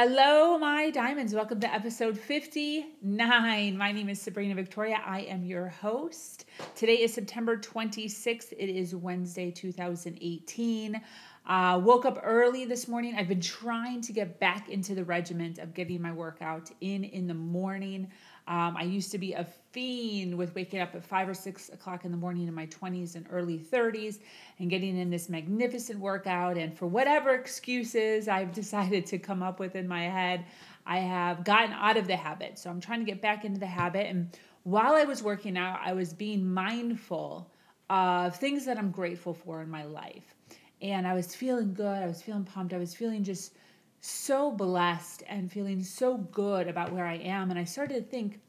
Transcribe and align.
Hello, 0.00 0.56
my 0.56 0.90
diamonds. 0.90 1.34
Welcome 1.34 1.58
to 1.58 1.74
episode 1.74 2.16
59. 2.16 3.76
My 3.76 3.90
name 3.90 4.08
is 4.08 4.22
Sabrina 4.22 4.54
Victoria. 4.54 5.02
I 5.04 5.22
am 5.22 5.42
your 5.42 5.66
host. 5.66 6.44
Today 6.76 7.02
is 7.02 7.12
September 7.12 7.56
26th. 7.56 8.52
It 8.52 8.68
is 8.68 8.94
Wednesday, 8.94 9.50
2018. 9.50 11.00
Uh, 11.48 11.80
woke 11.82 12.04
up 12.04 12.20
early 12.22 12.64
this 12.64 12.86
morning. 12.86 13.16
I've 13.16 13.26
been 13.26 13.40
trying 13.40 14.00
to 14.02 14.12
get 14.12 14.38
back 14.38 14.68
into 14.68 14.94
the 14.94 15.02
regiment 15.02 15.58
of 15.58 15.74
getting 15.74 16.00
my 16.00 16.12
workout 16.12 16.70
in 16.80 17.02
in 17.02 17.26
the 17.26 17.34
morning. 17.34 18.08
Um, 18.48 18.78
I 18.78 18.82
used 18.84 19.10
to 19.12 19.18
be 19.18 19.34
a 19.34 19.44
fiend 19.72 20.34
with 20.34 20.54
waking 20.54 20.80
up 20.80 20.94
at 20.94 21.04
five 21.04 21.28
or 21.28 21.34
six 21.34 21.68
o'clock 21.68 22.06
in 22.06 22.10
the 22.10 22.16
morning 22.16 22.48
in 22.48 22.54
my 22.54 22.66
20s 22.66 23.14
and 23.14 23.26
early 23.30 23.58
30s 23.58 24.20
and 24.58 24.70
getting 24.70 24.96
in 24.96 25.10
this 25.10 25.28
magnificent 25.28 26.00
workout. 26.00 26.56
And 26.56 26.76
for 26.76 26.86
whatever 26.86 27.34
excuses 27.34 28.26
I've 28.26 28.52
decided 28.62 29.04
to 29.06 29.18
come 29.18 29.42
up 29.42 29.60
with 29.60 29.76
in 29.76 29.86
my 29.86 30.04
head, 30.04 30.46
I 30.86 31.00
have 31.00 31.44
gotten 31.44 31.74
out 31.74 31.98
of 31.98 32.06
the 32.06 32.16
habit. 32.16 32.58
So 32.58 32.70
I'm 32.70 32.80
trying 32.80 33.00
to 33.00 33.04
get 33.04 33.20
back 33.20 33.44
into 33.44 33.60
the 33.60 33.66
habit. 33.66 34.06
And 34.06 34.30
while 34.62 34.94
I 34.94 35.04
was 35.04 35.22
working 35.22 35.58
out, 35.58 35.78
I 35.84 35.92
was 35.92 36.14
being 36.14 36.50
mindful 36.50 37.50
of 37.90 38.34
things 38.34 38.64
that 38.64 38.78
I'm 38.78 38.90
grateful 38.90 39.34
for 39.34 39.60
in 39.60 39.68
my 39.68 39.84
life. 39.84 40.34
And 40.80 41.06
I 41.06 41.12
was 41.12 41.34
feeling 41.34 41.74
good. 41.74 42.02
I 42.02 42.06
was 42.06 42.22
feeling 42.22 42.44
pumped. 42.44 42.72
I 42.72 42.78
was 42.78 42.94
feeling 42.94 43.22
just 43.22 43.52
so 44.00 44.50
blessed 44.50 45.22
and 45.28 45.50
feeling 45.50 45.82
so 45.82 46.18
good 46.18 46.68
about 46.68 46.92
where 46.92 47.06
I 47.06 47.16
am. 47.16 47.50
And 47.50 47.58
I 47.58 47.64
started 47.64 47.94
to 47.94 48.02
think, 48.02 48.40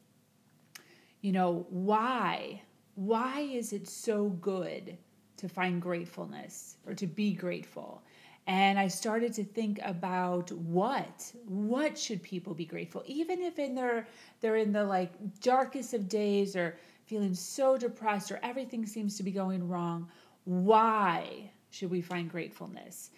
you 1.20 1.32
know, 1.32 1.66
why? 1.70 2.62
Why 2.94 3.40
is 3.40 3.72
it 3.72 3.88
so 3.88 4.28
good 4.28 4.96
to 5.36 5.48
find 5.48 5.80
gratefulness 5.80 6.76
or 6.86 6.94
to 6.94 7.06
be 7.06 7.32
grateful? 7.32 8.02
And 8.46 8.78
I 8.78 8.88
started 8.88 9.32
to 9.34 9.44
think 9.44 9.78
about 9.84 10.50
what 10.52 11.32
what 11.46 11.96
should 11.96 12.22
people 12.22 12.54
be 12.54 12.64
grateful 12.64 13.02
even 13.06 13.40
if 13.42 13.58
in 13.58 13.74
their 13.74 14.08
they're 14.40 14.56
in 14.56 14.72
the 14.72 14.84
like 14.84 15.12
darkest 15.40 15.94
of 15.94 16.08
days 16.08 16.56
or 16.56 16.76
feeling 17.06 17.34
so 17.34 17.76
depressed 17.76 18.32
or 18.32 18.40
everything 18.42 18.86
seems 18.86 19.16
to 19.16 19.22
be 19.22 19.30
going 19.30 19.68
wrong 19.68 20.08
why 20.44 21.50
should 21.70 21.90
we 21.90 22.00
find 22.00 22.30
gratefulness 22.30 23.10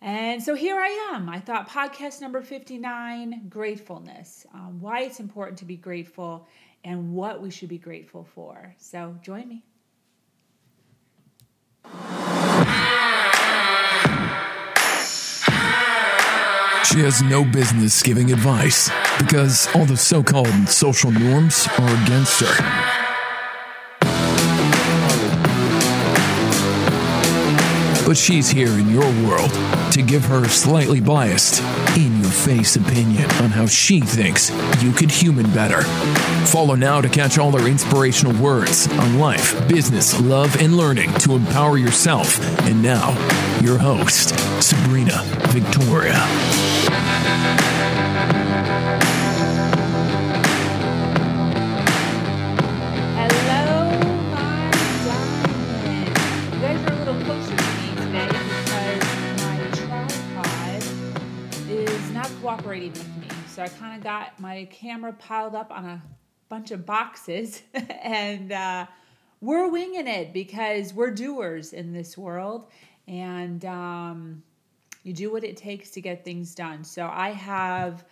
and 0.00 0.42
so 0.42 0.54
here 0.54 0.78
I 0.78 1.12
am. 1.14 1.28
I 1.28 1.40
thought 1.40 1.68
podcast 1.68 2.20
number 2.20 2.42
59 2.42 3.48
gratefulness, 3.48 4.46
um, 4.54 4.80
why 4.80 5.02
it's 5.02 5.20
important 5.20 5.58
to 5.58 5.64
be 5.64 5.76
grateful, 5.76 6.46
and 6.84 7.12
what 7.12 7.42
we 7.42 7.50
should 7.50 7.68
be 7.68 7.78
grateful 7.78 8.24
for. 8.34 8.74
So 8.78 9.16
join 9.22 9.48
me. 9.48 9.64
She 16.84 17.02
has 17.02 17.20
no 17.20 17.44
business 17.44 18.02
giving 18.02 18.32
advice 18.32 18.90
because 19.18 19.68
all 19.74 19.84
the 19.84 19.96
so 19.96 20.22
called 20.22 20.68
social 20.68 21.10
norms 21.10 21.68
are 21.78 22.02
against 22.04 22.40
her. 22.40 22.85
But 28.06 28.16
she's 28.16 28.48
here 28.48 28.68
in 28.68 28.88
your 28.88 29.04
world 29.26 29.50
to 29.90 30.00
give 30.00 30.24
her 30.24 30.46
slightly 30.46 31.00
biased, 31.00 31.60
in 31.96 32.20
your 32.20 32.30
face 32.30 32.76
opinion 32.76 33.28
on 33.42 33.50
how 33.50 33.66
she 33.66 34.00
thinks 34.00 34.50
you 34.80 34.92
could 34.92 35.10
human 35.10 35.50
better. 35.52 35.82
Follow 36.46 36.76
now 36.76 37.00
to 37.00 37.08
catch 37.08 37.36
all 37.36 37.50
her 37.58 37.68
inspirational 37.68 38.40
words 38.40 38.86
on 38.92 39.18
life, 39.18 39.68
business, 39.68 40.18
love, 40.20 40.56
and 40.62 40.76
learning 40.76 41.12
to 41.14 41.32
empower 41.32 41.78
yourself. 41.78 42.40
And 42.62 42.80
now, 42.80 43.10
your 43.60 43.78
host, 43.78 44.38
Sabrina 44.62 45.22
Victoria. 45.48 46.14
With 62.80 63.18
me. 63.18 63.26
So 63.48 63.62
I 63.62 63.68
kind 63.68 63.96
of 63.96 64.04
got 64.04 64.38
my 64.38 64.68
camera 64.70 65.12
piled 65.12 65.54
up 65.54 65.70
on 65.70 65.84
a 65.86 66.02
bunch 66.48 66.70
of 66.72 66.84
boxes 66.84 67.62
and 68.02 68.52
uh, 68.52 68.86
we're 69.40 69.70
winging 69.70 70.06
it 70.06 70.32
because 70.34 70.92
we're 70.92 71.10
doers 71.10 71.72
in 71.72 71.92
this 71.92 72.18
world 72.18 72.66
and 73.08 73.64
um, 73.64 74.42
you 75.04 75.14
do 75.14 75.32
what 75.32 75.42
it 75.42 75.56
takes 75.56 75.90
to 75.92 76.02
get 76.02 76.24
things 76.24 76.54
done. 76.54 76.84
So 76.84 77.08
I 77.10 77.30
have, 77.30 78.04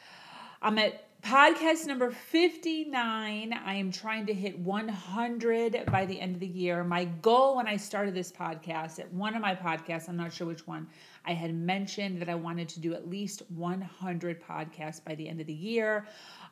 I'm 0.63 0.79
at 0.79 1.05
podcast 1.21 1.87
number 1.87 2.11
59. 2.11 3.53
I 3.53 3.75
am 3.75 3.93
trying 3.93 4.27
to 4.27 4.35
hit 4.35 4.59
100 4.59 5.87
by 5.87 6.07
the 6.07 6.19
end 6.19 6.35
of 6.37 6.41
the 6.41 6.47
year. 6.47 6.85
My 6.85 7.05
goal 7.05 7.57
when 7.57 7.67
I 7.67 7.77
started 7.77 8.15
this 8.15 8.33
podcast, 8.33 8.99
at 8.99 9.13
one 9.13 9.35
of 9.35 9.43
my 9.43 9.55
podcasts, 9.55 10.09
I'm 10.09 10.17
not 10.17 10.33
sure 10.33 10.47
which 10.47 10.67
one, 10.67 10.87
I 11.27 11.33
had 11.33 11.55
mentioned 11.55 12.21
that 12.21 12.29
I 12.29 12.35
wanted 12.35 12.69
to 12.71 12.81
do 12.81 12.95
at 12.95 13.09
least 13.09 13.43
100 13.49 14.43
podcasts 14.43 15.03
by 15.03 15.15
the 15.15 15.29
end 15.29 15.41
of 15.41 15.47
the 15.47 15.55
year. 15.55 16.07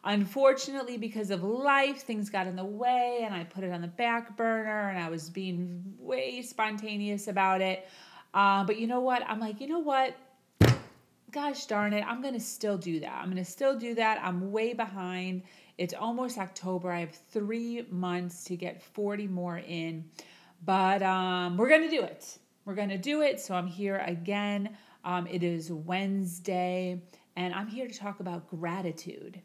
Unfortunately, 0.05 0.97
because 0.97 1.31
of 1.31 1.43
life, 1.43 2.03
things 2.03 2.31
got 2.31 2.47
in 2.47 2.57
the 2.57 2.65
way 2.65 3.21
and 3.25 3.35
I 3.35 3.45
put 3.45 3.65
it 3.65 3.73
on 3.73 3.81
the 3.81 3.89
back 3.89 4.37
burner 4.37 4.89
and 4.89 4.99
I 4.99 5.09
was 5.11 5.31
being 5.31 5.83
way 5.99 6.43
spontaneous 6.43 7.29
about 7.29 7.61
it. 7.61 7.89
Uh, 8.35 8.65
but 8.65 8.79
you 8.79 8.87
know 8.87 9.01
what? 9.01 9.23
I'm 9.29 9.39
like, 9.39 9.61
you 9.61 9.69
know 9.69 9.81
what? 9.81 10.17
gosh 11.33 11.65
darn 11.65 11.95
it, 11.95 12.05
I'm 12.07 12.21
going 12.21 12.35
to 12.35 12.41
still 12.41 12.77
do 12.77 13.01
that. 13.01 13.13
I'm 13.13 13.25
going 13.25 13.43
to 13.43 13.51
still 13.51 13.77
do 13.77 13.95
that. 13.95 14.21
I'm 14.23 14.53
way 14.53 14.75
behind. 14.75 15.43
It's 15.79 15.95
almost 15.95 16.39
October. 16.39 16.93
I 16.93 17.01
have 17.01 17.15
three 17.31 17.87
months 17.91 18.45
to 18.45 18.57
get 18.57 18.83
40 18.83 19.27
more 19.29 19.59
in, 19.59 20.05
but 20.65 21.03
um, 21.03 21.57
we're 21.57 21.71
going 21.71 21.83
to 21.83 21.91
do 21.91 22.03
it. 22.03 22.39
We're 22.65 22.75
going 22.75 22.91
to 22.91 22.99
do 22.99 23.23
it. 23.23 23.41
So 23.41 23.55
I'm 23.55 23.67
here 23.67 23.99
again. 24.07 24.77
Um, 25.05 25.27
it 25.27 25.43
is 25.43 25.73
Wednesday, 25.73 27.03
and 27.35 27.53
I'm 27.53 27.67
here 27.67 27.89
to 27.89 27.99
talk 27.99 28.21
about 28.21 28.49
gratitude. 28.49 29.41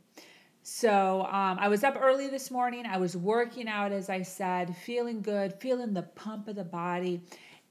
So 0.61 1.21
um, 1.21 1.57
I 1.59 1.67
was 1.67 1.83
up 1.83 1.97
early 1.99 2.27
this 2.27 2.51
morning. 2.51 2.85
I 2.85 2.97
was 2.97 3.17
working 3.17 3.67
out, 3.67 3.91
as 3.91 4.09
I 4.09 4.21
said, 4.21 4.75
feeling 4.77 5.21
good, 5.21 5.53
feeling 5.59 5.93
the 5.93 6.03
pump 6.03 6.47
of 6.47 6.55
the 6.57 6.63
body. 6.63 7.21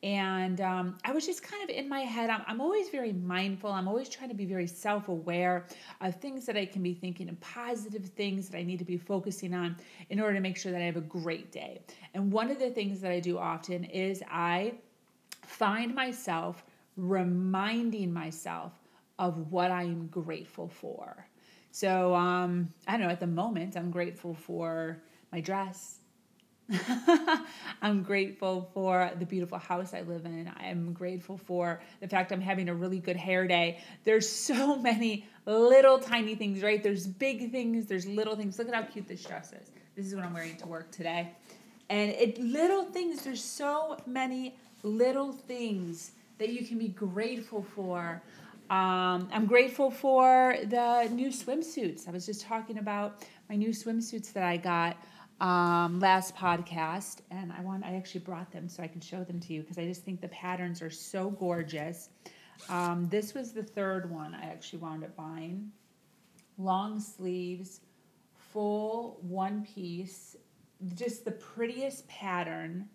And 0.03 0.61
um, 0.61 0.99
I 1.05 1.13
was 1.13 1.25
just 1.25 1.43
kind 1.43 1.63
of 1.63 1.71
in 1.71 1.89
my 1.89 2.01
head. 2.01 2.29
I'm, 2.29 2.43
I'm 2.47 2.61
always 2.61 2.89
very 2.89 3.13
mindful. 3.13 3.71
I'm 3.71 3.87
always 3.87 4.09
trying 4.09 4.31
to 4.31 4.35
be 4.35 4.47
very 4.47 4.67
self 4.67 5.09
aware 5.09 5.67
of 6.01 6.17
things 6.17 6.45
that 6.47 6.57
I 6.57 6.67
can 6.67 6.83
be 6.83 6.95
thinking 6.95 7.29
and 7.29 7.41
positive 7.41 8.07
things 8.17 8.49
that 8.49 8.59
I 8.59 8.63
need 8.63 8.79
to 8.81 8.85
be 8.85 8.99
focusing 8.99 9.55
on 9.55 9.77
in 10.11 10.19
order 10.19 10.35
to 10.35 10.41
make 10.41 10.57
sure 10.57 10.73
that 10.73 10.81
I 10.81 10.85
have 10.85 10.97
a 10.97 11.03
great 11.03 11.53
day. 11.53 11.83
And 12.15 12.33
one 12.33 12.51
of 12.51 12.59
the 12.59 12.71
things 12.71 13.01
that 13.01 13.13
I 13.13 13.21
do 13.21 13.39
often 13.39 13.85
is 13.85 14.23
I 14.29 14.75
find 15.59 15.95
myself 15.95 16.65
reminding 16.97 18.13
myself 18.13 18.73
of 19.19 19.51
what 19.51 19.71
I 19.71 19.83
am 19.83 20.09
grateful 20.09 20.69
for. 20.69 21.27
So 21.71 22.15
um, 22.15 22.69
I 22.87 22.93
don't 22.93 23.03
know, 23.03 23.13
at 23.13 23.21
the 23.21 23.27
moment, 23.27 23.77
I'm 23.77 23.91
grateful 23.91 24.35
for 24.35 25.03
my 25.33 25.41
dress. 25.41 25.99
I'm 27.83 28.03
grateful 28.03 28.71
for 28.75 29.11
the 29.19 29.27
beautiful 29.27 29.59
house 29.59 29.95
I 29.95 30.01
live 30.03 30.25
in. 30.25 30.53
I 30.59 30.67
am 30.67 30.93
grateful 30.93 31.37
for 31.37 31.81
the 32.01 32.09
fact 32.09 32.33
I'm 32.33 32.41
having 32.41 32.69
a 32.69 32.75
really 32.75 32.99
good 32.99 33.17
hair 33.17 33.47
day. 33.47 33.81
There's 34.05 34.29
so 34.49 34.77
many 34.77 35.27
little 35.47 35.99
tiny 35.99 36.35
things, 36.35 36.63
right? 36.63 36.83
There's 36.83 37.07
big 37.07 37.53
things, 37.53 37.87
there's 37.87 38.07
little 38.07 38.37
things. 38.37 38.59
Look 38.59 38.69
at 38.69 38.75
how 38.75 38.83
cute 38.83 39.07
this 39.07 39.25
dress 39.25 39.53
is. 39.53 39.71
This 39.97 40.07
is 40.07 40.15
what 40.15 40.25
I'm 40.25 40.35
wearing 40.35 40.57
to 40.57 40.67
work 40.67 40.91
today. 40.91 41.33
And 41.89 42.11
it 42.11 42.39
little 42.39 42.85
things, 42.85 43.23
there's 43.23 43.45
so 43.45 43.97
many 44.07 44.57
little 44.87 45.33
things 45.33 46.13
that 46.39 46.51
you 46.51 46.65
can 46.65 46.79
be 46.79 46.89
grateful 46.89 47.63
for. 47.75 48.23
Um, 48.71 49.29
I'm 49.33 49.47
grateful 49.47 49.91
for 49.91 50.57
the 50.65 51.09
new 51.13 51.29
swimsuits. 51.29 52.09
I 52.09 52.11
was 52.11 52.27
just 52.27 52.43
talking 52.43 52.79
about 52.79 53.27
my 53.49 53.57
new 53.57 53.71
swimsuits 53.71 54.33
that 54.33 54.43
I 54.43 54.57
got 54.57 54.97
um, 55.41 56.01
last 56.01 56.35
podcast, 56.35 57.19
and 57.31 57.53
I 57.53 57.61
want 57.61 57.85
I 57.85 57.95
actually 57.97 58.21
brought 58.21 58.51
them 58.51 58.69
so 58.69 58.83
I 58.83 58.89
can 58.89 59.01
show 59.01 59.23
them 59.23 59.39
to 59.41 59.53
you 59.53 59.61
because 59.61 59.79
I 59.79 59.87
just 59.87 60.05
think 60.05 60.21
the 60.21 60.29
patterns 60.29 60.83
are 60.83 60.91
so 60.91 61.31
gorgeous. 61.31 62.09
Um, 62.69 63.09
this 63.11 63.35
was 63.35 63.53
the 63.53 63.63
third 63.63 64.11
one 64.11 64.35
I 64.35 64.45
actually 64.47 64.79
wound 64.79 65.05
up 65.05 65.15
buying. 65.15 65.71
Long 66.59 67.01
sleeves, 67.01 67.81
full 68.35 69.19
one 69.21 69.67
piece, 69.75 70.37
just 70.95 71.25
the 71.25 71.33
prettiest 71.33 72.09
pattern. 72.09 72.89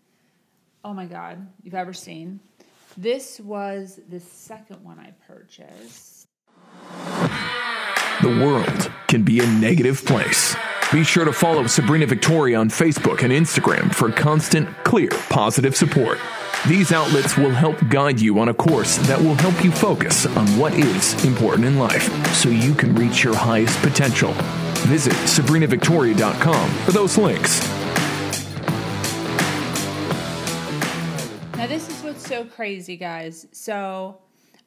Oh 0.83 0.93
my 0.93 1.05
god, 1.05 1.47
you've 1.63 1.75
ever 1.75 1.93
seen. 1.93 2.39
This 2.97 3.39
was 3.39 3.99
the 4.09 4.19
second 4.19 4.83
one 4.83 4.99
I 4.99 5.13
purchased. 5.27 6.27
The 8.21 8.27
world 8.27 8.91
can 9.07 9.23
be 9.23 9.39
a 9.39 9.47
negative 9.47 10.03
place. 10.05 10.55
Be 10.91 11.03
sure 11.03 11.23
to 11.23 11.31
follow 11.31 11.67
Sabrina 11.67 12.05
Victoria 12.05 12.59
on 12.59 12.69
Facebook 12.69 13.23
and 13.23 13.31
Instagram 13.31 13.93
for 13.95 14.11
constant, 14.11 14.67
clear, 14.83 15.09
positive 15.29 15.75
support. 15.75 16.19
These 16.67 16.91
outlets 16.91 17.37
will 17.37 17.49
help 17.49 17.77
guide 17.89 18.19
you 18.19 18.39
on 18.39 18.49
a 18.49 18.53
course 18.53 18.97
that 19.07 19.19
will 19.19 19.35
help 19.35 19.63
you 19.63 19.71
focus 19.71 20.25
on 20.25 20.45
what 20.57 20.73
is 20.73 21.25
important 21.25 21.65
in 21.65 21.79
life 21.79 22.03
so 22.35 22.49
you 22.49 22.75
can 22.75 22.93
reach 22.93 23.23
your 23.23 23.35
highest 23.35 23.79
potential. 23.79 24.33
Visit 24.85 25.13
sabrinavictoria.com 25.13 26.69
for 26.85 26.91
those 26.91 27.17
links. 27.17 27.80
Now, 31.61 31.67
this 31.67 31.89
is 31.89 32.01
what's 32.01 32.27
so 32.27 32.43
crazy, 32.43 32.97
guys. 32.97 33.45
So, 33.51 34.17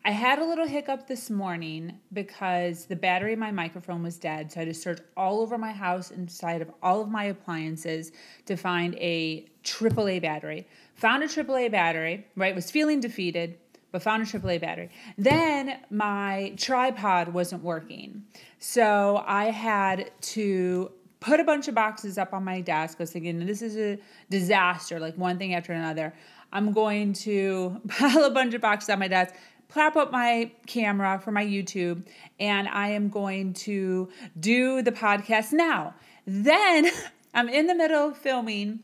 I 0.05 0.13
had 0.13 0.39
a 0.39 0.45
little 0.45 0.69
hiccup 0.69 1.09
this 1.09 1.29
morning 1.29 1.99
because 2.13 2.85
the 2.85 2.95
battery 2.95 3.33
in 3.33 3.41
my 3.41 3.51
microphone 3.51 4.01
was 4.05 4.17
dead. 4.17 4.53
So 4.53 4.61
I 4.61 4.65
had 4.65 4.73
to 4.73 4.81
search 4.81 5.01
all 5.17 5.41
over 5.41 5.59
my 5.59 5.73
house 5.73 6.13
inside 6.13 6.63
of 6.63 6.71
all 6.85 7.01
of 7.01 7.09
my 7.09 7.25
appliances 7.25 8.13
to 8.47 8.55
find 8.55 8.95
a 9.01 9.45
AAA 9.65 10.23
battery. 10.23 10.69
Found 10.95 11.25
a 11.25 11.27
AAA 11.27 11.73
battery, 11.73 12.29
right? 12.37 12.55
Was 12.55 12.71
feeling 12.71 13.01
defeated, 13.01 13.59
but 13.91 14.01
found 14.01 14.23
a 14.23 14.27
AAA 14.27 14.61
battery. 14.61 14.91
Then 15.19 15.81
my 15.91 16.55
tripod 16.57 17.27
wasn't 17.27 17.65
working. 17.65 18.23
So 18.61 19.25
I 19.27 19.47
had 19.47 20.13
to 20.21 20.93
put 21.25 21.41
a 21.41 21.45
bunch 21.45 21.69
of 21.69 21.75
boxes 21.75 22.19
up 22.19 22.35
on 22.35 22.45
my 22.45 22.61
desk. 22.61 22.99
I 23.01 23.05
was 23.05 23.11
thinking, 23.11 23.45
this 23.47 23.63
is 23.63 23.79
a 23.79 23.99
disaster, 24.29 25.01
like 25.01 25.17
one 25.17 25.39
thing 25.39 25.55
after 25.55 25.73
another. 25.73 26.13
I'm 26.55 26.73
going 26.73 27.13
to 27.15 27.81
pile 27.89 28.25
a 28.25 28.31
bunch 28.31 28.55
of 28.55 28.63
boxes 28.63 28.89
on 28.89 29.01
my 29.01 29.09
desk, 29.09 29.35
clap 29.69 29.97
up 29.97 30.11
my 30.13 30.53
camera 30.67 31.21
for 31.23 31.33
my 31.33 31.45
YouTube 31.45 32.07
and 32.41 32.69
I 32.69 32.89
am 32.89 33.09
going 33.11 33.53
to 33.55 34.09
do 34.39 34.81
the 34.81 34.93
podcast 34.93 35.53
now. 35.53 35.95
Then 36.27 36.91
I'm 37.35 37.49
in 37.49 37.67
the 37.67 37.75
middle 37.75 38.09
of 38.09 38.17
filming 38.17 38.81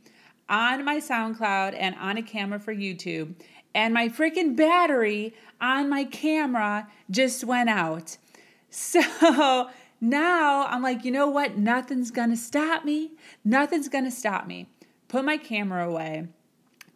on 0.49 0.84
my 0.84 0.96
SoundCloud 0.96 1.76
and 1.78 1.94
on 1.94 2.17
a 2.19 2.22
camera 2.22 2.58
for 2.58 2.75
YouTube, 2.75 3.34
and 3.73 3.94
my 3.94 4.08
freaking 4.08 4.56
battery 4.56 5.32
on 5.61 5.88
my 5.88 6.02
camera 6.05 6.88
just 7.11 7.44
went 7.44 7.70
out. 7.70 8.19
So 8.73 9.69
now 10.00 10.66
I'm 10.66 10.81
like, 10.81 11.05
you 11.05 11.11
know 11.11 11.26
what? 11.26 11.58
Nothing's 11.58 12.12
gonna 12.12 12.37
stop 12.37 12.84
me. 12.84 13.11
Nothing's 13.44 13.88
gonna 13.88 14.12
stop 14.12 14.46
me. 14.46 14.69
Put 15.08 15.25
my 15.25 15.37
camera 15.37 15.88
away, 15.88 16.28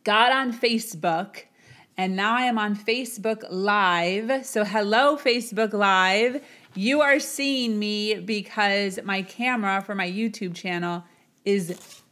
got 0.05 0.33
on 0.33 0.53
Facebook 0.53 1.45
and 1.97 2.17
now 2.17 2.37
I 2.37 2.43
am 2.43 2.59
on 2.59 2.77
Facebook 2.77 3.45
Live. 3.51 4.45
So, 4.45 4.65
hello, 4.65 5.17
Facebook 5.17 5.73
Live. 5.73 6.43
You 6.75 7.03
are 7.03 7.21
seeing 7.21 7.79
me 7.79 8.17
because 8.17 8.99
my 9.05 9.23
camera 9.23 9.81
for 9.81 9.95
my 9.95 10.11
YouTube 10.11 10.56
channel 10.56 11.05
is 11.45 12.03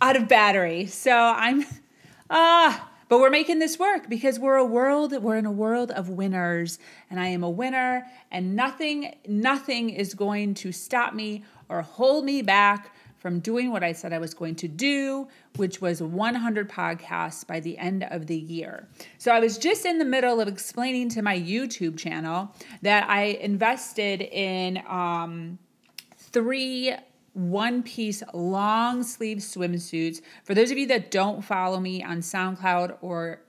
out 0.00 0.16
of 0.16 0.26
battery. 0.26 0.86
So, 0.86 1.14
I'm, 1.14 1.66
ah, 2.30 2.90
but 3.10 3.20
we're 3.20 3.28
making 3.28 3.58
this 3.58 3.78
work 3.78 4.08
because 4.08 4.38
we're 4.38 4.56
a 4.56 4.64
world, 4.64 5.12
we're 5.22 5.36
in 5.36 5.44
a 5.44 5.52
world 5.52 5.90
of 5.90 6.08
winners. 6.08 6.78
And 7.10 7.20
I 7.20 7.26
am 7.26 7.42
a 7.42 7.50
winner, 7.50 8.06
and 8.30 8.56
nothing, 8.56 9.16
nothing 9.28 9.90
is 9.90 10.14
going 10.14 10.54
to 10.54 10.72
stop 10.72 11.12
me 11.12 11.44
or 11.68 11.82
hold 11.82 12.24
me 12.24 12.40
back 12.40 12.94
from 13.20 13.38
doing 13.38 13.70
what 13.70 13.84
I 13.84 13.92
said 13.92 14.12
I 14.12 14.18
was 14.18 14.34
going 14.34 14.56
to 14.56 14.68
do, 14.68 15.28
which 15.56 15.80
was 15.80 16.02
100 16.02 16.68
podcasts 16.68 17.46
by 17.46 17.60
the 17.60 17.78
end 17.78 18.04
of 18.10 18.26
the 18.26 18.36
year. 18.36 18.88
So 19.18 19.30
I 19.30 19.38
was 19.38 19.58
just 19.58 19.84
in 19.84 19.98
the 19.98 20.04
middle 20.04 20.40
of 20.40 20.48
explaining 20.48 21.10
to 21.10 21.22
my 21.22 21.38
YouTube 21.38 21.98
channel 21.98 22.52
that 22.82 23.08
I 23.08 23.24
invested 23.24 24.22
in 24.22 24.82
um, 24.88 25.58
three 26.16 26.94
one 27.34 27.82
piece 27.82 28.22
long 28.34 29.02
sleeve 29.02 29.38
swimsuits. 29.38 30.20
For 30.44 30.54
those 30.54 30.70
of 30.70 30.78
you 30.78 30.86
that 30.88 31.10
don't 31.10 31.42
follow 31.42 31.78
me 31.78 32.02
on 32.02 32.18
SoundCloud 32.18 32.96
or 33.02 33.42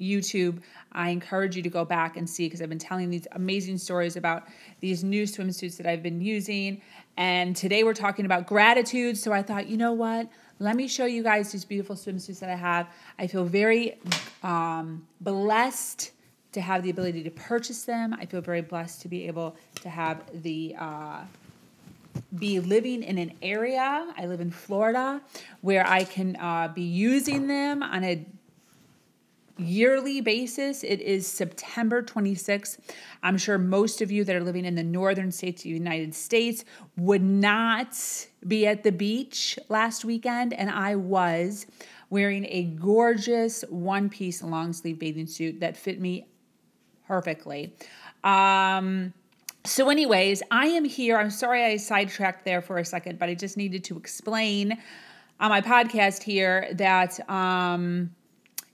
YouTube, 0.00 0.60
I 0.92 1.10
encourage 1.10 1.56
you 1.56 1.62
to 1.62 1.68
go 1.68 1.84
back 1.84 2.16
and 2.16 2.28
see 2.28 2.46
because 2.46 2.62
I've 2.62 2.68
been 2.68 2.78
telling 2.78 3.10
these 3.10 3.26
amazing 3.32 3.78
stories 3.78 4.16
about 4.16 4.48
these 4.80 5.04
new 5.04 5.24
swimsuits 5.24 5.76
that 5.76 5.86
I've 5.86 6.02
been 6.02 6.20
using. 6.20 6.80
And 7.16 7.54
today 7.54 7.84
we're 7.84 7.94
talking 7.94 8.24
about 8.24 8.46
gratitude. 8.46 9.16
So 9.18 9.32
I 9.32 9.42
thought, 9.42 9.68
you 9.68 9.76
know 9.76 9.92
what? 9.92 10.28
Let 10.60 10.76
me 10.76 10.88
show 10.88 11.04
you 11.04 11.22
guys 11.22 11.52
these 11.52 11.64
beautiful 11.64 11.94
swimsuits 11.94 12.40
that 12.40 12.50
I 12.50 12.56
have. 12.56 12.88
I 13.18 13.26
feel 13.26 13.44
very 13.44 13.98
um, 14.42 15.06
blessed 15.20 16.12
to 16.52 16.60
have 16.60 16.82
the 16.82 16.90
ability 16.90 17.22
to 17.24 17.30
purchase 17.30 17.84
them. 17.84 18.14
I 18.14 18.24
feel 18.26 18.40
very 18.40 18.62
blessed 18.62 19.02
to 19.02 19.08
be 19.08 19.26
able 19.26 19.56
to 19.82 19.88
have 19.88 20.22
the. 20.42 20.74
Uh, 20.78 21.20
be 22.36 22.60
living 22.60 23.02
in 23.02 23.16
an 23.16 23.32
area, 23.42 24.12
I 24.16 24.26
live 24.26 24.40
in 24.40 24.50
Florida, 24.50 25.20
where 25.60 25.86
I 25.86 26.04
can 26.04 26.36
uh, 26.36 26.68
be 26.74 26.82
using 26.82 27.46
them 27.46 27.82
on 27.82 28.04
a 28.04 28.26
yearly 29.58 30.20
basis. 30.20 30.84
It 30.84 31.00
is 31.00 31.26
September 31.26 32.02
26th. 32.02 32.78
I'm 33.22 33.36
sure 33.38 33.58
most 33.58 34.00
of 34.00 34.10
you 34.10 34.24
that 34.24 34.34
are 34.34 34.42
living 34.42 34.64
in 34.64 34.74
the 34.74 34.82
northern 34.82 35.32
states 35.32 35.60
of 35.60 35.64
the 35.64 35.70
United 35.70 36.14
States 36.14 36.64
would 36.96 37.22
not 37.22 37.96
be 38.46 38.66
at 38.66 38.82
the 38.82 38.92
beach 38.92 39.58
last 39.68 40.04
weekend, 40.04 40.52
and 40.52 40.70
I 40.70 40.94
was 40.94 41.66
wearing 42.10 42.46
a 42.48 42.64
gorgeous 42.64 43.64
one 43.68 44.08
piece 44.08 44.42
long 44.42 44.72
sleeve 44.72 44.98
bathing 44.98 45.26
suit 45.26 45.60
that 45.60 45.76
fit 45.76 46.00
me 46.00 46.26
perfectly. 47.06 47.74
Um, 48.24 49.12
so, 49.64 49.90
anyways, 49.90 50.42
I 50.50 50.66
am 50.66 50.84
here. 50.84 51.18
I'm 51.18 51.30
sorry 51.30 51.64
I 51.64 51.76
sidetracked 51.76 52.44
there 52.44 52.62
for 52.62 52.78
a 52.78 52.84
second, 52.84 53.18
but 53.18 53.28
I 53.28 53.34
just 53.34 53.56
needed 53.56 53.84
to 53.84 53.96
explain 53.96 54.78
on 55.40 55.50
my 55.50 55.60
podcast 55.60 56.22
here 56.22 56.68
that 56.74 57.18
um, 57.28 58.10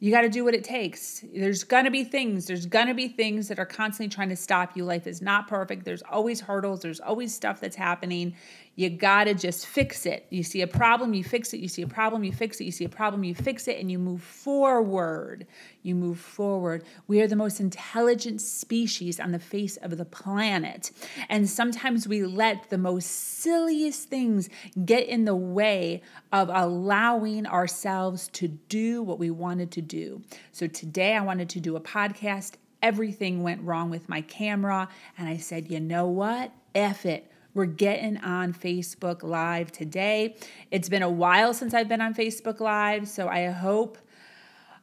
you 0.04 0.10
got 0.10 0.20
to 0.20 0.28
do 0.28 0.44
what 0.44 0.52
it 0.52 0.62
takes. 0.62 1.24
There's 1.34 1.64
going 1.64 1.86
to 1.86 1.90
be 1.90 2.04
things, 2.04 2.46
there's 2.46 2.66
going 2.66 2.88
to 2.88 2.94
be 2.94 3.08
things 3.08 3.48
that 3.48 3.58
are 3.58 3.64
constantly 3.64 4.14
trying 4.14 4.28
to 4.28 4.36
stop 4.36 4.76
you. 4.76 4.84
Life 4.84 5.06
is 5.06 5.22
not 5.22 5.48
perfect. 5.48 5.86
There's 5.86 6.02
always 6.02 6.42
hurdles, 6.42 6.80
there's 6.80 7.00
always 7.00 7.34
stuff 7.34 7.58
that's 7.58 7.76
happening. 7.76 8.34
You 8.76 8.90
got 8.90 9.24
to 9.24 9.34
just 9.34 9.66
fix 9.66 10.04
it. 10.04 10.26
You 10.30 10.42
see 10.42 10.60
a 10.62 10.66
problem, 10.66 11.14
you 11.14 11.22
fix 11.22 11.54
it. 11.54 11.58
You 11.58 11.68
see 11.68 11.82
a 11.82 11.86
problem, 11.86 12.24
you 12.24 12.32
fix 12.32 12.60
it. 12.60 12.64
You 12.64 12.72
see 12.72 12.84
a 12.84 12.88
problem, 12.88 13.22
you 13.22 13.34
fix 13.34 13.68
it, 13.68 13.78
and 13.78 13.90
you 13.90 13.98
move 13.98 14.22
forward. 14.22 15.46
You 15.82 15.94
move 15.94 16.18
forward. 16.18 16.84
We 17.06 17.20
are 17.20 17.28
the 17.28 17.36
most 17.36 17.60
intelligent 17.60 18.40
species 18.40 19.20
on 19.20 19.30
the 19.30 19.38
face 19.38 19.76
of 19.76 19.96
the 19.96 20.04
planet. 20.04 20.90
And 21.28 21.48
sometimes 21.48 22.08
we 22.08 22.24
let 22.24 22.70
the 22.70 22.78
most 22.78 23.06
silliest 23.06 24.08
things 24.08 24.48
get 24.84 25.06
in 25.06 25.24
the 25.24 25.36
way 25.36 26.02
of 26.32 26.50
allowing 26.52 27.46
ourselves 27.46 28.28
to 28.28 28.48
do 28.48 29.02
what 29.02 29.18
we 29.18 29.30
wanted 29.30 29.70
to 29.72 29.82
do. 29.82 30.22
So 30.50 30.66
today 30.66 31.14
I 31.14 31.20
wanted 31.20 31.48
to 31.50 31.60
do 31.60 31.76
a 31.76 31.80
podcast. 31.80 32.54
Everything 32.82 33.42
went 33.42 33.62
wrong 33.62 33.88
with 33.88 34.08
my 34.08 34.20
camera. 34.22 34.88
And 35.16 35.28
I 35.28 35.36
said, 35.36 35.70
you 35.70 35.78
know 35.78 36.08
what? 36.08 36.52
F 36.74 37.06
it. 37.06 37.30
We're 37.54 37.66
getting 37.66 38.16
on 38.18 38.52
Facebook 38.52 39.22
Live 39.22 39.70
today. 39.70 40.34
It's 40.72 40.88
been 40.88 41.04
a 41.04 41.08
while 41.08 41.54
since 41.54 41.72
I've 41.72 41.88
been 41.88 42.00
on 42.00 42.12
Facebook 42.12 42.58
Live, 42.58 43.06
so 43.06 43.28
I 43.28 43.46
hope 43.46 43.96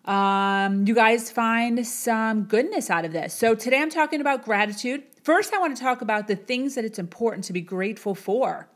um, 0.06 0.88
you 0.88 0.96
guys 0.96 1.30
find 1.30 1.86
some 1.86 2.44
goodness 2.44 2.90
out 2.90 3.04
of 3.04 3.12
this. 3.12 3.34
So 3.34 3.56
today 3.56 3.82
I'm 3.82 3.90
talking 3.90 4.22
about 4.22 4.46
gratitude. 4.46 5.04
First, 5.22 5.54
I 5.54 5.60
want 5.60 5.76
to 5.76 5.84
talk 5.84 6.02
about 6.02 6.30
the 6.30 6.38
things 6.38 6.76
that 6.76 6.86
it's 6.86 6.98
important 6.98 7.44
to 7.46 7.54
be 7.54 7.60
grateful 7.60 8.16
for, 8.16 8.70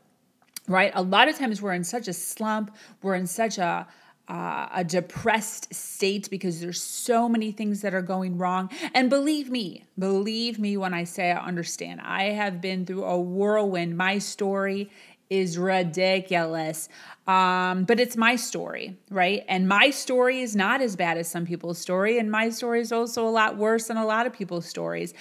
right? 0.68 0.92
A 0.94 1.02
lot 1.02 1.28
of 1.28 1.38
times 1.38 1.62
we're 1.62 1.72
in 1.72 1.82
such 1.82 2.06
a 2.06 2.12
slump, 2.12 2.76
we're 3.00 3.14
in 3.14 3.26
such 3.26 3.56
a 3.56 3.86
uh, 4.28 4.68
a 4.74 4.84
depressed 4.84 5.72
state 5.74 6.28
because 6.30 6.60
there's 6.60 6.82
so 6.82 7.28
many 7.28 7.52
things 7.52 7.82
that 7.82 7.94
are 7.94 8.02
going 8.02 8.36
wrong. 8.36 8.70
And 8.94 9.08
believe 9.08 9.50
me, 9.50 9.84
believe 9.98 10.58
me 10.58 10.76
when 10.76 10.94
I 10.94 11.04
say 11.04 11.30
I 11.30 11.44
understand. 11.44 12.00
I 12.02 12.24
have 12.24 12.60
been 12.60 12.86
through 12.86 13.04
a 13.04 13.18
whirlwind. 13.18 13.96
My 13.96 14.18
story 14.18 14.90
is 15.28 15.58
ridiculous. 15.58 16.88
Um, 17.26 17.84
but 17.84 17.98
it's 17.98 18.16
my 18.16 18.36
story, 18.36 18.96
right? 19.10 19.44
And 19.48 19.68
my 19.68 19.90
story 19.90 20.40
is 20.40 20.54
not 20.54 20.80
as 20.80 20.94
bad 20.94 21.18
as 21.18 21.28
some 21.28 21.46
people's 21.46 21.78
story. 21.78 22.18
And 22.18 22.30
my 22.30 22.50
story 22.50 22.80
is 22.80 22.92
also 22.92 23.26
a 23.26 23.30
lot 23.30 23.56
worse 23.56 23.88
than 23.88 23.96
a 23.96 24.06
lot 24.06 24.26
of 24.26 24.32
people's 24.32 24.66
stories. 24.66 25.14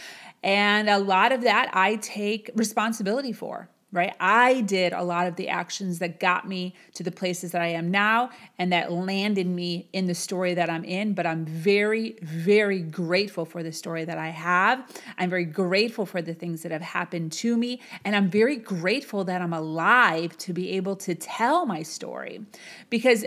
And 0.43 0.89
a 0.89 0.99
lot 0.99 1.31
of 1.31 1.41
that 1.41 1.71
I 1.73 1.95
take 1.95 2.51
responsibility 2.55 3.33
for 3.33 3.67
right? 3.95 4.13
I 4.19 4.61
did 4.61 4.93
a 4.93 5.03
lot 5.03 5.25
of 5.27 5.35
the 5.37 5.49
actions 5.49 5.99
that 5.99 6.19
got 6.19 6.47
me 6.47 6.75
to 6.93 7.03
the 7.03 7.11
places 7.11 7.51
that 7.53 7.61
I 7.61 7.67
am 7.67 7.89
now 7.89 8.29
and 8.59 8.71
that 8.73 8.91
landed 8.91 9.47
me 9.47 9.87
in 9.93 10.05
the 10.05 10.13
story 10.13 10.53
that 10.53 10.69
I'm 10.69 10.83
in. 10.83 11.13
But 11.13 11.25
I'm 11.25 11.45
very, 11.45 12.17
very 12.21 12.81
grateful 12.81 13.45
for 13.45 13.63
the 13.63 13.71
story 13.71 14.05
that 14.05 14.17
I 14.17 14.29
have. 14.29 14.85
I'm 15.17 15.29
very 15.29 15.45
grateful 15.45 16.05
for 16.05 16.21
the 16.21 16.33
things 16.33 16.61
that 16.63 16.71
have 16.71 16.81
happened 16.81 17.31
to 17.33 17.57
me. 17.57 17.81
And 18.03 18.15
I'm 18.15 18.29
very 18.29 18.57
grateful 18.57 19.23
that 19.23 19.41
I'm 19.41 19.53
alive 19.53 20.37
to 20.39 20.53
be 20.53 20.71
able 20.71 20.97
to 20.97 21.15
tell 21.15 21.65
my 21.65 21.81
story. 21.81 22.45
Because 22.89 23.25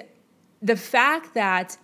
the 0.60 0.76
fact 0.76 1.34
that, 1.34 1.78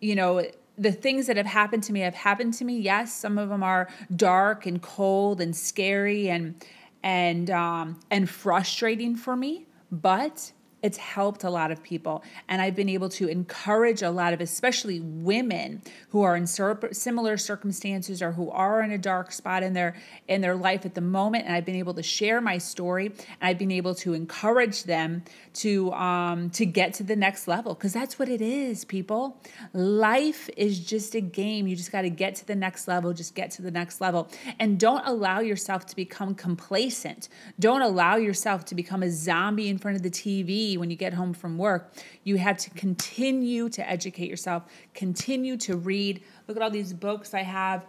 you 0.00 0.14
know, 0.14 0.44
the 0.76 0.92
things 0.92 1.26
that 1.26 1.36
have 1.36 1.46
happened 1.46 1.82
to 1.84 1.92
me 1.92 2.00
have 2.00 2.14
happened 2.14 2.54
to 2.54 2.64
me. 2.64 2.78
Yes, 2.78 3.14
some 3.14 3.38
of 3.38 3.48
them 3.48 3.62
are 3.62 3.88
dark 4.14 4.66
and 4.66 4.82
cold 4.82 5.40
and 5.40 5.54
scary 5.54 6.28
and 6.28 6.64
and 7.04 7.50
um, 7.50 8.00
and 8.10 8.28
frustrating 8.28 9.14
for 9.14 9.36
me. 9.36 9.66
But 9.92 10.50
it's 10.84 10.98
helped 10.98 11.44
a 11.44 11.50
lot 11.50 11.70
of 11.70 11.82
people. 11.82 12.22
And 12.46 12.60
I've 12.60 12.76
been 12.76 12.90
able 12.90 13.08
to 13.10 13.26
encourage 13.26 14.02
a 14.02 14.10
lot 14.10 14.34
of, 14.34 14.42
especially 14.42 15.00
women 15.00 15.80
who 16.10 16.20
are 16.20 16.36
in 16.36 16.46
similar 16.46 17.38
circumstances 17.38 18.20
or 18.20 18.32
who 18.32 18.50
are 18.50 18.82
in 18.82 18.90
a 18.90 18.98
dark 18.98 19.32
spot 19.32 19.62
in 19.62 19.72
their 19.72 19.96
in 20.28 20.42
their 20.42 20.54
life 20.54 20.84
at 20.84 20.94
the 20.94 21.00
moment. 21.00 21.46
And 21.46 21.54
I've 21.54 21.64
been 21.64 21.74
able 21.76 21.94
to 21.94 22.02
share 22.02 22.42
my 22.42 22.58
story 22.58 23.06
and 23.06 23.16
I've 23.40 23.56
been 23.56 23.70
able 23.70 23.94
to 23.96 24.12
encourage 24.12 24.84
them 24.84 25.22
to 25.54 25.90
um, 25.94 26.50
to 26.50 26.66
get 26.66 26.92
to 26.94 27.02
the 27.02 27.16
next 27.16 27.48
level 27.48 27.72
because 27.72 27.94
that's 27.94 28.18
what 28.18 28.28
it 28.28 28.42
is, 28.42 28.84
people. 28.84 29.40
Life 29.72 30.50
is 30.54 30.78
just 30.78 31.14
a 31.14 31.22
game. 31.22 31.66
You 31.66 31.76
just 31.76 31.92
got 31.92 32.02
to 32.02 32.10
get 32.10 32.34
to 32.36 32.46
the 32.46 32.56
next 32.56 32.86
level. 32.88 33.14
Just 33.14 33.34
get 33.34 33.50
to 33.52 33.62
the 33.62 33.70
next 33.70 34.02
level, 34.02 34.28
and 34.58 34.78
don't 34.78 35.06
allow 35.06 35.40
yourself 35.40 35.86
to 35.86 35.96
become 35.96 36.34
complacent. 36.34 37.30
Don't 37.58 37.80
allow 37.80 38.16
yourself 38.16 38.66
to 38.66 38.74
become 38.74 39.02
a 39.02 39.10
zombie 39.10 39.70
in 39.70 39.78
front 39.78 39.96
of 39.96 40.02
the 40.02 40.10
TV 40.10 40.73
when 40.76 40.90
you 40.90 40.96
get 40.96 41.14
home 41.14 41.32
from 41.32 41.58
work. 41.58 41.92
You 42.22 42.36
have 42.36 42.58
to 42.58 42.70
continue 42.70 43.68
to 43.70 43.88
educate 43.88 44.28
yourself, 44.28 44.64
continue 44.94 45.56
to 45.58 45.76
read. 45.76 46.22
Look 46.48 46.56
at 46.56 46.62
all 46.62 46.70
these 46.70 46.92
books 46.92 47.34
I 47.34 47.42
have 47.42 47.84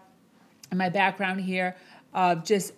in 0.72 0.78
my 0.78 0.90
background 0.90 1.42
here 1.42 1.76
of 2.14 2.44
just 2.44 2.74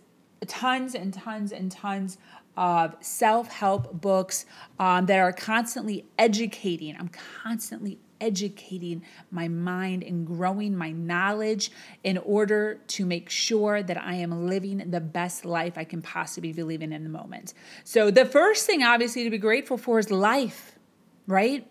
tons 0.48 0.96
and 0.96 1.14
tons 1.14 1.52
and 1.52 1.72
tons 1.72 2.18
of 2.56 2.96
self 3.02 3.52
help 3.52 4.02
books 4.02 4.46
um, 4.80 5.06
that 5.06 5.20
are 5.20 5.32
constantly 5.32 6.06
educating. 6.18 6.96
I'm 7.00 7.10
constantly 7.44 8.00
educating 8.22 9.04
my 9.32 9.48
mind 9.48 10.04
and 10.04 10.26
growing 10.26 10.76
my 10.76 10.92
knowledge 10.92 11.72
in 12.04 12.18
order 12.18 12.80
to 12.88 13.06
make 13.06 13.30
sure 13.30 13.84
that 13.84 14.02
I 14.02 14.16
am 14.16 14.48
living 14.48 14.90
the 14.90 15.02
best 15.02 15.46
life 15.46 15.78
I 15.78 15.84
can 15.84 16.02
possibly 16.02 16.54
be 16.54 16.64
living 16.64 16.92
in 16.92 17.04
the 17.04 17.10
moment. 17.10 17.54
So, 17.84 18.12
the 18.12 18.26
first 18.26 18.66
thing, 18.66 18.84
obviously, 18.84 19.24
to 19.24 19.30
be 19.30 19.38
grateful 19.38 19.78
for 19.78 20.00
is 20.00 20.12
life, 20.12 20.78
right? 21.26 21.68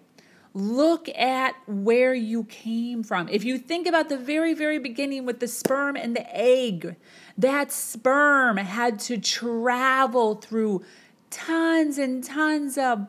Look 0.55 1.11
at 1.11 1.55
where 1.67 2.15
you 2.15 2.45
came 2.45 3.03
from. 3.03 3.29
If 3.29 3.45
you 3.45 3.59
think 3.59 3.87
about 3.87 4.09
the 4.09 4.17
very, 4.17 4.55
very 4.55 4.79
beginning 4.79 5.27
with 5.27 5.39
the 5.39 5.49
sperm 5.49 5.97
and 5.97 6.17
the 6.17 6.35
egg, 6.35 6.97
that 7.37 7.71
sperm 7.71 8.57
had 8.57 8.99
to 9.01 9.19
travel 9.19 10.37
through 10.37 10.83
tons 11.31 11.99
and 11.99 12.25
tons 12.25 12.79
of 12.79 13.07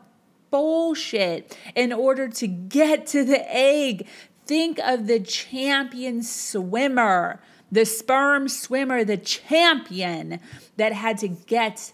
bullshit 0.50 1.56
in 1.74 1.92
order 1.92 2.28
to 2.28 2.46
get 2.46 3.06
to 3.08 3.24
the 3.24 3.44
egg. 3.54 4.06
Think 4.46 4.78
of 4.78 5.06
the 5.06 5.20
champion 5.20 6.22
swimmer, 6.22 7.40
the 7.70 7.84
sperm 7.84 8.48
swimmer, 8.48 9.04
the 9.04 9.16
champion 9.18 10.40
that 10.76 10.92
had 10.92 11.18
to 11.18 11.28
get 11.28 11.92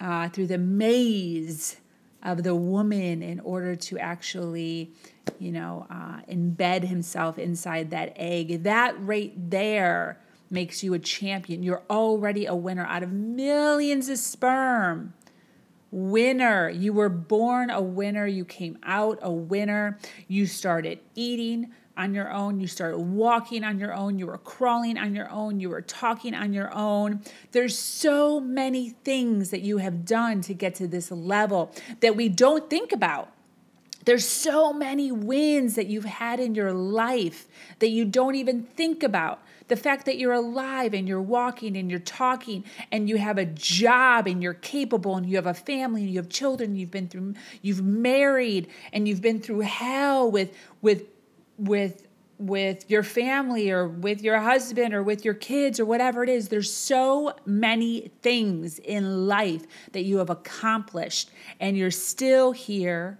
uh, 0.00 0.28
through 0.28 0.46
the 0.46 0.58
maze 0.58 1.76
of 2.22 2.42
the 2.42 2.54
woman 2.54 3.22
in 3.22 3.40
order 3.40 3.76
to 3.76 3.98
actually, 3.98 4.90
you 5.38 5.52
know, 5.52 5.86
uh, 5.90 6.20
embed 6.28 6.84
himself 6.84 7.38
inside 7.38 7.90
that 7.90 8.12
egg. 8.16 8.64
That 8.64 9.00
right 9.00 9.32
there 9.50 10.20
makes 10.50 10.82
you 10.82 10.94
a 10.94 10.98
champion. 10.98 11.62
You're 11.62 11.82
already 11.90 12.46
a 12.46 12.54
winner 12.54 12.84
out 12.84 13.02
of 13.02 13.12
millions 13.12 14.08
of 14.08 14.18
sperm 14.18 15.14
winner. 15.90 16.68
You 16.68 16.92
were 16.92 17.08
born 17.08 17.70
a 17.70 17.80
winner. 17.80 18.26
You 18.26 18.44
came 18.44 18.78
out 18.82 19.18
a 19.22 19.32
winner. 19.32 19.98
You 20.28 20.46
started 20.46 21.00
eating 21.14 21.72
on 21.96 22.14
your 22.14 22.30
own. 22.30 22.60
You 22.60 22.66
started 22.66 22.98
walking 22.98 23.64
on 23.64 23.78
your 23.78 23.94
own. 23.94 24.18
You 24.18 24.26
were 24.26 24.38
crawling 24.38 24.98
on 24.98 25.14
your 25.14 25.30
own. 25.30 25.60
You 25.60 25.70
were 25.70 25.82
talking 25.82 26.34
on 26.34 26.52
your 26.52 26.72
own. 26.74 27.22
There's 27.52 27.78
so 27.78 28.40
many 28.40 28.90
things 28.90 29.50
that 29.50 29.62
you 29.62 29.78
have 29.78 30.04
done 30.04 30.42
to 30.42 30.54
get 30.54 30.74
to 30.76 30.86
this 30.86 31.10
level 31.10 31.72
that 32.00 32.16
we 32.16 32.28
don't 32.28 32.68
think 32.68 32.92
about. 32.92 33.32
There's 34.04 34.26
so 34.26 34.72
many 34.72 35.10
wins 35.10 35.74
that 35.74 35.86
you've 35.86 36.04
had 36.04 36.38
in 36.38 36.54
your 36.54 36.72
life 36.72 37.48
that 37.80 37.88
you 37.88 38.04
don't 38.04 38.36
even 38.36 38.62
think 38.62 39.02
about. 39.02 39.42
The 39.68 39.76
fact 39.76 40.06
that 40.06 40.18
you're 40.18 40.32
alive 40.32 40.94
and 40.94 41.08
you're 41.08 41.20
walking 41.20 41.76
and 41.76 41.90
you're 41.90 41.98
talking 42.00 42.64
and 42.92 43.08
you 43.08 43.16
have 43.16 43.38
a 43.38 43.46
job 43.46 44.26
and 44.26 44.42
you're 44.42 44.54
capable 44.54 45.16
and 45.16 45.28
you 45.28 45.36
have 45.36 45.46
a 45.46 45.54
family 45.54 46.02
and 46.02 46.10
you 46.10 46.18
have 46.18 46.28
children, 46.28 46.76
you've 46.76 46.90
been 46.90 47.08
through 47.08 47.34
you've 47.62 47.82
married 47.82 48.68
and 48.92 49.08
you've 49.08 49.22
been 49.22 49.40
through 49.40 49.60
hell 49.60 50.30
with 50.30 50.56
with 50.82 51.04
with 51.58 52.06
with 52.38 52.90
your 52.90 53.02
family 53.02 53.70
or 53.70 53.88
with 53.88 54.22
your 54.22 54.38
husband 54.38 54.92
or 54.92 55.02
with 55.02 55.24
your 55.24 55.34
kids 55.34 55.80
or 55.80 55.84
whatever 55.84 56.22
it 56.22 56.28
is. 56.28 56.48
There's 56.48 56.72
so 56.72 57.34
many 57.44 58.10
things 58.22 58.78
in 58.78 59.26
life 59.26 59.66
that 59.92 60.02
you 60.02 60.18
have 60.18 60.30
accomplished, 60.30 61.30
and 61.60 61.76
you're 61.76 61.90
still 61.90 62.52
here. 62.52 63.18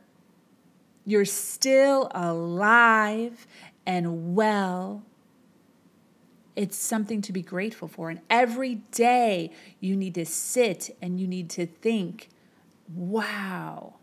You're 1.05 1.25
still 1.25 2.11
alive 2.15 3.47
and 3.87 4.35
well 4.35 5.03
it's 6.57 6.77
something 6.77 7.21
to 7.23 7.33
be 7.33 7.43
grateful 7.43 7.87
for. 7.87 8.11
And 8.11 8.21
every 8.31 8.77
day 8.91 9.53
you 9.79 9.95
need 9.95 10.15
to 10.15 10.25
sit 10.25 10.97
and 11.03 11.21
you 11.21 11.29
need 11.29 11.51
to 11.51 11.67
think, 11.67 12.31
wow, 12.95 13.95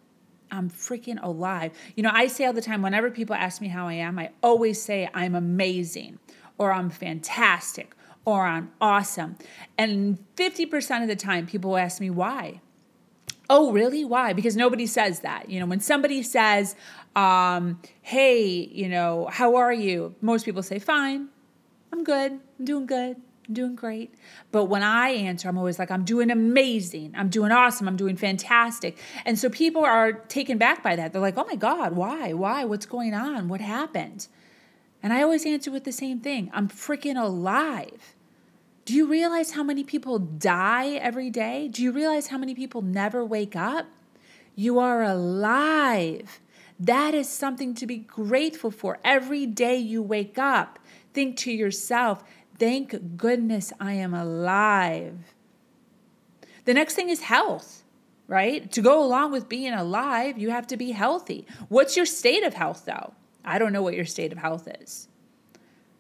I'm 0.52 0.70
freaking 0.70 1.22
alive. 1.22 1.72
You 1.96 2.04
know, 2.04 2.12
I 2.14 2.28
say 2.28 2.46
all 2.46 2.54
the 2.54 2.62
time, 2.62 2.84
whenever 2.84 3.10
people 3.10 3.36
ask 3.36 3.60
me 3.60 3.70
how 3.70 3.88
I 3.88 3.94
am, 3.94 4.20
I 4.20 4.30
always 4.44 4.82
say 4.82 5.10
I'm 5.14 5.34
amazing 5.34 6.20
or 6.60 6.72
I'm 6.72 6.92
fantastic 6.92 7.96
or 8.24 8.46
I'm 8.46 8.72
awesome. 8.80 9.36
And 9.78 10.24
50% 10.38 11.02
of 11.02 11.08
the 11.08 11.16
time, 11.16 11.48
people 11.48 11.76
ask 11.76 12.00
me 12.00 12.12
why. 12.12 12.62
Oh, 13.50 13.72
really? 13.72 14.06
Why? 14.06 14.32
Because 14.34 14.56
nobody 14.56 14.86
says 14.86 15.22
that. 15.22 15.50
You 15.50 15.60
know, 15.60 15.66
when 15.66 15.80
somebody 15.80 16.24
says, 16.24 16.76
um, 17.16 17.82
hey, 18.02 18.46
you 18.48 18.88
know, 18.88 19.28
how 19.32 19.56
are 19.56 19.74
you? 19.74 20.16
Most 20.22 20.46
people 20.46 20.64
say, 20.64 20.80
fine. 20.80 21.30
I'm 21.94 22.04
good. 22.04 22.40
I'm 22.58 22.66
doing 22.66 22.88
good. 22.88 23.18
I'm 23.48 23.54
doing 23.54 23.76
great. 23.76 24.16
But 24.52 24.66
when 24.66 24.82
I 24.82 25.10
answer, 25.10 25.48
I'm 25.48 25.60
always 25.60 25.78
like, 25.78 25.92
I'm 25.92 26.04
doing 26.04 26.32
amazing. 26.32 27.14
I'm 27.16 27.30
doing 27.30 27.52
awesome. 27.52 27.88
I'm 27.88 27.98
doing 27.98 28.18
fantastic. 28.18 28.98
And 29.26 29.38
so 29.38 29.48
people 29.48 29.86
are 29.86 30.12
taken 30.12 30.58
back 30.58 30.82
by 30.82 30.96
that. 30.96 31.14
They're 31.14 31.22
like, 31.22 31.38
oh 31.38 31.46
my 31.46 31.56
God, 31.56 31.94
why? 31.94 32.34
Why? 32.34 32.66
What's 32.66 32.88
going 32.88 33.14
on? 33.14 33.48
What 33.48 33.62
happened? 33.62 34.28
And 35.04 35.14
I 35.14 35.22
always 35.22 35.46
answer 35.46 35.70
with 35.70 35.84
the 35.84 35.92
same 35.92 36.20
thing 36.20 36.50
I'm 36.52 36.68
freaking 36.68 37.22
alive. 37.22 38.16
Do 38.86 38.96
you 38.96 39.06
realize 39.06 39.52
how 39.52 39.62
many 39.62 39.84
people 39.84 40.18
die 40.18 40.94
every 40.94 41.30
day? 41.30 41.68
Do 41.68 41.84
you 41.84 41.92
realize 41.92 42.28
how 42.28 42.40
many 42.40 42.56
people 42.56 42.82
never 42.82 43.24
wake 43.24 43.56
up? 43.56 43.86
You 44.56 44.80
are 44.80 45.04
alive. 45.04 46.40
That 46.80 47.14
is 47.14 47.30
something 47.30 47.76
to 47.76 47.86
be 47.86 47.98
grateful 47.98 48.72
for 48.72 48.98
every 49.04 49.46
day 49.46 49.78
you 49.78 50.02
wake 50.02 50.40
up. 50.40 50.80
Think 51.14 51.38
to 51.38 51.52
yourself, 51.52 52.24
thank 52.58 53.18
goodness 53.18 53.72
I 53.80 53.94
am 53.94 54.14
alive. 54.14 55.18
The 56.66 56.74
next 56.74 56.96
thing 56.96 57.10
is 57.10 57.22
health, 57.22 57.84
right? 58.28 58.72
To 58.72 58.82
go 58.82 59.04
along 59.04 59.32
with 59.32 59.50
being 59.50 59.74
alive, 59.74 60.38
you 60.38 60.50
have 60.50 60.68
to 60.68 60.78
be 60.78 60.92
healthy. 60.92 61.46
What's 61.70 61.96
your 61.98 62.06
state 62.06 62.44
of 62.44 62.54
health, 62.54 62.84
though? 62.86 63.14
I 63.44 63.60
don't 63.60 63.74
know 63.74 63.82
what 63.82 63.96
your 63.96 64.06
state 64.06 64.32
of 64.32 64.38
health 64.38 64.68
is. 64.82 65.10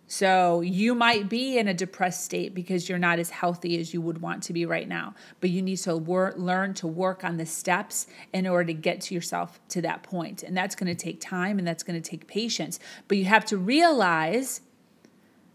So 0.07 0.61
you 0.61 0.93
might 0.93 1.27
be 1.27 1.57
in 1.57 1.67
a 1.67 1.73
depressed 1.73 2.23
state 2.23 2.53
because 2.53 2.87
you're 2.87 2.99
not 2.99 3.19
as 3.19 3.31
healthy 3.31 3.79
as 3.79 3.93
you 3.93 4.01
would 4.01 4.21
want 4.21 4.43
to 4.43 4.53
be 4.53 4.65
right 4.65 4.87
now. 4.87 5.15
But 5.39 5.49
you 5.49 5.61
need 5.61 5.77
to 5.77 5.97
wor- 5.97 6.35
learn 6.37 6.75
to 6.75 6.87
work 6.87 7.23
on 7.23 7.37
the 7.37 7.45
steps 7.45 8.05
in 8.31 8.45
order 8.45 8.65
to 8.65 8.73
get 8.73 9.01
to 9.01 9.15
yourself 9.15 9.59
to 9.69 9.81
that 9.81 10.03
point. 10.03 10.43
And 10.43 10.55
that's 10.55 10.75
going 10.75 10.93
to 10.93 11.03
take 11.03 11.19
time 11.19 11.57
and 11.57 11.67
that's 11.67 11.83
going 11.83 11.99
to 11.99 12.09
take 12.09 12.27
patience. 12.27 12.79
But 13.07 13.17
you 13.17 13.25
have 13.25 13.43
to 13.45 13.57
realize 13.57 14.61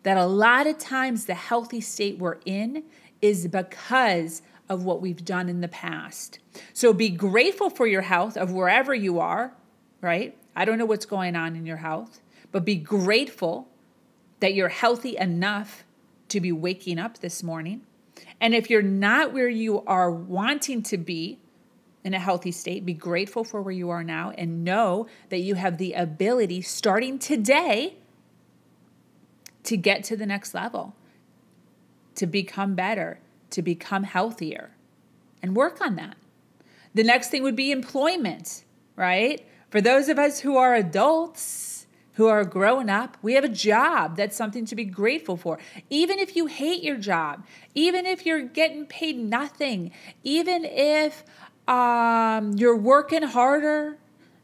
that 0.09 0.17
a 0.17 0.25
lot 0.25 0.67
of 0.67 0.79
times 0.79 1.27
the 1.27 1.35
healthy 1.35 1.83
state 1.83 2.17
we're 2.17 2.39
in 2.47 2.83
is 3.21 3.47
because 3.47 4.41
of 4.71 4.83
what 4.83 5.03
we've 5.03 5.23
done 5.23 5.51
in 5.51 5.61
the 5.61 5.69
past. 5.69 6.39
So 6.73 6.95
be 6.95 7.11
grateful 7.11 7.69
for 7.69 7.87
your 7.87 8.01
health 8.01 8.35
of 8.35 8.51
wherever 8.51 8.95
you 8.95 9.21
are, 9.21 9.53
right? 10.01 10.35
I 10.57 10.65
don't 10.65 10.79
know 10.79 10.87
what's 10.87 11.05
going 11.05 11.37
on 11.37 11.55
in 11.57 11.67
your 11.67 11.77
health, 11.77 12.23
but 12.53 12.65
be 12.65 12.77
grateful 12.77 13.69
that 14.41 14.55
you're 14.55 14.71
healthy 14.71 15.15
enough 15.19 15.85
to 16.29 16.41
be 16.41 16.53
waking 16.53 16.99
up 16.99 17.19
this 17.19 17.43
morning. 17.43 17.83
And 18.41 18.55
if 18.55 18.71
you're 18.71 18.81
not 18.81 19.35
where 19.35 19.51
you 19.51 19.83
are 19.83 20.11
wanting 20.11 20.83
to 20.85 20.97
be 20.97 21.39
in 22.03 22.15
a 22.15 22.19
healthy 22.19 22.53
state, 22.53 22.87
be 22.87 22.95
grateful 22.95 23.45
for 23.45 23.61
where 23.61 23.75
you 23.75 23.91
are 23.91 24.03
now 24.03 24.33
and 24.39 24.65
know 24.65 25.07
that 25.29 25.41
you 25.41 25.57
have 25.57 25.77
the 25.77 25.93
ability 25.93 26.63
starting 26.63 27.19
today 27.19 27.98
to 29.65 29.77
get 29.77 30.05
to 30.05 30.17
the 30.17 30.27
next 30.27 30.55
level, 30.55 30.95
to 32.15 32.27
become 32.27 32.75
better, 32.75 33.21
to 33.51 33.63
become 33.63 34.05
healthier, 34.05 34.71
and 35.43 35.57
work 35.57 35.81
on 35.81 35.97
that. 35.97 36.17
The 36.95 37.05
next 37.05 37.29
thing 37.31 37.43
would 37.43 37.57
be 37.57 37.71
employment, 37.71 38.65
right? 38.97 39.47
For 39.71 39.81
those 39.81 40.09
of 40.09 40.19
us 40.19 40.41
who 40.41 40.57
are 40.57 40.75
adults, 40.75 41.87
who 42.15 42.27
are 42.27 42.45
grown 42.45 42.91
up, 42.91 43.17
we 43.23 43.35
have 43.35 43.45
a 43.45 43.49
job. 43.49 44.17
That's 44.17 44.37
something 44.37 44.65
to 44.67 44.75
be 44.75 44.85
grateful 44.85 45.37
for. 45.37 45.59
Even 45.89 46.19
if 46.19 46.35
you 46.35 46.47
hate 46.47 46.83
your 46.83 46.97
job, 46.97 47.47
even 47.75 48.07
if 48.07 48.27
you're 48.27 48.43
getting 48.43 48.87
paid 48.87 49.17
nothing, 49.17 49.93
even 50.25 50.65
if 50.65 51.23
um, 51.69 52.55
you're 52.55 52.77
working 52.77 53.23
harder 53.23 53.99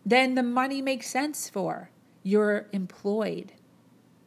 than 0.06 0.36
the 0.36 0.42
money 0.42 0.82
makes 0.82 1.08
sense 1.08 1.48
for. 1.48 1.90
You're 2.22 2.66
employed. 2.72 3.52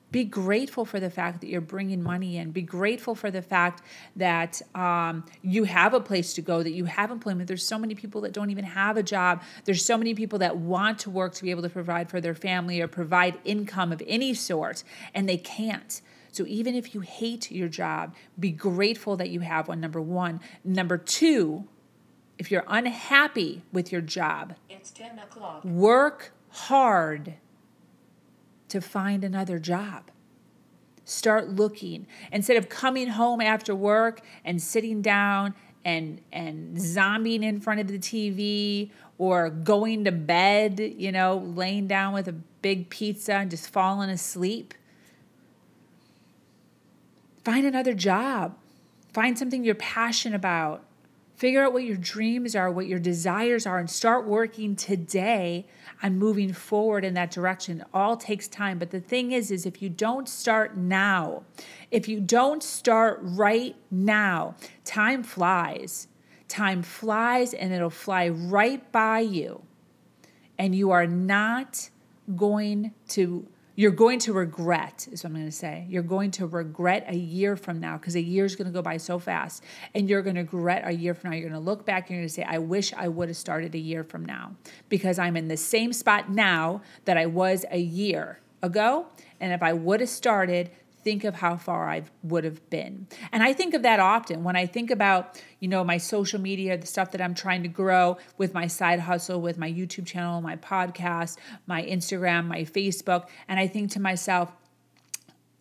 Be 0.10 0.24
grateful 0.24 0.86
for 0.86 1.00
the 1.02 1.10
fact 1.10 1.42
that 1.42 1.48
you're 1.48 1.60
bringing 1.60 2.02
money 2.02 2.38
in. 2.38 2.52
Be 2.52 2.62
grateful 2.62 3.14
for 3.14 3.30
the 3.30 3.42
fact 3.42 3.82
that 4.16 4.62
um, 4.74 5.26
you 5.42 5.66
have 5.66 5.94
a 5.94 6.00
place 6.00 6.34
to 6.36 6.42
go, 6.42 6.64
that 6.64 6.72
you 6.72 6.86
have 6.86 7.12
employment. 7.12 7.48
There's 7.48 7.66
so 7.68 7.78
many 7.78 7.94
people 7.94 8.22
that 8.22 8.32
don't 8.32 8.50
even 8.50 8.64
have 8.64 8.96
a 8.96 9.04
job. 9.04 9.42
There's 9.66 9.84
so 9.84 9.98
many 9.98 10.14
people 10.14 10.40
that 10.40 10.56
want 10.58 11.00
to 11.00 11.10
work 11.10 11.34
to 11.36 11.44
be 11.44 11.52
able 11.52 11.64
to 11.64 11.70
provide 11.70 12.10
for 12.10 12.22
their 12.22 12.36
family 12.36 12.80
or 12.80 12.88
provide 12.88 13.38
income 13.44 13.92
of 13.92 14.02
any 14.08 14.34
sort, 14.34 14.84
and 15.14 15.28
they 15.28 15.38
can't. 15.38 16.02
So 16.32 16.46
even 16.48 16.74
if 16.76 16.94
you 16.96 17.02
hate 17.02 17.52
your 17.52 17.68
job, 17.68 18.16
be 18.40 18.52
grateful 18.52 19.18
that 19.18 19.30
you 19.30 19.42
have 19.42 19.68
one, 19.68 19.82
number 19.82 20.00
one. 20.00 20.40
Number 20.64 20.98
two, 20.98 21.68
if 22.38 22.50
you're 22.52 22.66
unhappy 22.68 23.64
with 23.74 23.92
your 23.92 24.02
job, 24.02 24.56
It's 24.70 24.92
10 24.92 25.20
o'clock. 25.20 25.66
work 25.66 26.32
hard 26.50 27.34
to 28.70 28.82
find 28.82 29.24
another 29.24 29.60
job. 29.60 30.12
Start 31.06 31.50
looking. 31.50 32.06
Instead 32.32 32.58
of 32.58 32.68
coming 32.68 33.08
home 33.08 33.40
after 33.40 33.74
work 33.74 34.22
and 34.44 34.62
sitting 34.62 35.02
down 35.02 35.54
and 35.86 36.20
and 36.34 36.76
zombieing 36.78 37.44
in 37.44 37.62
front 37.62 37.80
of 37.80 37.88
the 37.88 37.98
TV 37.98 38.92
or 39.18 39.50
going 39.50 40.04
to 40.04 40.12
bed, 40.12 40.80
you 40.80 41.12
know, 41.12 41.38
laying 41.38 41.88
down 41.88 42.14
with 42.14 42.28
a 42.28 42.34
big 42.34 42.90
pizza 42.90 43.36
and 43.36 43.50
just 43.50 43.70
falling 43.70 44.10
asleep. 44.10 44.74
Find 47.46 47.66
another 47.66 47.94
job. 47.94 48.58
Find 49.14 49.40
something 49.40 49.64
you're 49.64 49.76
passionate 49.76 50.36
about. 50.36 50.84
Figure 51.38 51.64
out 51.64 51.72
what 51.72 51.84
your 51.84 51.96
dreams 51.96 52.56
are, 52.56 52.70
what 52.70 52.88
your 52.88 53.00
desires 53.00 53.66
are, 53.66 53.78
and 53.78 53.90
start 53.90 54.28
working 54.28 54.76
today 54.76 55.66
on 56.04 56.18
moving 56.18 56.54
forward 56.54 57.04
in 57.04 57.14
that 57.16 57.32
direction. 57.32 57.82
It 57.82 57.88
all 57.94 58.18
takes 58.18 58.48
time. 58.48 58.78
But 58.78 58.92
the 58.92 59.00
thing 59.00 59.32
is, 59.32 59.52
is 59.52 59.66
if 59.66 59.82
you 59.82 59.90
don't 59.90 60.30
start 60.30 60.78
now, 60.78 61.44
if 61.92 62.08
you 62.08 62.20
don't 62.20 62.62
start 62.62 63.20
right 63.22 63.76
now, 63.90 64.56
time 64.84 65.24
flies. 65.24 66.08
Time 66.48 66.82
flies 66.82 67.54
and 67.54 67.74
it'll 67.74 67.90
fly 67.90 68.30
right 68.30 68.90
by 68.92 69.20
you. 69.20 69.64
And 70.58 70.74
you 70.74 70.92
are 70.92 71.08
not 71.08 71.90
going 72.36 72.94
to 73.10 73.48
you're 73.78 73.92
going 73.92 74.18
to 74.18 74.34
regret 74.34 75.08
is 75.12 75.24
what 75.24 75.30
i'm 75.30 75.36
going 75.36 75.46
to 75.46 75.52
say. 75.52 75.86
You're 75.88 76.02
going 76.02 76.32
to 76.32 76.48
regret 76.48 77.06
a 77.08 77.16
year 77.16 77.56
from 77.56 77.80
now 77.80 77.96
because 77.98 78.16
a 78.16 78.22
year 78.22 78.44
is 78.44 78.56
going 78.56 78.66
to 78.66 78.74
go 78.74 78.82
by 78.82 78.98
so 78.98 79.20
fast 79.20 79.64
and 79.94 80.10
you're 80.10 80.24
going 80.24 80.36
to 80.36 80.42
regret 80.42 80.82
a 80.84 80.92
year 80.92 81.14
from 81.14 81.30
now. 81.30 81.38
You're 81.38 81.50
going 81.50 81.62
to 81.62 81.66
look 81.66 81.86
back 81.86 82.10
and 82.10 82.16
you're 82.16 82.22
going 82.22 82.28
to 82.28 82.34
say 82.34 82.44
i 82.44 82.58
wish 82.58 82.92
i 82.94 83.08
would 83.08 83.30
have 83.30 83.38
started 83.38 83.76
a 83.76 83.80
year 83.80 84.04
from 84.04 84.26
now 84.26 84.56
because 84.90 85.20
i'm 85.20 85.38
in 85.38 85.48
the 85.48 85.56
same 85.56 85.94
spot 85.94 86.30
now 86.30 86.82
that 87.06 87.18
i 87.18 87.28
was 87.28 87.66
a 87.70 87.80
year 87.80 88.40
ago 88.64 89.06
and 89.40 89.54
if 89.54 89.62
i 89.62 89.74
would 89.74 90.00
have 90.00 90.10
started 90.10 90.72
think 91.08 91.24
of 91.24 91.36
how 91.36 91.56
far 91.56 91.90
I 91.90 92.04
would 92.22 92.44
have 92.44 92.70
been. 92.70 93.08
And 93.32 93.42
I 93.42 93.54
think 93.54 93.74
of 93.74 93.84
that 93.84 94.02
often 94.02 94.44
when 94.44 94.58
I 94.58 94.66
think 94.66 94.92
about, 94.92 95.42
you 95.62 95.70
know, 95.70 95.82
my 95.86 96.00
social 96.00 96.38
media, 96.38 96.78
the 96.78 96.86
stuff 96.86 97.12
that 97.12 97.22
I'm 97.22 97.34
trying 97.34 97.64
to 97.64 97.70
grow 97.70 98.18
with 98.38 98.54
my 98.54 98.68
side 98.68 99.00
hustle, 99.00 99.40
with 99.40 99.58
my 99.58 99.72
YouTube 99.72 100.06
channel, 100.06 100.42
my 100.42 100.58
podcast, 100.58 101.38
my 101.66 101.82
Instagram, 101.82 102.48
my 102.48 102.66
Facebook, 102.66 103.30
and 103.48 103.58
I 103.58 103.68
think 103.68 103.92
to 103.92 104.02
myself, 104.02 104.52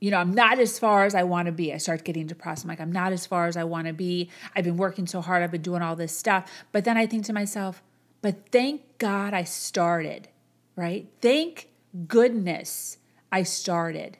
you 0.01 0.11
know, 0.11 0.19
I'm 0.19 0.35
not 0.35 0.59
as 0.59 0.81
far 0.81 1.05
as 1.05 1.15
I 1.15 1.23
want 1.23 1.47
to 1.47 1.53
be. 1.53 1.73
I 1.73 1.77
start 1.77 2.03
getting 2.03 2.27
depressed. 2.27 2.65
I'm 2.65 2.69
like, 2.69 2.81
I'm 2.81 2.91
not 2.91 3.13
as 3.13 3.25
far 3.25 3.47
as 3.47 3.57
I 3.57 3.63
want 3.63 3.87
to 3.87 3.93
be. 3.93 4.29
I've 4.57 4.65
been 4.65 4.77
working 4.77 5.07
so 5.07 5.21
hard. 5.21 5.45
I've 5.45 5.53
been 5.53 5.63
doing 5.63 5.81
all 5.81 5.95
this 5.95 6.19
stuff. 6.19 6.51
But 6.73 6.83
then 6.83 6.97
I 6.97 7.07
think 7.07 7.25
to 7.27 7.33
myself, 7.33 7.85
but 8.21 8.51
thank 8.51 8.99
God 8.99 9.33
I 9.33 9.45
started, 9.45 10.27
right? 10.75 11.07
Thank 11.23 11.69
goodness 12.09 12.99
I 13.31 13.45
started. 13.45 14.19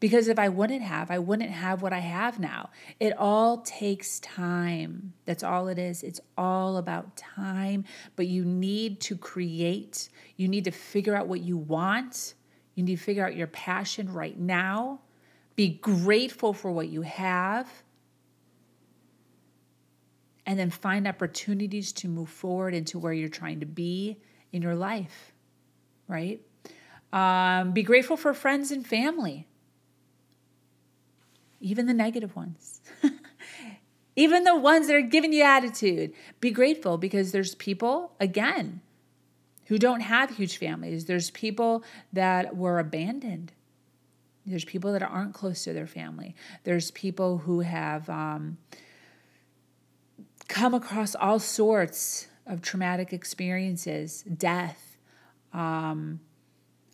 Because 0.00 0.28
if 0.28 0.38
I 0.38 0.48
wouldn't 0.48 0.80
have, 0.80 1.10
I 1.10 1.18
wouldn't 1.18 1.50
have 1.50 1.82
what 1.82 1.92
I 1.92 1.98
have 1.98 2.40
now. 2.40 2.70
It 2.98 3.16
all 3.18 3.58
takes 3.58 4.18
time. 4.20 5.12
That's 5.26 5.42
all 5.42 5.68
it 5.68 5.78
is. 5.78 6.02
It's 6.02 6.20
all 6.38 6.78
about 6.78 7.18
time. 7.18 7.84
But 8.16 8.26
you 8.26 8.46
need 8.46 9.00
to 9.02 9.16
create, 9.16 10.08
you 10.36 10.48
need 10.48 10.64
to 10.64 10.70
figure 10.70 11.14
out 11.14 11.28
what 11.28 11.40
you 11.40 11.58
want. 11.58 12.34
You 12.74 12.82
need 12.82 12.96
to 12.96 13.02
figure 13.02 13.26
out 13.26 13.36
your 13.36 13.46
passion 13.48 14.10
right 14.10 14.38
now. 14.38 15.00
Be 15.54 15.68
grateful 15.68 16.54
for 16.54 16.72
what 16.72 16.88
you 16.88 17.02
have. 17.02 17.70
And 20.46 20.58
then 20.58 20.70
find 20.70 21.06
opportunities 21.06 21.92
to 21.92 22.08
move 22.08 22.30
forward 22.30 22.72
into 22.72 22.98
where 22.98 23.12
you're 23.12 23.28
trying 23.28 23.60
to 23.60 23.66
be 23.66 24.16
in 24.50 24.62
your 24.62 24.74
life, 24.74 25.32
right? 26.08 26.40
Um, 27.12 27.72
be 27.72 27.82
grateful 27.82 28.16
for 28.16 28.32
friends 28.32 28.70
and 28.70 28.86
family 28.86 29.46
even 31.60 31.86
the 31.86 31.94
negative 31.94 32.34
ones, 32.34 32.80
even 34.16 34.44
the 34.44 34.56
ones 34.56 34.86
that 34.86 34.96
are 34.96 35.02
giving 35.02 35.32
you 35.32 35.42
attitude. 35.42 36.12
Be 36.40 36.50
grateful 36.50 36.98
because 36.98 37.32
there's 37.32 37.54
people, 37.54 38.12
again, 38.18 38.80
who 39.66 39.78
don't 39.78 40.00
have 40.00 40.36
huge 40.36 40.56
families. 40.56 41.04
There's 41.04 41.30
people 41.30 41.84
that 42.12 42.56
were 42.56 42.78
abandoned. 42.78 43.52
There's 44.44 44.64
people 44.64 44.92
that 44.92 45.02
aren't 45.02 45.34
close 45.34 45.64
to 45.64 45.72
their 45.72 45.86
family. 45.86 46.34
There's 46.64 46.90
people 46.90 47.38
who 47.38 47.60
have 47.60 48.08
um, 48.08 48.58
come 50.48 50.74
across 50.74 51.14
all 51.14 51.38
sorts 51.38 52.26
of 52.46 52.62
traumatic 52.62 53.12
experiences, 53.12 54.22
death, 54.22 54.98
um, 55.52 56.20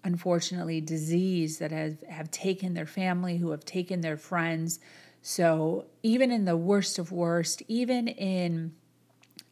unfortunately 0.06 0.80
disease 0.80 1.58
that 1.58 1.72
have, 1.72 2.00
have 2.08 2.30
taken 2.30 2.74
their 2.74 2.86
family, 2.86 3.36
who 3.36 3.50
have 3.50 3.64
taken 3.64 4.00
their 4.00 4.16
friends. 4.16 4.78
So 5.20 5.86
even 6.04 6.30
in 6.30 6.44
the 6.44 6.56
worst 6.56 6.98
of 6.98 7.10
worst, 7.10 7.62
even 7.66 8.06
in 8.06 8.72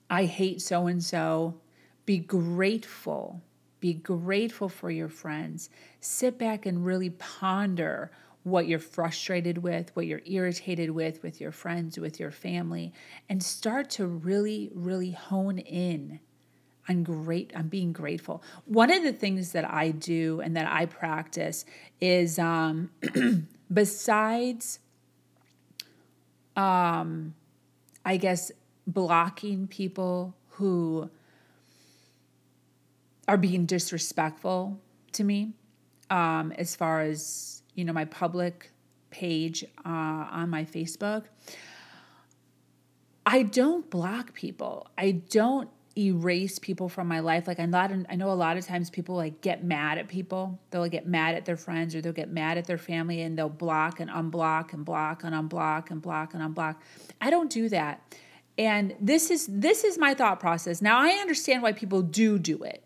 I 0.08 0.26
hate 0.26 0.62
so 0.62 0.86
and 0.86 1.02
so, 1.02 1.60
be 2.06 2.18
grateful. 2.18 3.42
Be 3.80 3.94
grateful 3.94 4.68
for 4.68 4.90
your 4.90 5.08
friends. 5.08 5.70
Sit 6.00 6.38
back 6.38 6.66
and 6.66 6.86
really 6.86 7.10
ponder 7.10 8.12
what 8.44 8.68
you're 8.68 8.78
frustrated 8.78 9.58
with, 9.58 9.90
what 9.96 10.06
you're 10.06 10.22
irritated 10.26 10.90
with, 10.90 11.22
with 11.22 11.40
your 11.40 11.50
friends, 11.50 11.98
with 11.98 12.20
your 12.20 12.30
family, 12.30 12.92
and 13.28 13.42
start 13.42 13.90
to 13.90 14.06
really, 14.06 14.70
really 14.72 15.10
hone 15.10 15.58
in 15.58 16.20
I'm 16.88 17.02
great. 17.02 17.52
I'm 17.54 17.68
being 17.68 17.92
grateful. 17.92 18.42
One 18.66 18.92
of 18.92 19.02
the 19.02 19.12
things 19.12 19.52
that 19.52 19.64
I 19.70 19.90
do 19.90 20.40
and 20.40 20.56
that 20.56 20.70
I 20.70 20.86
practice 20.86 21.64
is 22.00 22.38
um, 22.38 22.90
besides, 23.72 24.80
um, 26.56 27.34
I 28.04 28.18
guess, 28.18 28.52
blocking 28.86 29.66
people 29.66 30.34
who 30.50 31.08
are 33.26 33.38
being 33.38 33.64
disrespectful 33.64 34.78
to 35.12 35.24
me, 35.24 35.54
um, 36.10 36.52
as 36.52 36.76
far 36.76 37.00
as 37.00 37.62
you 37.74 37.84
know, 37.84 37.92
my 37.92 38.04
public 38.04 38.70
page 39.10 39.64
uh, 39.84 39.88
on 39.88 40.50
my 40.50 40.64
Facebook. 40.64 41.24
I 43.26 43.42
don't 43.42 43.88
block 43.88 44.34
people. 44.34 44.86
I 44.98 45.12
don't 45.12 45.70
erase 45.96 46.58
people 46.58 46.88
from 46.88 47.06
my 47.06 47.20
life. 47.20 47.46
Like 47.46 47.60
I'm 47.60 47.70
not, 47.70 47.92
I 48.08 48.16
know 48.16 48.30
a 48.30 48.32
lot 48.32 48.56
of 48.56 48.66
times 48.66 48.90
people 48.90 49.14
like 49.14 49.40
get 49.40 49.64
mad 49.64 49.98
at 49.98 50.08
people. 50.08 50.58
They'll 50.70 50.88
get 50.88 51.06
mad 51.06 51.34
at 51.34 51.44
their 51.44 51.56
friends 51.56 51.94
or 51.94 52.00
they'll 52.00 52.12
get 52.12 52.30
mad 52.30 52.58
at 52.58 52.66
their 52.66 52.78
family 52.78 53.22
and 53.22 53.38
they'll 53.38 53.48
block 53.48 54.00
and 54.00 54.10
unblock 54.10 54.72
and 54.72 54.84
block 54.84 55.22
and 55.24 55.34
unblock 55.34 55.90
and 55.90 56.02
block 56.02 56.34
and 56.34 56.42
unblock. 56.42 56.76
I 57.20 57.30
don't 57.30 57.50
do 57.50 57.68
that. 57.68 58.16
And 58.56 58.94
this 59.00 59.30
is 59.30 59.48
this 59.48 59.84
is 59.84 59.98
my 59.98 60.14
thought 60.14 60.40
process. 60.40 60.82
Now 60.82 60.98
I 60.98 61.10
understand 61.10 61.62
why 61.62 61.72
people 61.72 62.02
do 62.02 62.38
do 62.38 62.62
it. 62.62 62.82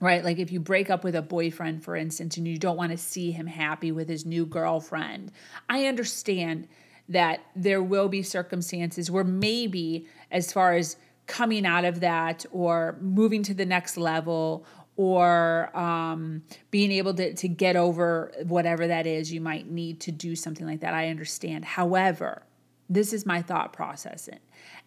Right? 0.00 0.22
Like 0.22 0.38
if 0.38 0.52
you 0.52 0.60
break 0.60 0.90
up 0.90 1.04
with 1.04 1.16
a 1.16 1.22
boyfriend 1.22 1.82
for 1.82 1.96
instance 1.96 2.36
and 2.36 2.46
you 2.46 2.58
don't 2.58 2.76
want 2.76 2.92
to 2.92 2.98
see 2.98 3.32
him 3.32 3.46
happy 3.46 3.90
with 3.90 4.08
his 4.08 4.24
new 4.24 4.46
girlfriend. 4.46 5.32
I 5.68 5.86
understand 5.86 6.68
that 7.08 7.40
there 7.56 7.82
will 7.82 8.08
be 8.08 8.22
circumstances 8.22 9.10
where 9.10 9.24
maybe 9.24 10.06
as 10.30 10.52
far 10.52 10.74
as 10.74 10.96
coming 11.28 11.64
out 11.64 11.84
of 11.84 12.00
that 12.00 12.44
or 12.50 12.96
moving 13.00 13.44
to 13.44 13.54
the 13.54 13.66
next 13.66 13.96
level 13.96 14.66
or 14.96 15.70
um, 15.78 16.42
being 16.72 16.90
able 16.90 17.14
to, 17.14 17.32
to 17.34 17.46
get 17.46 17.76
over 17.76 18.32
whatever 18.48 18.88
that 18.88 19.06
is, 19.06 19.32
you 19.32 19.40
might 19.40 19.70
need 19.70 20.00
to 20.00 20.10
do 20.10 20.34
something 20.34 20.66
like 20.66 20.80
that. 20.80 20.92
I 20.92 21.08
understand. 21.08 21.64
However, 21.64 22.42
this 22.90 23.12
is 23.12 23.24
my 23.24 23.42
thought 23.42 23.72
process. 23.72 24.28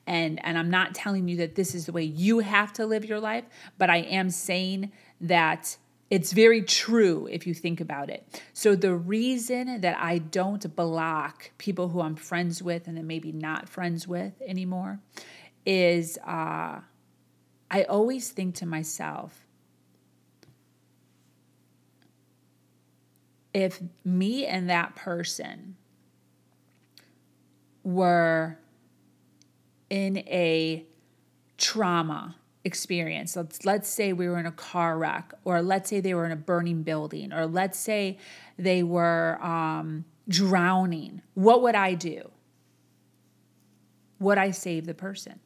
And, 0.05 0.43
and 0.43 0.57
I'm 0.57 0.69
not 0.69 0.93
telling 0.93 1.29
you 1.29 1.37
that 1.37 1.55
this 1.55 1.73
is 1.73 1.85
the 1.85 1.93
way 1.93 2.03
you 2.03 2.39
have 2.39 2.73
to 2.73 2.85
live 2.85 3.05
your 3.05 3.21
life, 3.21 3.45
but 3.77 3.89
I 3.89 3.97
am 3.97 4.29
saying 4.29 4.91
that 5.21 5.77
it's 6.09 6.33
very 6.33 6.61
true 6.61 7.29
if 7.31 7.47
you 7.47 7.53
think 7.53 7.79
about 7.79 8.09
it. 8.09 8.41
So, 8.51 8.75
the 8.75 8.93
reason 8.93 9.79
that 9.79 9.97
I 9.97 10.17
don't 10.17 10.75
block 10.75 11.51
people 11.57 11.87
who 11.87 12.01
I'm 12.01 12.17
friends 12.17 12.61
with 12.61 12.89
and 12.89 12.97
then 12.97 13.07
maybe 13.07 13.31
not 13.31 13.69
friends 13.69 14.09
with 14.09 14.33
anymore 14.45 14.99
is 15.65 16.17
uh, 16.25 16.81
I 17.69 17.83
always 17.83 18.29
think 18.29 18.55
to 18.55 18.65
myself, 18.65 19.45
if 23.53 23.81
me 24.03 24.45
and 24.45 24.69
that 24.69 24.95
person 24.95 25.75
were 27.83 28.57
in 29.89 30.17
a 30.19 30.85
trauma 31.57 32.35
experience. 32.63 33.35
Let's 33.35 33.65
let's 33.65 33.89
say 33.89 34.13
we 34.13 34.27
were 34.27 34.39
in 34.39 34.45
a 34.45 34.51
car 34.51 34.97
wreck, 34.97 35.33
or 35.43 35.61
let's 35.61 35.89
say 35.89 35.99
they 35.99 36.13
were 36.13 36.25
in 36.25 36.31
a 36.31 36.37
burning 36.37 36.83
building, 36.83 37.33
or 37.33 37.45
let's 37.45 37.77
say 37.77 38.17
they 38.57 38.83
were 38.83 39.37
um, 39.43 40.05
drowning. 40.27 41.21
What 41.33 41.61
would 41.61 41.75
I 41.75 41.93
do? 41.93 42.31
Would 44.19 44.37
I 44.37 44.51
save 44.51 44.85
the 44.85 44.93
person? 44.93 45.39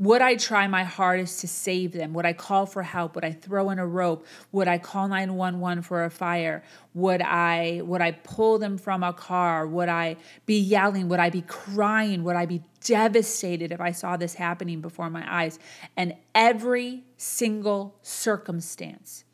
Would 0.00 0.22
I 0.22 0.36
try 0.36 0.66
my 0.66 0.82
hardest 0.82 1.42
to 1.42 1.48
save 1.48 1.92
them? 1.92 2.14
Would 2.14 2.24
I 2.24 2.32
call 2.32 2.64
for 2.64 2.82
help? 2.82 3.14
Would 3.16 3.24
I 3.24 3.32
throw 3.32 3.68
in 3.68 3.78
a 3.78 3.86
rope? 3.86 4.26
Would 4.50 4.66
I 4.66 4.78
call 4.78 5.08
911 5.08 5.82
for 5.82 6.04
a 6.04 6.10
fire? 6.10 6.64
Would 6.94 7.20
I 7.20 7.82
would 7.84 8.00
I 8.00 8.12
pull 8.12 8.58
them 8.58 8.78
from 8.78 9.02
a 9.02 9.12
car? 9.12 9.66
Would 9.66 9.90
I 9.90 10.16
be 10.46 10.58
yelling? 10.58 11.10
Would 11.10 11.20
I 11.20 11.28
be 11.28 11.42
crying? 11.42 12.24
Would 12.24 12.36
I 12.36 12.46
be 12.46 12.62
devastated 12.82 13.72
if 13.72 13.80
I 13.82 13.90
saw 13.90 14.16
this 14.16 14.32
happening 14.32 14.80
before 14.80 15.10
my 15.10 15.22
eyes? 15.30 15.58
And 15.98 16.14
every 16.34 17.04
single 17.18 17.94
circumstance, 18.00 19.24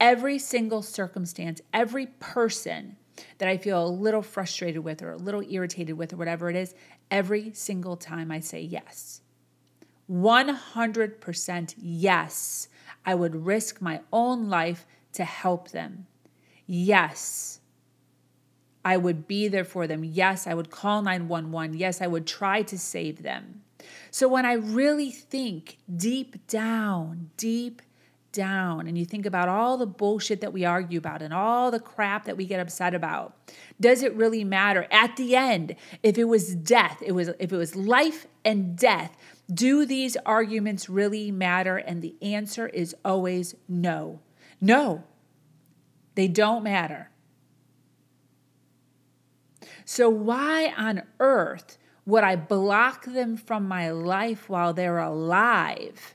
every 0.00 0.38
single 0.38 0.80
circumstance, 0.80 1.60
every 1.74 2.06
person 2.06 2.96
that 3.36 3.50
I 3.50 3.58
feel 3.58 3.86
a 3.86 3.88
little 3.88 4.22
frustrated 4.22 4.84
with 4.84 5.02
or 5.02 5.12
a 5.12 5.18
little 5.18 5.42
irritated 5.42 5.98
with 5.98 6.14
or 6.14 6.16
whatever 6.16 6.48
it 6.48 6.56
is, 6.56 6.74
every 7.10 7.52
single 7.52 7.98
time 7.98 8.30
I 8.30 8.40
say 8.40 8.62
yes 8.62 9.20
100% 10.10 11.74
yes, 11.78 12.68
I 13.06 13.14
would 13.14 13.46
risk 13.46 13.80
my 13.80 14.00
own 14.12 14.48
life 14.48 14.86
to 15.12 15.24
help 15.24 15.70
them. 15.70 16.06
Yes, 16.66 17.60
I 18.84 18.96
would 18.96 19.26
be 19.26 19.48
there 19.48 19.64
for 19.64 19.86
them. 19.86 20.04
Yes, 20.04 20.46
I 20.46 20.54
would 20.54 20.70
call 20.70 21.02
911. 21.02 21.76
Yes, 21.76 22.02
I 22.02 22.06
would 22.06 22.26
try 22.26 22.62
to 22.62 22.78
save 22.78 23.22
them. 23.22 23.62
So 24.10 24.28
when 24.28 24.44
I 24.46 24.54
really 24.54 25.10
think 25.10 25.78
deep 25.94 26.46
down, 26.46 27.30
deep 27.36 27.82
down, 28.32 28.86
and 28.86 28.98
you 28.98 29.04
think 29.04 29.24
about 29.26 29.48
all 29.48 29.76
the 29.76 29.86
bullshit 29.86 30.40
that 30.40 30.52
we 30.52 30.64
argue 30.64 30.98
about 30.98 31.22
and 31.22 31.32
all 31.32 31.70
the 31.70 31.80
crap 31.80 32.24
that 32.26 32.36
we 32.36 32.44
get 32.46 32.60
upset 32.60 32.94
about, 32.94 33.36
does 33.80 34.02
it 34.02 34.14
really 34.14 34.44
matter? 34.44 34.86
At 34.90 35.16
the 35.16 35.34
end, 35.36 35.76
if 36.02 36.18
it 36.18 36.24
was 36.24 36.54
death, 36.54 37.02
it 37.04 37.12
was 37.12 37.28
if 37.38 37.52
it 37.52 37.56
was 37.56 37.74
life 37.74 38.26
and 38.44 38.76
death, 38.76 39.16
do 39.52 39.84
these 39.84 40.16
arguments 40.24 40.88
really 40.88 41.30
matter? 41.30 41.76
And 41.76 42.00
the 42.00 42.14
answer 42.22 42.68
is 42.68 42.94
always 43.04 43.54
no. 43.68 44.20
No, 44.60 45.04
they 46.14 46.28
don't 46.28 46.62
matter. 46.62 47.10
So, 49.84 50.08
why 50.08 50.72
on 50.76 51.02
earth 51.20 51.76
would 52.06 52.24
I 52.24 52.36
block 52.36 53.04
them 53.04 53.36
from 53.36 53.68
my 53.68 53.90
life 53.90 54.48
while 54.48 54.72
they're 54.72 54.98
alive, 54.98 56.14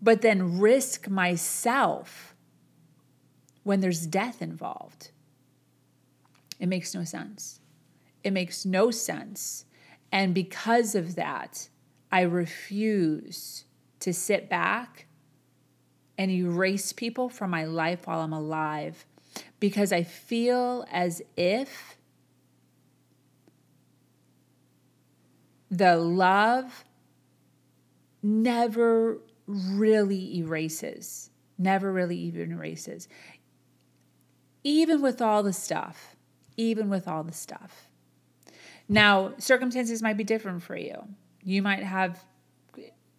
but 0.00 0.22
then 0.22 0.58
risk 0.60 1.08
myself 1.08 2.34
when 3.64 3.80
there's 3.80 4.06
death 4.06 4.40
involved? 4.40 5.10
It 6.60 6.66
makes 6.66 6.94
no 6.94 7.04
sense. 7.04 7.60
It 8.22 8.32
makes 8.32 8.64
no 8.64 8.90
sense. 8.90 9.63
And 10.14 10.32
because 10.32 10.94
of 10.94 11.16
that, 11.16 11.68
I 12.12 12.20
refuse 12.20 13.64
to 13.98 14.14
sit 14.14 14.48
back 14.48 15.06
and 16.16 16.30
erase 16.30 16.92
people 16.92 17.28
from 17.28 17.50
my 17.50 17.64
life 17.64 18.06
while 18.06 18.20
I'm 18.20 18.32
alive 18.32 19.06
because 19.58 19.92
I 19.92 20.04
feel 20.04 20.86
as 20.92 21.20
if 21.36 21.96
the 25.68 25.96
love 25.96 26.84
never 28.22 29.18
really 29.48 30.38
erases, 30.38 31.30
never 31.58 31.92
really 31.92 32.18
even 32.18 32.52
erases. 32.52 33.08
Even 34.62 35.02
with 35.02 35.20
all 35.20 35.42
the 35.42 35.52
stuff, 35.52 36.14
even 36.56 36.88
with 36.88 37.08
all 37.08 37.24
the 37.24 37.32
stuff. 37.32 37.83
Now, 38.88 39.32
circumstances 39.38 40.02
might 40.02 40.16
be 40.16 40.24
different 40.24 40.62
for 40.62 40.76
you. 40.76 40.96
You 41.42 41.62
might 41.62 41.82
have 41.82 42.24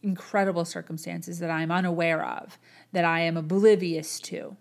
incredible 0.04 0.65
circumstances 0.65 1.39
that 1.39 1.49
I'm 1.49 1.71
unaware 1.71 2.23
of, 2.23 2.58
that 2.91 3.06
I 3.06 3.21
am 3.21 3.38
oblivious 3.38 4.19
to. 4.21 4.56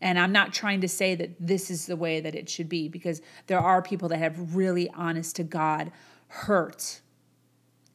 And 0.00 0.18
I'm 0.18 0.32
not 0.32 0.52
trying 0.52 0.82
to 0.82 0.88
say 0.88 1.14
that 1.14 1.34
this 1.40 1.70
is 1.70 1.86
the 1.86 1.96
way 1.96 2.20
that 2.20 2.34
it 2.34 2.50
should 2.50 2.68
be 2.68 2.88
because 2.88 3.22
there 3.46 3.58
are 3.58 3.80
people 3.80 4.08
that 4.10 4.18
have 4.18 4.54
really 4.54 4.90
honest 4.90 5.36
to 5.36 5.44
God 5.44 5.90
hurt. 6.28 7.00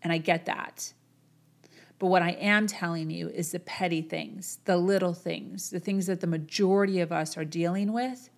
And 0.02 0.12
I 0.12 0.18
get 0.18 0.48
that. 0.48 0.94
But 2.00 2.08
what 2.08 2.24
I 2.24 2.32
am 2.32 2.66
telling 2.66 3.12
you 3.12 3.30
is 3.30 3.52
the 3.52 3.60
petty 3.60 4.02
things, 4.02 4.58
the 4.66 4.78
little 4.78 5.14
things, 5.14 5.70
the 5.70 5.80
things 5.80 6.08
that 6.08 6.22
the 6.22 6.28
majority 6.28 7.00
of 7.02 7.12
us 7.12 7.38
are 7.38 7.46
dealing 7.46 7.94
with 7.94 8.32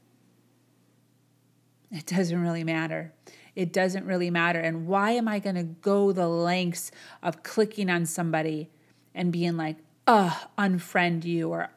it 1.92 2.06
doesn't 2.06 2.42
really 2.42 2.64
matter. 2.64 3.14
It 3.56 3.74
doesn't 3.74 4.06
really 4.06 4.30
matter. 4.30 4.60
And 4.60 4.88
why 4.88 5.12
am 5.12 5.28
I 5.28 5.40
going 5.40 5.56
to 5.56 5.64
go 5.64 6.12
the 6.12 6.28
lengths 6.28 6.92
of 7.22 7.44
clicking 7.44 7.90
on 7.90 8.06
somebody 8.06 8.70
and 9.14 9.32
being 9.32 9.58
like, 9.58 9.78
uh, 10.08 10.34
unfriend 10.58 11.26
you 11.26 11.50
or 11.50 11.70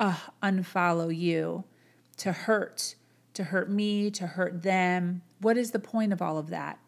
uh, 0.00 0.16
unfollow 0.42 1.16
you 1.16 1.64
to 2.18 2.32
hurt, 2.32 2.96
to 3.34 3.44
hurt 3.44 3.70
me, 3.70 4.10
to 4.10 4.26
hurt 4.26 4.62
them? 4.62 5.22
What 5.40 5.56
is 5.56 5.70
the 5.70 5.78
point 5.78 6.12
of 6.12 6.20
all 6.20 6.36
of 6.36 6.50
that? 6.50 6.78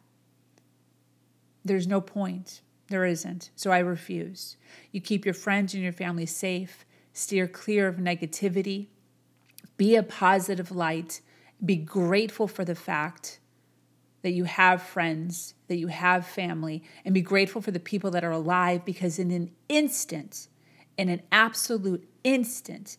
There's 1.65 1.87
no 1.87 2.01
point. 2.01 2.63
There 2.89 3.05
isn't. 3.05 3.51
So 3.55 3.71
I 3.71 3.79
refuse. 3.79 4.57
You 4.91 5.01
keep 5.01 5.25
your 5.25 5.35
friends 5.35 5.73
and 5.73 5.83
your 5.83 5.93
family 5.93 6.27
safe, 6.27 6.85
steer 7.13 7.47
clear 7.47 7.87
of 7.87 7.97
negativity, 7.97 8.89
be 9.77 9.95
a 9.95 10.03
positive 10.03 10.73
light 10.73 11.21
be 11.65 11.77
grateful 11.77 12.49
for 12.49 12.65
the 12.65 12.75
fact 12.75 13.39
that 14.23 14.33
you 14.33 14.45
have 14.45 14.83
friends, 14.83 15.55
that 15.69 15.77
you 15.77 15.89
have 15.89 16.27
family, 16.27 16.83
and 17.05 17.13
be 17.13 17.23
grateful 17.23 17.61
for 17.61 17.71
the 17.71 17.81
people 17.81 18.11
that 18.13 18.25
are 18.25 18.31
alive 18.31 18.85
because 18.85 19.19
in 19.19 19.31
an 19.31 19.51
instant, 19.69 20.49
in 20.97 21.09
an 21.09 21.23
absolute 21.33 22.09
instant, 22.25 22.97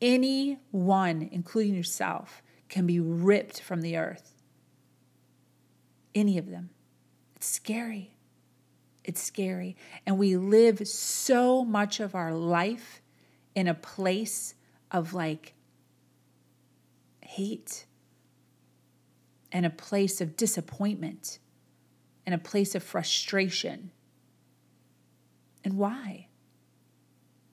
anyone, 0.00 1.28
including 1.32 1.74
yourself, 1.74 2.42
can 2.68 2.86
be 2.86 3.00
ripped 3.00 3.60
from 3.60 3.80
the 3.80 3.96
earth. 3.96 4.34
Any 6.14 6.38
of 6.38 6.50
them. 6.50 6.70
It's 7.36 7.46
scary. 7.46 8.16
It's 9.04 9.22
scary. 9.22 9.76
And 10.04 10.18
we 10.18 10.36
live 10.36 10.86
so 10.86 11.64
much 11.64 12.00
of 12.00 12.14
our 12.14 12.34
life 12.34 13.00
in 13.54 13.68
a 13.68 13.74
place 13.74 14.54
of 14.90 15.14
like 15.14 15.54
hate 17.20 17.85
and 19.52 19.64
a 19.64 19.70
place 19.70 20.20
of 20.20 20.36
disappointment 20.36 21.38
and 22.24 22.34
a 22.34 22.38
place 22.38 22.74
of 22.74 22.82
frustration. 22.82 23.90
And 25.64 25.74
why? 25.74 26.28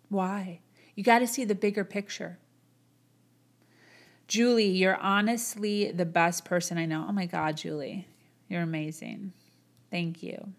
Why? 0.10 0.60
You 0.96 1.04
got 1.04 1.20
to 1.20 1.28
see 1.28 1.46
the 1.46 1.56
bigger 1.56 1.84
picture. 1.84 2.40
Julie, 4.28 4.70
you're 4.70 4.98
honestly 4.98 5.92
the 5.92 6.06
best 6.06 6.46
person 6.46 6.78
I 6.78 6.86
know. 6.86 7.06
Oh 7.08 7.12
my 7.12 7.26
God, 7.26 7.58
Julie, 7.58 8.08
you're 8.48 8.62
amazing. 8.62 9.34
Thank 9.92 10.24
you. 10.24 10.54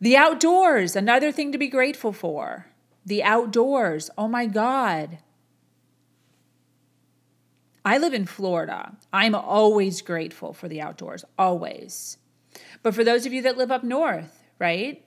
The 0.00 0.16
outdoors, 0.16 0.96
another 0.96 1.32
thing 1.32 1.52
to 1.52 1.58
be 1.58 1.68
grateful 1.68 2.12
for. 2.12 2.66
The 3.06 3.22
outdoors. 3.22 4.10
Oh 4.18 4.28
my 4.28 4.46
God. 4.46 5.18
I 7.84 7.98
live 7.98 8.14
in 8.14 8.26
Florida. 8.26 8.96
I'm 9.12 9.34
always 9.34 10.00
grateful 10.00 10.52
for 10.52 10.68
the 10.68 10.80
outdoors, 10.80 11.24
always. 11.38 12.16
But 12.82 12.94
for 12.94 13.04
those 13.04 13.26
of 13.26 13.32
you 13.32 13.42
that 13.42 13.58
live 13.58 13.70
up 13.70 13.84
north, 13.84 14.42
right? 14.58 15.04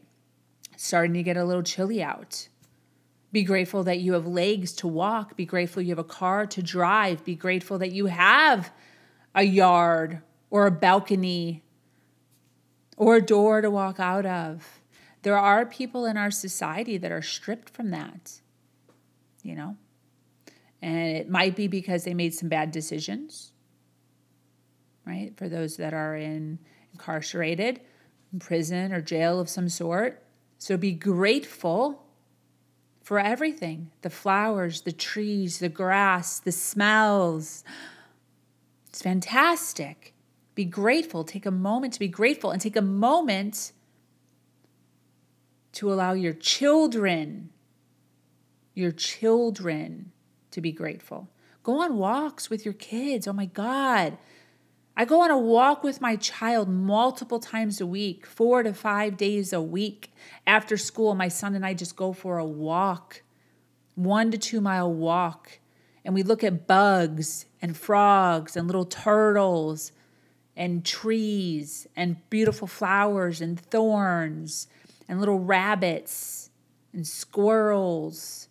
Starting 0.76 1.14
to 1.16 1.24
get 1.24 1.38
a 1.38 1.46
little 1.46 1.64
chilly 1.64 2.04
out. 2.04 2.48
Be 3.32 3.44
grateful 3.44 3.84
that 3.84 4.00
you 4.00 4.14
have 4.14 4.28
legs 4.28 4.74
to 4.74 4.88
walk. 4.88 5.36
Be 5.36 5.46
grateful 5.46 5.82
you 5.82 5.90
have 5.90 6.00
a 6.00 6.04
car 6.04 6.46
to 6.48 6.62
drive. 6.62 7.26
Be 7.26 7.36
grateful 7.36 7.78
that 7.80 7.92
you 7.92 8.06
have 8.06 8.72
a 9.34 9.44
yard 9.44 10.22
or 10.50 10.66
a 10.66 10.72
balcony 10.72 11.64
or 12.96 13.18
a 13.18 13.22
door 13.22 13.62
to 13.62 13.70
walk 13.70 14.00
out 14.00 14.26
of. 14.26 14.80
There 15.24 15.38
are 15.38 15.66
people 15.66 16.06
in 16.06 16.16
our 16.16 16.32
society 16.32 16.98
that 16.98 17.12
are 17.12 17.22
stripped 17.22 17.70
from 17.70 17.90
that, 17.90 18.40
you 19.44 19.56
know? 19.56 19.76
And 20.82 21.18
it 21.18 21.30
might 21.30 21.56
be 21.56 21.68
because 21.68 22.04
they 22.04 22.14
made 22.14 22.34
some 22.34 22.50
bad 22.50 22.72
decisions, 22.72 23.52
right? 25.06 25.34
For 25.36 25.50
those 25.50 25.78
that 25.78 25.94
are 25.94 26.16
in 26.16 26.60
incarcerated, 26.94 27.82
in 28.34 28.40
prison 28.40 28.92
or 28.92 29.02
jail 29.02 29.40
of 29.40 29.50
some 29.50 29.70
sort. 29.70 30.24
So 30.58 30.78
be 30.78 30.92
grateful 30.92 32.04
for 33.04 33.20
everything 33.20 33.92
the 34.02 34.10
flowers, 34.10 34.82
the 34.82 34.92
trees, 34.92 35.60
the 35.60 35.70
grass, 35.70 36.40
the 36.40 36.52
smells. 36.52 37.64
It's 38.90 39.02
fantastic. 39.02 40.14
Be 40.56 40.66
grateful. 40.66 41.24
Take 41.24 41.46
a 41.46 41.52
moment 41.52 41.94
to 41.94 42.00
be 42.00 42.08
grateful 42.08 42.52
and 42.52 42.60
take 42.60 42.76
a 42.76 42.82
moment 42.82 43.72
to 45.74 45.94
allow 45.94 46.14
your 46.14 46.34
children, 46.34 47.52
your 48.74 48.92
children, 48.92 50.12
to 50.58 50.62
be 50.62 50.72
grateful. 50.72 51.30
Go 51.62 51.82
on 51.84 51.98
walks 51.98 52.50
with 52.50 52.66
your 52.66 52.74
kids. 52.74 53.28
Oh 53.28 53.34
my 53.34 53.46
God. 53.46 54.18
I 54.96 55.06
go 55.06 55.22
on 55.22 55.30
a 55.30 55.38
walk 55.38 55.84
with 55.84 56.02
my 56.02 56.16
child 56.16 56.68
multiple 56.68 57.40
times 57.40 57.80
a 57.80 57.86
week, 57.86 58.26
four 58.26 58.64
to 58.64 58.74
five 58.74 59.18
days 59.18 59.54
a 59.54 59.62
week. 59.62 60.12
After 60.48 60.76
school, 60.76 61.14
my 61.14 61.28
son 61.28 61.54
and 61.54 61.64
I 61.64 61.76
just 61.76 61.96
go 61.96 62.12
for 62.12 62.40
a 62.40 62.46
walk, 62.46 63.22
one 63.94 64.32
to 64.32 64.38
two 64.40 64.60
mile 64.60 64.92
walk. 64.92 65.60
And 66.04 66.16
we 66.16 66.24
look 66.24 66.44
at 66.44 66.66
bugs 66.66 67.46
and 67.62 67.78
frogs 67.78 68.58
and 68.58 68.66
little 68.66 68.86
turtles 68.86 69.92
and 70.56 70.84
trees 70.84 71.86
and 71.96 72.18
beautiful 72.32 72.68
flowers 72.68 73.42
and 73.42 73.60
thorns 73.60 74.66
and 75.08 75.20
little 75.20 75.40
rabbits 75.40 76.50
and 76.94 77.06
squirrels. 77.06 78.47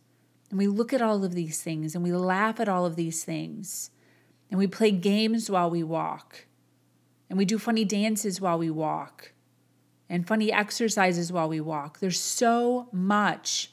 And 0.57 0.59
we 0.59 0.69
look 0.69 0.95
at 0.95 1.03
all 1.03 1.23
of 1.23 1.35
these 1.35 1.61
things 1.61 1.95
and 1.95 2.03
we 2.03 2.15
laugh 2.15 2.61
at 2.61 2.67
all 2.67 2.87
of 2.87 2.97
these 2.97 3.23
things. 3.25 3.91
And 4.51 4.59
we 4.59 4.67
play 4.67 4.91
games 4.91 5.51
while 5.51 5.69
we 5.69 5.83
walk. 5.83 6.47
And 7.29 7.37
we 7.37 7.45
do 7.45 7.59
funny 7.59 7.85
dances 7.85 8.41
while 8.41 8.57
we 8.57 8.71
walk. 8.71 9.35
And 10.09 10.27
funny 10.27 10.51
exercises 10.51 11.31
while 11.31 11.51
we 11.51 11.61
walk. 11.61 12.01
There's 12.01 12.19
so 12.19 12.89
much 12.91 13.71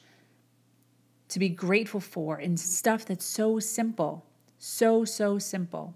to 1.28 1.38
be 1.38 1.48
grateful 1.48 2.00
for 2.00 2.36
and 2.36 2.60
stuff 2.60 3.06
that's 3.06 3.24
so 3.24 3.58
simple. 3.58 4.26
So, 4.58 5.06
so 5.06 5.38
simple. 5.38 5.94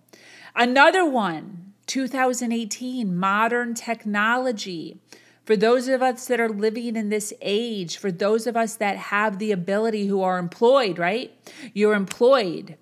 Another 0.57 1.05
one, 1.05 1.75
2018, 1.85 3.15
modern 3.15 3.75
technology. 3.75 5.03
For 5.49 5.57
those 5.57 5.89
of 5.89 6.03
us 6.03 6.27
that 6.27 6.41
are 6.41 6.51
living 6.51 6.95
in 6.95 7.09
this 7.09 7.33
age, 7.41 7.97
for 7.97 8.13
those 8.13 8.47
of 8.47 8.55
us 8.55 8.75
that 8.75 8.99
have 8.99 9.39
the 9.39 9.51
ability 9.51 10.07
who 10.07 10.21
are 10.21 10.37
employed, 10.37 10.99
right? 10.99 11.33
You're 11.73 11.95
employed. 11.95 12.77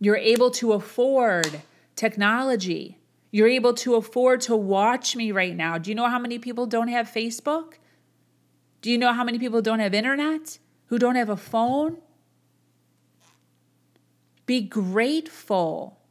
You're 0.00 0.16
able 0.16 0.50
to 0.50 0.72
afford 0.72 1.62
technology. 1.94 2.98
You're 3.30 3.46
able 3.46 3.74
to 3.74 3.94
afford 3.94 4.40
to 4.40 4.56
watch 4.56 5.14
me 5.14 5.30
right 5.30 5.54
now. 5.54 5.78
Do 5.78 5.88
you 5.88 5.94
know 5.94 6.08
how 6.08 6.18
many 6.18 6.40
people 6.40 6.66
don't 6.66 6.88
have 6.88 7.08
Facebook? 7.08 7.74
Do 8.80 8.90
you 8.90 8.98
know 8.98 9.12
how 9.12 9.22
many 9.22 9.38
people 9.38 9.62
don't 9.62 9.78
have 9.78 9.94
internet? 9.94 10.58
Who 10.86 10.98
don't 10.98 11.14
have 11.14 11.28
a 11.28 11.36
phone? 11.36 11.98
Be 14.46 14.62
grateful 14.62 16.01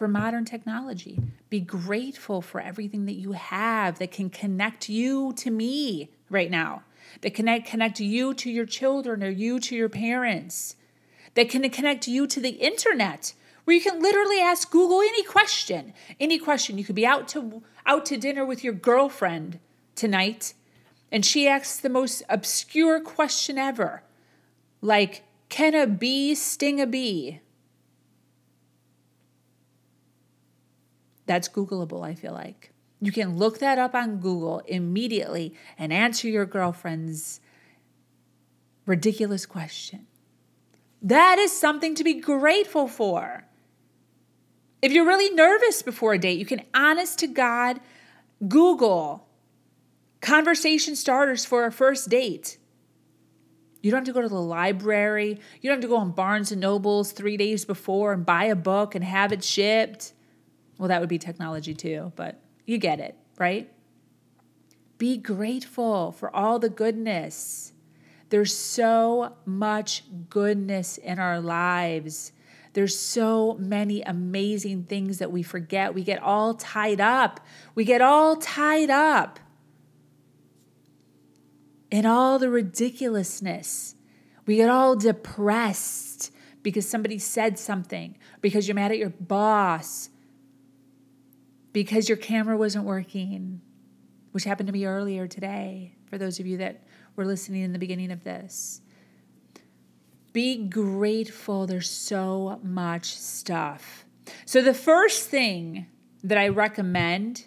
for 0.00 0.08
modern 0.08 0.46
technology. 0.46 1.20
Be 1.50 1.60
grateful 1.60 2.40
for 2.40 2.58
everything 2.58 3.04
that 3.04 3.16
you 3.16 3.32
have 3.32 3.98
that 3.98 4.10
can 4.10 4.30
connect 4.30 4.88
you 4.88 5.34
to 5.34 5.50
me 5.50 6.08
right 6.30 6.50
now, 6.50 6.84
that 7.20 7.34
connect 7.34 7.68
connect 7.68 8.00
you 8.00 8.32
to 8.32 8.50
your 8.50 8.64
children 8.64 9.22
or 9.22 9.28
you 9.28 9.60
to 9.60 9.76
your 9.76 9.90
parents 9.90 10.74
that 11.34 11.50
can 11.50 11.68
connect 11.68 12.08
you 12.08 12.26
to 12.26 12.40
the 12.40 12.48
internet 12.48 13.34
where 13.64 13.76
you 13.76 13.82
can 13.82 14.00
literally 14.00 14.40
ask 14.40 14.70
Google 14.70 15.02
any 15.02 15.22
question. 15.22 15.92
Any 16.18 16.38
question. 16.38 16.78
You 16.78 16.84
could 16.84 16.96
be 16.96 17.04
out 17.04 17.28
to 17.28 17.62
out 17.84 18.06
to 18.06 18.16
dinner 18.16 18.46
with 18.46 18.64
your 18.64 18.72
girlfriend 18.72 19.58
tonight 19.96 20.54
and 21.12 21.26
she 21.26 21.46
asks 21.46 21.76
the 21.76 21.90
most 21.90 22.22
obscure 22.30 23.00
question 23.00 23.58
ever. 23.58 24.02
Like, 24.80 25.24
can 25.50 25.74
a 25.74 25.86
bee 25.86 26.34
sting 26.34 26.80
a 26.80 26.86
bee? 26.86 27.40
That's 31.30 31.48
Googleable, 31.48 32.04
I 32.04 32.16
feel 32.16 32.32
like. 32.32 32.72
You 33.00 33.12
can 33.12 33.36
look 33.36 33.60
that 33.60 33.78
up 33.78 33.94
on 33.94 34.18
Google 34.18 34.62
immediately 34.66 35.54
and 35.78 35.92
answer 35.92 36.26
your 36.26 36.44
girlfriend's 36.44 37.40
ridiculous 38.84 39.46
question. 39.46 40.08
That 41.00 41.38
is 41.38 41.52
something 41.52 41.94
to 41.94 42.02
be 42.02 42.14
grateful 42.14 42.88
for. 42.88 43.44
If 44.82 44.90
you're 44.90 45.06
really 45.06 45.32
nervous 45.32 45.82
before 45.82 46.14
a 46.14 46.18
date, 46.18 46.40
you 46.40 46.44
can 46.44 46.64
honest 46.74 47.20
to 47.20 47.28
God 47.28 47.78
Google 48.48 49.28
conversation 50.20 50.96
starters 50.96 51.44
for 51.44 51.64
a 51.64 51.70
first 51.70 52.08
date. 52.08 52.58
You 53.82 53.92
don't 53.92 53.98
have 53.98 54.06
to 54.06 54.12
go 54.12 54.22
to 54.22 54.28
the 54.28 54.34
library. 54.34 55.38
You 55.60 55.70
don't 55.70 55.76
have 55.76 55.82
to 55.82 55.94
go 55.94 55.98
on 55.98 56.10
Barnes 56.10 56.50
and 56.50 56.60
Nobles 56.60 57.12
three 57.12 57.36
days 57.36 57.64
before 57.64 58.12
and 58.12 58.26
buy 58.26 58.46
a 58.46 58.56
book 58.56 58.96
and 58.96 59.04
have 59.04 59.30
it 59.30 59.44
shipped. 59.44 60.12
Well, 60.80 60.88
that 60.88 61.00
would 61.00 61.10
be 61.10 61.18
technology 61.18 61.74
too, 61.74 62.10
but 62.16 62.40
you 62.64 62.78
get 62.78 63.00
it, 63.00 63.14
right? 63.36 63.70
Be 64.96 65.18
grateful 65.18 66.10
for 66.10 66.34
all 66.34 66.58
the 66.58 66.70
goodness. 66.70 67.74
There's 68.30 68.56
so 68.56 69.36
much 69.44 70.04
goodness 70.30 70.96
in 70.96 71.18
our 71.18 71.38
lives. 71.38 72.32
There's 72.72 72.98
so 72.98 73.58
many 73.60 74.00
amazing 74.00 74.84
things 74.84 75.18
that 75.18 75.30
we 75.30 75.42
forget. 75.42 75.92
We 75.92 76.02
get 76.02 76.22
all 76.22 76.54
tied 76.54 76.98
up. 76.98 77.40
We 77.74 77.84
get 77.84 78.00
all 78.00 78.36
tied 78.36 78.88
up 78.88 79.38
in 81.90 82.06
all 82.06 82.38
the 82.38 82.48
ridiculousness. 82.48 83.96
We 84.46 84.56
get 84.56 84.70
all 84.70 84.96
depressed 84.96 86.32
because 86.62 86.88
somebody 86.88 87.18
said 87.18 87.58
something, 87.58 88.16
because 88.40 88.66
you're 88.66 88.74
mad 88.74 88.92
at 88.92 88.98
your 88.98 89.10
boss, 89.10 90.08
because 91.72 92.08
your 92.08 92.18
camera 92.18 92.56
wasn't 92.56 92.84
working, 92.84 93.60
which 94.32 94.44
happened 94.44 94.66
to 94.66 94.72
me 94.72 94.84
earlier 94.84 95.26
today 95.26 95.94
for 96.06 96.18
those 96.18 96.40
of 96.40 96.46
you 96.46 96.56
that 96.58 96.82
were 97.16 97.24
listening 97.24 97.62
in 97.62 97.72
the 97.72 97.78
beginning 97.78 98.10
of 98.10 98.24
this. 98.24 98.80
Be 100.32 100.56
grateful. 100.68 101.66
There's 101.66 101.90
so 101.90 102.60
much 102.62 103.16
stuff. 103.16 104.04
So, 104.44 104.62
the 104.62 104.74
first 104.74 105.28
thing 105.28 105.86
that 106.22 106.38
I 106.38 106.48
recommend, 106.48 107.46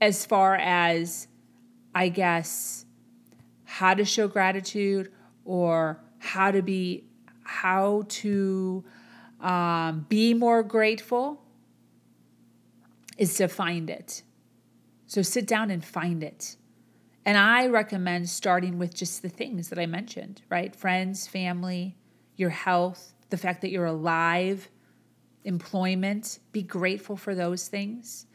as 0.00 0.26
far 0.26 0.56
as 0.56 1.28
I 1.94 2.08
guess 2.08 2.84
how 3.64 3.94
to 3.94 4.04
show 4.04 4.26
gratitude 4.26 5.12
or 5.44 6.00
how 6.18 6.50
to 6.50 6.62
be, 6.62 7.04
how 7.42 8.04
to 8.08 8.84
um, 9.40 10.06
be 10.08 10.34
more 10.34 10.62
grateful, 10.62 11.45
is 13.16 13.34
to 13.34 13.48
find 13.48 13.90
it. 13.90 14.22
So, 15.06 15.22
sit 15.22 15.46
down 15.46 15.70
and 15.70 15.84
find 15.84 16.22
it. 16.22 16.56
And 17.24 17.36
I 17.36 17.66
recommend 17.66 18.28
starting 18.28 18.78
with 18.78 18.94
just 18.94 19.22
the 19.22 19.28
things 19.28 19.68
that 19.68 19.78
I 19.78 19.86
mentioned, 19.86 20.42
right? 20.48 20.74
Friends, 20.74 21.26
family, 21.26 21.96
your 22.36 22.50
health, 22.50 23.14
the 23.30 23.36
fact 23.36 23.62
that 23.62 23.70
you're 23.70 23.86
alive, 23.86 24.68
employment. 25.44 26.38
Be 26.52 26.62
grateful 26.62 27.16
for 27.16 27.34
those 27.34 27.68
things. 27.68 28.26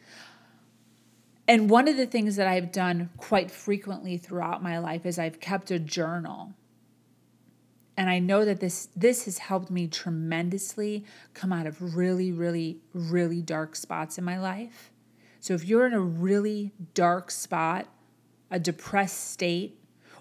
And 1.48 1.70
one 1.70 1.88
of 1.88 1.98
the 1.98 2.06
things 2.06 2.38
that 2.38 2.48
I've 2.48 2.72
done 2.72 3.10
quite 3.18 3.52
frequently 3.52 4.18
throughout 4.18 4.64
my 4.64 4.80
life 4.80 5.06
is 5.06 5.20
I've 5.20 5.40
kept 5.40 5.72
a 5.72 5.80
journal. 5.80 6.54
And 8.02 8.10
I 8.10 8.18
know 8.18 8.46
that 8.46 8.60
this 8.60 8.90
this 8.96 9.26
has 9.26 9.38
helped 9.38 9.70
me 9.70 9.88
tremendously 9.88 11.06
come 11.36 11.54
out 11.54 11.68
of 11.68 11.96
really 11.96 12.32
really 12.32 12.80
really 12.96 13.44
dark 13.44 13.76
spots 13.76 14.18
in 14.18 14.24
my 14.24 14.40
life. 14.40 14.90
So 15.40 15.54
if 15.54 15.66
you're 15.66 15.86
in 15.86 15.94
a 15.94 16.00
really 16.00 16.72
dark 16.96 17.30
spot, 17.30 17.86
a 18.50 18.58
depressed 18.58 19.30
state, 19.30 19.80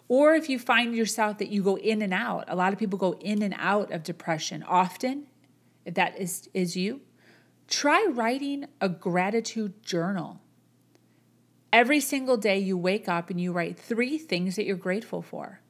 or 0.09 0.35
if 0.35 0.51
you 0.51 0.59
find 0.59 0.95
yourself 0.95 1.39
that 1.39 1.49
you 1.49 1.63
go 1.63 1.79
in 1.79 2.03
and 2.03 2.13
out, 2.13 2.45
a 2.49 2.55
lot 2.55 2.75
of 2.75 2.79
people 2.79 2.99
go 2.99 3.15
in 3.15 3.41
and 3.41 3.55
out 3.57 3.91
of 3.91 4.03
depression 4.03 4.63
often, 4.65 5.29
if 5.87 5.95
that 5.95 6.21
is, 6.21 6.51
is 6.53 6.77
you, 6.77 7.01
try 7.67 8.07
writing 8.11 8.67
a 8.83 8.91
gratitude 8.91 9.83
journal. 9.83 10.39
Every 11.73 12.01
single 12.01 12.37
day 12.37 12.59
you 12.59 12.77
wake 12.77 13.09
up 13.09 13.31
and 13.31 13.41
you 13.41 13.53
write 13.53 13.79
three 13.79 14.19
things 14.19 14.57
that 14.57 14.67
you're 14.67 14.77
grateful 14.77 15.23
for, 15.23 15.61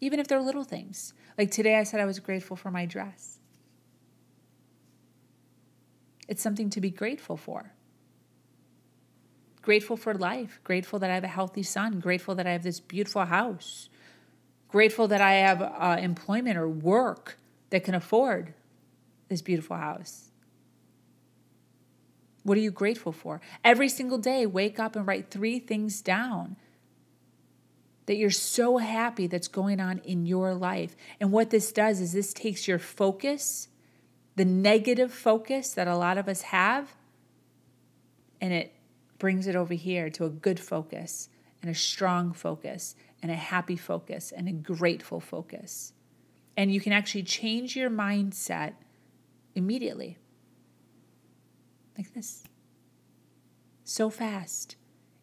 even 0.00 0.18
if 0.18 0.28
they're 0.28 0.40
little 0.40 0.64
things. 0.64 1.12
Like 1.38 1.50
today, 1.50 1.76
I 1.76 1.82
said 1.84 2.00
I 2.00 2.06
was 2.06 2.18
grateful 2.18 2.56
for 2.56 2.70
my 2.70 2.86
dress. 2.86 3.38
It's 6.28 6.42
something 6.42 6.70
to 6.70 6.80
be 6.80 6.90
grateful 6.90 7.36
for 7.36 7.72
grateful 9.66 9.96
for 9.96 10.14
life, 10.14 10.60
grateful 10.62 11.00
that 11.00 11.10
I 11.10 11.14
have 11.14 11.24
a 11.24 11.26
healthy 11.28 11.64
son, 11.64 11.98
grateful 11.98 12.36
that 12.36 12.46
I 12.46 12.52
have 12.52 12.62
this 12.62 12.78
beautiful 12.78 13.24
house, 13.24 13.88
grateful 14.68 15.08
that 15.08 15.20
I 15.20 15.32
have 15.32 15.60
uh, 15.60 15.96
employment 16.00 16.56
or 16.56 16.68
work 16.68 17.36
that 17.70 17.82
can 17.82 17.92
afford 17.92 18.54
this 19.28 19.42
beautiful 19.42 19.76
house. 19.76 20.30
What 22.44 22.56
are 22.56 22.60
you 22.60 22.70
grateful 22.70 23.10
for? 23.10 23.40
Every 23.64 23.88
single 23.88 24.18
day, 24.18 24.46
wake 24.46 24.78
up 24.78 24.94
and 24.94 25.04
write 25.04 25.32
three 25.32 25.58
things 25.58 26.00
down 26.00 26.54
that 28.06 28.16
you're 28.16 28.30
so 28.30 28.78
happy 28.78 29.26
that's 29.26 29.48
going 29.48 29.80
on 29.80 29.98
in 29.98 30.26
your 30.26 30.54
life. 30.54 30.96
And 31.20 31.32
what 31.32 31.50
this 31.50 31.72
does 31.72 32.00
is 32.00 32.12
this 32.12 32.32
takes 32.32 32.66
your 32.66 32.78
focus, 32.78 33.68
the 34.36 34.44
negative 34.44 35.12
focus 35.12 35.72
that 35.74 35.88
a 35.88 35.96
lot 35.96 36.16
of 36.16 36.28
us 36.28 36.42
have, 36.42 36.94
and 38.40 38.52
it 38.52 38.72
brings 39.18 39.46
it 39.46 39.56
over 39.56 39.74
here 39.74 40.08
to 40.10 40.24
a 40.24 40.30
good 40.30 40.60
focus 40.60 41.28
and 41.62 41.70
a 41.70 41.74
strong 41.74 42.32
focus 42.32 42.94
and 43.22 43.30
a 43.30 43.36
happy 43.36 43.76
focus 43.76 44.32
and 44.32 44.48
a 44.48 44.52
grateful 44.52 45.20
focus. 45.20 45.92
And 46.56 46.72
you 46.72 46.80
can 46.80 46.92
actually 46.92 47.24
change 47.24 47.76
your 47.76 47.90
mindset 47.90 48.74
immediately. 49.54 50.18
Like 51.96 52.12
this. 52.14 52.44
So 53.84 54.10
fast. 54.10 54.76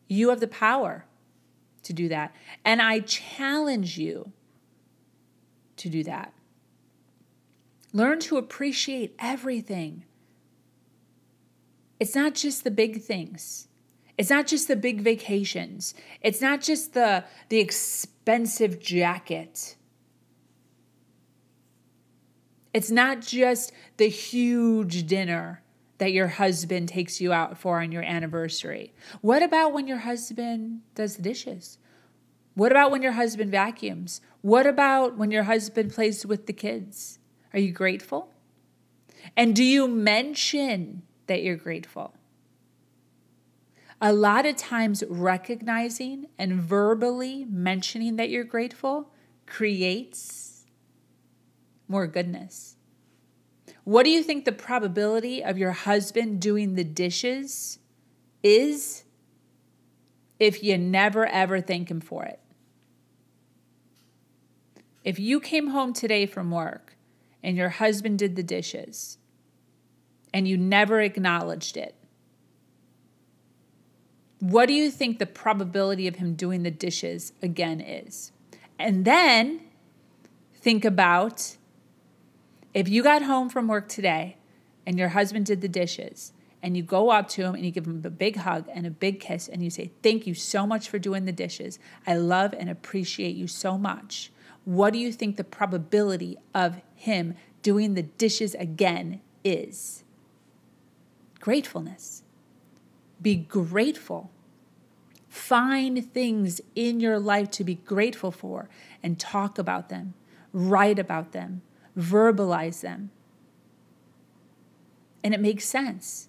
You 0.08 0.30
have 0.30 0.40
the 0.40 0.48
power 0.48 1.06
to 1.84 1.94
do 1.94 2.10
that. 2.10 2.36
And 2.66 2.82
I 2.82 3.00
challenge 3.00 3.98
you 3.98 4.32
to 5.78 5.90
do 5.90 6.04
that. 6.04 6.34
Learn 7.92 8.20
to 8.22 8.38
appreciate 8.38 9.16
everything. 9.20 10.06
It's 12.00 12.16
not 12.16 12.34
just 12.34 12.64
the 12.64 12.72
big 12.72 13.02
things. 13.02 13.68
It's 14.18 14.30
not 14.30 14.48
just 14.48 14.68
the 14.68 14.76
big 14.76 15.02
vacations. 15.02 15.94
It's 16.22 16.42
not 16.42 16.62
just 16.62 16.94
the 16.94 17.24
the 17.50 17.60
expensive 17.60 18.80
jacket. 18.80 19.76
It's 22.74 22.90
not 22.90 23.22
just 23.22 23.72
the 23.98 24.08
huge 24.08 25.06
dinner 25.06 25.62
that 25.98 26.12
your 26.12 26.28
husband 26.28 26.90
takes 26.90 27.22
you 27.22 27.32
out 27.32 27.58
for 27.58 27.82
on 27.82 27.92
your 27.92 28.04
anniversary? 28.04 28.94
What 29.22 29.44
about 29.44 29.74
when 29.74 29.88
your 29.88 30.00
husband 30.00 30.82
does 30.96 31.16
the 31.16 31.22
dishes? 31.22 31.78
What 32.56 32.72
about 32.72 32.92
when 32.92 33.02
your 33.02 33.14
husband 33.14 33.52
vacuums? 33.52 34.22
What 34.42 34.68
about 34.68 35.18
when 35.18 35.32
your 35.32 35.44
husband 35.44 35.94
plays 35.94 36.26
with 36.26 36.46
the 36.46 36.54
kids? 36.54 37.20
Are 37.54 37.60
you 37.60 37.72
grateful? 37.72 38.30
And 39.36 39.56
do 39.56 39.64
you 39.64 39.88
mention 39.88 41.04
that 41.28 41.44
you're 41.44 41.56
grateful? 41.56 42.14
A 44.02 44.12
lot 44.12 44.46
of 44.46 44.58
times, 44.58 45.02
recognizing 45.08 46.26
and 46.38 46.62
verbally 46.62 47.46
mentioning 47.46 48.18
that 48.18 48.30
you're 48.30 48.44
grateful 48.44 49.10
creates 49.46 50.66
more 51.88 52.06
goodness. 52.08 52.76
What 53.84 54.04
do 54.04 54.10
you 54.10 54.24
think 54.24 54.46
the 54.46 54.52
probability 54.52 55.44
of 55.44 55.58
your 55.58 55.72
husband 55.72 56.40
doing 56.40 56.76
the 56.76 56.84
dishes 56.84 57.80
is 58.42 59.04
if 60.40 60.64
you 60.64 60.78
never 60.78 61.26
ever 61.26 61.60
thank 61.60 61.92
him 61.92 62.00
for 62.00 62.24
it? 62.24 62.40
If 65.04 65.20
you 65.20 65.40
came 65.40 65.68
home 65.68 65.92
today 65.92 66.26
from 66.26 66.50
work 66.50 66.96
and 67.42 67.58
your 67.58 67.70
husband 67.70 68.20
did 68.20 68.36
the 68.38 68.44
dishes 68.44 69.18
and 70.34 70.48
you 70.48 70.58
never 70.58 71.02
acknowledged 71.02 71.76
it, 71.76 71.96
what 74.40 74.68
do 74.68 74.74
you 74.74 74.90
think 74.92 75.20
the 75.20 75.26
probability 75.26 76.08
of 76.08 76.16
him 76.16 76.36
doing 76.36 76.64
the 76.64 76.72
dishes 76.72 77.34
again 77.42 77.82
is? 77.82 78.32
And 78.80 79.04
then 79.04 79.62
think 80.54 80.86
about 80.86 81.58
if 82.74 82.90
you 82.90 83.04
got 83.04 83.24
home 83.24 83.50
from 83.50 83.68
work 83.68 83.88
today 83.88 84.38
and 84.86 84.98
your 84.98 85.10
husband 85.10 85.46
did 85.46 85.62
the 85.62 85.68
dishes 85.68 86.34
and 86.62 86.78
you 86.78 86.84
go 86.84 87.10
up 87.10 87.28
to 87.30 87.44
him 87.44 87.56
and 87.56 87.66
you 87.66 87.72
give 87.72 87.86
him 87.86 88.02
a 88.04 88.10
big 88.10 88.38
hug 88.38 88.68
and 88.74 88.88
a 88.88 88.92
big 88.92 89.20
kiss 89.20 89.48
and 89.48 89.64
you 89.64 89.70
say, 89.70 89.92
Thank 90.02 90.26
you 90.26 90.34
so 90.34 90.66
much 90.66 90.90
for 90.90 90.98
doing 90.98 91.26
the 91.26 91.32
dishes. 91.32 91.78
I 92.08 92.16
love 92.16 92.54
and 92.58 92.70
appreciate 92.70 93.36
you 93.36 93.48
so 93.48 93.78
much. 93.78 94.32
What 94.66 94.94
do 94.94 95.00
you 95.00 95.12
think 95.12 95.36
the 95.36 95.44
probability 95.44 96.38
of 96.54 96.82
him 96.96 97.36
doing 97.62 97.94
the 97.94 98.04
dishes 98.04 98.56
again 98.56 99.22
is? 99.44 100.04
Gratefulness. 101.40 102.24
Be 103.22 103.36
grateful. 103.36 104.32
Find 105.28 106.14
things 106.14 106.62
in 106.76 107.00
your 107.00 107.20
life 107.20 107.52
to 107.52 107.64
be 107.64 107.76
grateful 107.76 108.32
for 108.32 108.70
and 109.02 109.20
talk 109.20 109.58
about 109.58 109.90
them, 109.90 110.14
write 110.54 111.00
about 111.00 111.34
them, 111.34 111.62
verbalize 111.98 112.82
them. 112.82 113.12
And 115.24 115.34
it 115.34 115.40
makes 115.40 115.66
sense. 115.66 116.28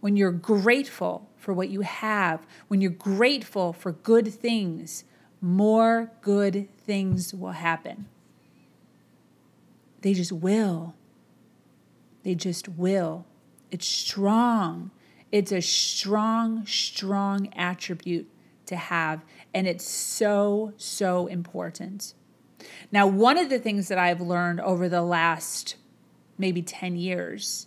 When 0.00 0.16
you're 0.16 0.32
grateful 0.32 1.30
for 1.36 1.54
what 1.54 1.70
you 1.70 1.80
have, 1.80 2.46
when 2.68 2.80
you're 2.80 2.90
grateful 2.90 3.72
for 3.72 3.92
good 3.92 4.28
things, 4.28 5.04
more 5.40 6.10
good 6.20 6.68
things 6.86 7.34
will 7.34 7.52
happen. 7.52 8.06
They 10.02 10.12
just 10.12 10.32
will. 10.32 10.94
They 12.22 12.34
just 12.34 12.68
will. 12.68 13.24
It's 13.70 13.86
strong. 13.86 14.90
It's 15.32 15.52
a 15.52 15.60
strong, 15.60 16.66
strong 16.66 17.48
attribute 17.54 18.28
to 18.66 18.76
have. 18.76 19.22
And 19.52 19.66
it's 19.66 19.88
so, 19.88 20.72
so 20.76 21.26
important. 21.26 22.14
Now, 22.92 23.06
one 23.06 23.38
of 23.38 23.50
the 23.50 23.58
things 23.58 23.88
that 23.88 23.98
I've 23.98 24.20
learned 24.20 24.60
over 24.60 24.88
the 24.88 25.02
last 25.02 25.76
maybe 26.38 26.62
10 26.62 26.96
years, 26.96 27.66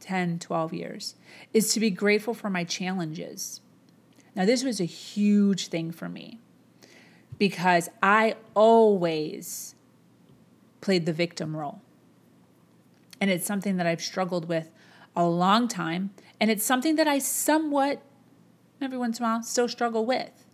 10, 0.00 0.38
12 0.38 0.74
years, 0.74 1.14
is 1.52 1.72
to 1.72 1.80
be 1.80 1.90
grateful 1.90 2.34
for 2.34 2.50
my 2.50 2.64
challenges. 2.64 3.60
Now, 4.34 4.44
this 4.44 4.62
was 4.62 4.80
a 4.80 4.84
huge 4.84 5.68
thing 5.68 5.90
for 5.92 6.08
me 6.08 6.40
because 7.38 7.88
I 8.02 8.36
always 8.54 9.74
played 10.80 11.06
the 11.06 11.12
victim 11.12 11.56
role. 11.56 11.80
And 13.20 13.30
it's 13.30 13.46
something 13.46 13.76
that 13.76 13.86
I've 13.86 14.02
struggled 14.02 14.46
with 14.46 14.70
a 15.14 15.26
long 15.26 15.68
time. 15.68 16.10
And 16.38 16.50
it's 16.50 16.64
something 16.64 16.96
that 16.96 17.08
I 17.08 17.18
somewhat, 17.18 18.02
every 18.80 18.98
once 18.98 19.18
in 19.18 19.24
a 19.24 19.28
while, 19.28 19.42
still 19.42 19.68
struggle 19.68 20.04
with 20.04 20.45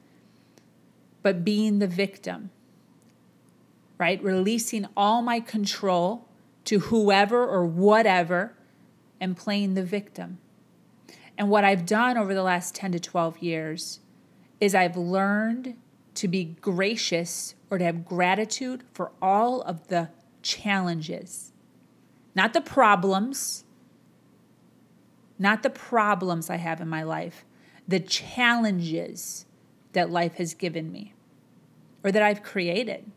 but 1.22 1.44
being 1.44 1.78
the 1.78 1.86
victim, 1.86 2.50
right? 3.98 4.22
Releasing 4.22 4.86
all 4.96 5.22
my 5.22 5.40
control 5.40 6.28
to 6.64 6.80
whoever 6.80 7.46
or 7.46 7.64
whatever 7.64 8.54
and 9.20 9.36
playing 9.36 9.74
the 9.74 9.84
victim. 9.84 10.38
And 11.38 11.48
what 11.48 11.64
I've 11.64 11.86
done 11.86 12.18
over 12.18 12.34
the 12.34 12.42
last 12.42 12.74
10 12.74 12.92
to 12.92 13.00
12 13.00 13.38
years 13.38 14.00
is 14.60 14.74
I've 14.74 14.96
learned 14.96 15.76
to 16.14 16.28
be 16.28 16.44
gracious 16.60 17.54
or 17.70 17.78
to 17.78 17.84
have 17.84 18.04
gratitude 18.04 18.84
for 18.92 19.12
all 19.20 19.62
of 19.62 19.88
the 19.88 20.10
challenges, 20.42 21.52
not 22.34 22.52
the 22.52 22.60
problems, 22.60 23.64
not 25.38 25.62
the 25.62 25.70
problems 25.70 26.50
I 26.50 26.56
have 26.56 26.80
in 26.80 26.88
my 26.88 27.02
life, 27.02 27.44
the 27.88 28.00
challenges 28.00 29.46
that 29.92 30.10
life 30.10 30.34
has 30.34 30.54
given 30.54 30.90
me 30.90 31.14
or 32.04 32.12
that 32.12 32.22
I've 32.22 32.42
created. 32.42 33.10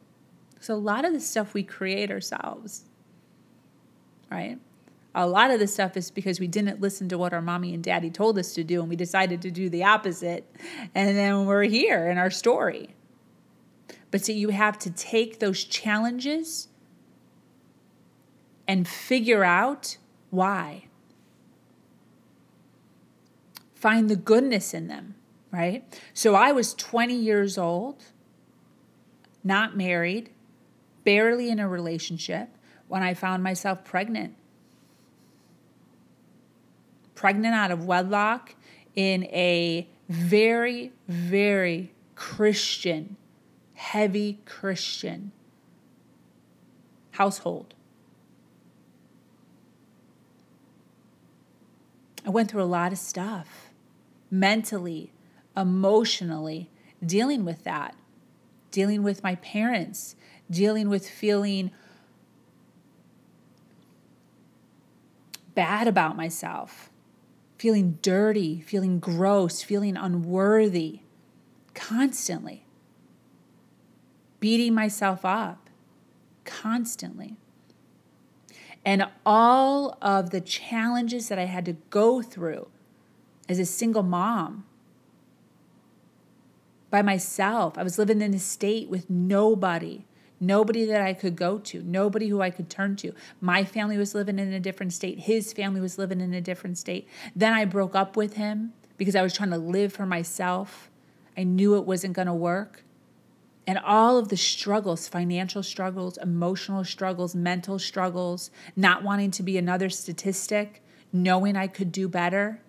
So, 0.60 0.74
a 0.74 0.76
lot 0.76 1.06
of 1.06 1.14
the 1.14 1.20
stuff 1.20 1.54
we 1.54 1.64
create 1.64 2.12
ourselves, 2.12 2.86
right? 4.32 4.60
A 5.14 5.28
lot 5.28 5.50
of 5.50 5.60
the 5.60 5.68
stuff 5.68 5.96
is 5.96 6.12
because 6.12 6.42
we 6.42 6.48
didn't 6.48 6.82
listen 6.82 7.08
to 7.10 7.18
what 7.18 7.34
our 7.34 7.42
mommy 7.42 7.74
and 7.74 7.82
daddy 7.82 8.10
told 8.10 8.38
us 8.38 8.54
to 8.56 8.66
do 8.66 8.82
and 8.82 8.90
we 8.90 8.98
decided 8.98 9.42
to 9.44 9.52
do 9.52 9.70
the 9.70 9.86
opposite. 9.86 10.46
And 10.94 11.18
then 11.18 11.46
we're 11.46 11.64
here 11.64 12.10
in 12.10 12.18
our 12.18 12.30
story. 12.30 12.90
But 14.12 14.26
so 14.26 14.34
you 14.34 14.50
have 14.50 14.78
to 14.80 14.92
take 14.92 15.40
those 15.40 15.64
challenges 15.64 16.68
and 18.68 18.86
figure 18.86 19.46
out 19.46 19.98
why. 20.32 20.86
Find 23.74 24.10
the 24.10 24.16
goodness 24.18 24.74
in 24.74 24.88
them 24.88 25.16
right? 25.56 25.84
So 26.14 26.36
I 26.36 26.52
was 26.52 26.74
20 26.74 27.16
years 27.16 27.58
old, 27.58 28.04
not 29.44 29.78
married, 29.78 30.30
barely 31.06 31.50
in 31.50 31.60
a 31.60 31.70
relationship 31.70 32.50
when 32.90 33.04
I 33.04 33.14
found 33.14 33.42
myself 33.42 33.86
pregnant. 33.86 34.36
Pregnant 37.14 37.56
out 37.56 37.72
of 37.72 37.86
wedlock 37.86 38.56
in 38.96 39.24
a 39.26 39.88
very, 40.10 40.92
very 41.08 41.94
Christian, 42.16 43.16
heavy 43.76 44.40
Christian 44.46 45.32
household. 47.12 47.74
I 52.26 52.30
went 52.30 52.52
through 52.52 52.64
a 52.64 52.66
lot 52.66 52.92
of 52.92 52.98
stuff 52.98 53.72
mentally, 54.30 55.12
emotionally 55.56 56.70
dealing 57.06 57.46
with 57.46 57.64
that, 57.64 57.96
dealing 58.72 59.04
with 59.04 59.24
my 59.24 59.36
parents, 59.36 60.16
dealing 60.50 60.90
with 60.90 61.08
feeling 61.10 61.72
bad 65.54 65.88
about 65.88 66.18
myself, 66.18 66.90
feeling 67.58 67.98
dirty, 68.02 68.62
feeling 68.62 69.00
gross, 69.00 69.64
feeling 69.64 69.96
unworthy, 69.96 71.00
constantly, 71.74 72.66
beating 74.40 74.74
myself 74.74 75.24
up 75.24 75.70
constantly. 76.44 77.38
And 78.86 79.08
all 79.26 79.98
of 80.02 80.30
the 80.30 80.42
challenges 80.42 81.28
that 81.30 81.40
I 81.40 81.46
had 81.46 81.66
to 81.66 81.74
go 81.90 82.22
through 82.22 82.68
as 83.50 83.58
a 83.58 83.66
single 83.66 84.04
mom 84.04 84.66
by 86.96 87.02
myself. 87.02 87.78
I 87.78 87.84
was 87.84 88.00
living 88.00 88.22
in 88.22 88.34
a 88.34 88.40
state 88.40 88.88
with 88.88 89.10
nobody, 89.10 90.06
nobody 90.40 90.86
that 90.86 91.02
I 91.02 91.14
could 91.14 91.36
go 91.36 91.58
to, 91.58 91.84
nobody 91.84 92.30
who 92.30 92.42
I 92.42 92.50
could 92.50 92.70
turn 92.70 92.96
to. 92.98 93.12
My 93.42 93.66
family 93.66 93.98
was 93.98 94.16
living 94.16 94.40
in 94.40 94.54
a 94.54 94.62
different 94.62 94.94
state, 94.94 95.20
his 95.20 95.52
family 95.52 95.82
was 95.82 95.98
living 95.98 96.22
in 96.22 96.34
a 96.34 96.40
different 96.40 96.78
state. 96.78 97.06
Then 97.36 97.52
I 97.52 97.66
broke 97.66 97.96
up 97.96 98.16
with 98.16 98.36
him 98.36 98.72
because 98.96 99.14
I 99.14 99.24
was 99.24 99.34
trying 99.34 99.50
to 99.50 99.58
live 99.58 99.92
for 99.92 100.06
myself. 100.06 100.90
I 101.36 101.44
knew 101.44 101.76
it 101.76 101.84
wasn't 101.84 102.14
going 102.14 102.28
to 102.28 102.34
work. 102.34 102.86
And 103.68 103.78
all 103.80 104.18
of 104.18 104.30
the 104.30 104.38
struggles 104.38 105.10
financial 105.10 105.64
struggles, 105.64 106.16
emotional 106.16 106.86
struggles, 106.86 107.36
mental 107.36 107.78
struggles, 107.78 108.52
not 108.78 109.04
wanting 109.04 109.32
to 109.32 109.44
be 109.44 109.58
another 109.58 109.90
statistic, 109.90 110.82
knowing 111.12 111.58
I 111.58 111.68
could 111.68 111.92
do 111.92 112.08
better 112.08 112.62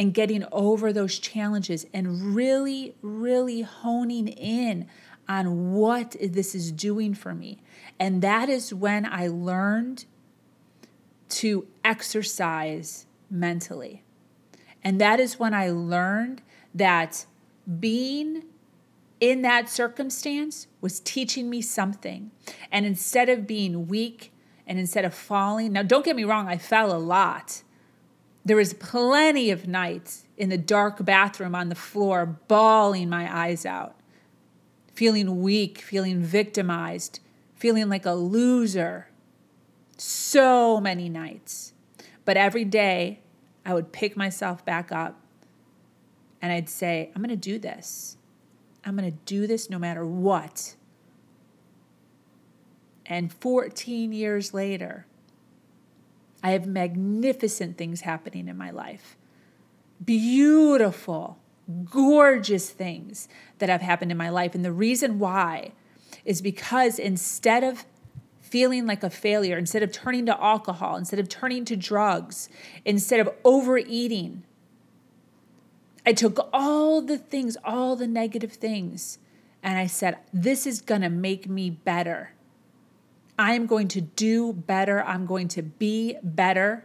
and 0.00 0.14
getting 0.14 0.46
over 0.50 0.94
those 0.94 1.18
challenges 1.18 1.84
and 1.92 2.34
really, 2.34 2.94
really 3.02 3.60
honing 3.60 4.28
in 4.28 4.86
on 5.28 5.74
what 5.74 6.16
this 6.18 6.54
is 6.54 6.72
doing 6.72 7.12
for 7.12 7.34
me. 7.34 7.58
And 7.98 8.22
that 8.22 8.48
is 8.48 8.72
when 8.72 9.04
I 9.04 9.28
learned 9.28 10.06
to 11.28 11.66
exercise 11.84 13.04
mentally. 13.30 14.02
And 14.82 14.98
that 15.02 15.20
is 15.20 15.38
when 15.38 15.52
I 15.52 15.68
learned 15.68 16.40
that 16.74 17.26
being 17.78 18.44
in 19.20 19.42
that 19.42 19.68
circumstance 19.68 20.66
was 20.80 21.00
teaching 21.00 21.50
me 21.50 21.60
something. 21.60 22.30
And 22.72 22.86
instead 22.86 23.28
of 23.28 23.46
being 23.46 23.86
weak 23.86 24.32
and 24.66 24.78
instead 24.78 25.04
of 25.04 25.12
falling, 25.12 25.72
now 25.72 25.82
don't 25.82 26.06
get 26.06 26.16
me 26.16 26.24
wrong, 26.24 26.48
I 26.48 26.56
fell 26.56 26.90
a 26.90 26.96
lot. 26.96 27.64
There 28.44 28.56
was 28.56 28.72
plenty 28.72 29.50
of 29.50 29.68
nights 29.68 30.24
in 30.36 30.48
the 30.48 30.58
dark 30.58 31.04
bathroom 31.04 31.54
on 31.54 31.68
the 31.68 31.74
floor, 31.74 32.24
bawling 32.26 33.08
my 33.08 33.34
eyes 33.34 33.66
out, 33.66 33.96
feeling 34.94 35.42
weak, 35.42 35.78
feeling 35.78 36.22
victimized, 36.22 37.20
feeling 37.54 37.88
like 37.88 38.06
a 38.06 38.12
loser. 38.12 39.08
So 39.98 40.80
many 40.80 41.10
nights. 41.10 41.74
But 42.24 42.38
every 42.38 42.64
day, 42.64 43.20
I 43.66 43.74
would 43.74 43.92
pick 43.92 44.16
myself 44.16 44.64
back 44.64 44.90
up 44.90 45.20
and 46.40 46.52
I'd 46.52 46.68
say, 46.68 47.10
I'm 47.14 47.22
going 47.22 47.28
to 47.28 47.36
do 47.36 47.58
this. 47.58 48.16
I'm 48.84 48.96
going 48.96 49.10
to 49.10 49.18
do 49.26 49.46
this 49.46 49.68
no 49.68 49.78
matter 49.78 50.06
what. 50.06 50.74
And 53.04 53.32
14 53.32 54.12
years 54.12 54.54
later, 54.54 55.06
I 56.42 56.50
have 56.50 56.66
magnificent 56.66 57.76
things 57.76 58.02
happening 58.02 58.48
in 58.48 58.56
my 58.56 58.70
life. 58.70 59.16
Beautiful, 60.04 61.38
gorgeous 61.84 62.70
things 62.70 63.28
that 63.58 63.68
have 63.68 63.82
happened 63.82 64.10
in 64.10 64.16
my 64.16 64.30
life. 64.30 64.54
And 64.54 64.64
the 64.64 64.72
reason 64.72 65.18
why 65.18 65.72
is 66.24 66.40
because 66.40 66.98
instead 66.98 67.62
of 67.62 67.84
feeling 68.40 68.86
like 68.86 69.02
a 69.02 69.10
failure, 69.10 69.56
instead 69.56 69.82
of 69.82 69.92
turning 69.92 70.26
to 70.26 70.42
alcohol, 70.42 70.96
instead 70.96 71.20
of 71.20 71.28
turning 71.28 71.64
to 71.66 71.76
drugs, 71.76 72.48
instead 72.84 73.20
of 73.20 73.30
overeating, 73.44 74.42
I 76.04 76.12
took 76.12 76.48
all 76.52 77.02
the 77.02 77.18
things, 77.18 77.56
all 77.64 77.94
the 77.94 78.06
negative 78.06 78.52
things, 78.52 79.18
and 79.62 79.78
I 79.78 79.86
said, 79.86 80.18
This 80.32 80.66
is 80.66 80.80
to 81.02 81.10
make 81.10 81.48
me 81.48 81.70
better. 81.70 82.32
I 83.40 83.54
am 83.54 83.64
going 83.64 83.88
to 83.88 84.02
do 84.02 84.52
better. 84.52 85.02
I'm 85.02 85.24
going 85.24 85.48
to 85.48 85.62
be 85.62 86.18
better. 86.22 86.84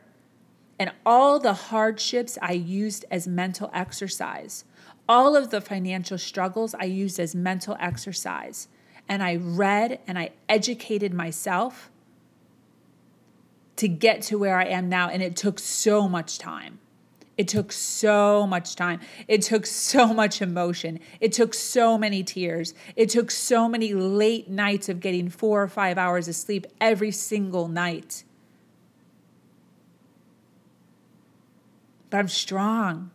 And 0.79 0.93
all 1.05 1.37
the 1.37 1.53
hardships 1.53 2.37
I 2.41 2.53
used 2.53 3.03
as 3.11 3.27
mental 3.27 3.69
exercise, 3.73 4.63
all 5.09 5.35
of 5.35 5.49
the 5.49 5.59
financial 5.59 6.17
struggles 6.17 6.73
I 6.73 6.85
used 6.85 7.19
as 7.19 7.35
mental 7.35 7.75
exercise. 7.77 8.69
And 9.09 9.21
I 9.21 9.35
read 9.35 9.99
and 10.07 10.17
I 10.17 10.29
educated 10.47 11.13
myself 11.13 11.91
to 13.75 13.89
get 13.89 14.21
to 14.21 14.37
where 14.37 14.57
I 14.57 14.63
am 14.63 14.87
now. 14.87 15.09
And 15.09 15.21
it 15.21 15.35
took 15.35 15.59
so 15.59 16.07
much 16.07 16.37
time. 16.39 16.79
It 17.37 17.47
took 17.47 17.71
so 17.71 18.47
much 18.47 18.75
time. 18.75 19.01
It 19.27 19.41
took 19.41 19.65
so 19.65 20.13
much 20.13 20.41
emotion. 20.41 20.99
It 21.19 21.33
took 21.33 21.53
so 21.53 21.97
many 21.97 22.23
tears. 22.23 22.73
It 22.95 23.09
took 23.09 23.29
so 23.31 23.67
many 23.67 23.93
late 23.93 24.49
nights 24.49 24.89
of 24.89 24.99
getting 24.99 25.29
four 25.29 25.63
or 25.63 25.67
five 25.67 25.97
hours 25.97 26.27
of 26.27 26.35
sleep 26.35 26.65
every 26.79 27.11
single 27.11 27.67
night. 27.67 28.23
But 32.09 32.19
I'm 32.19 32.27
strong. 32.27 33.11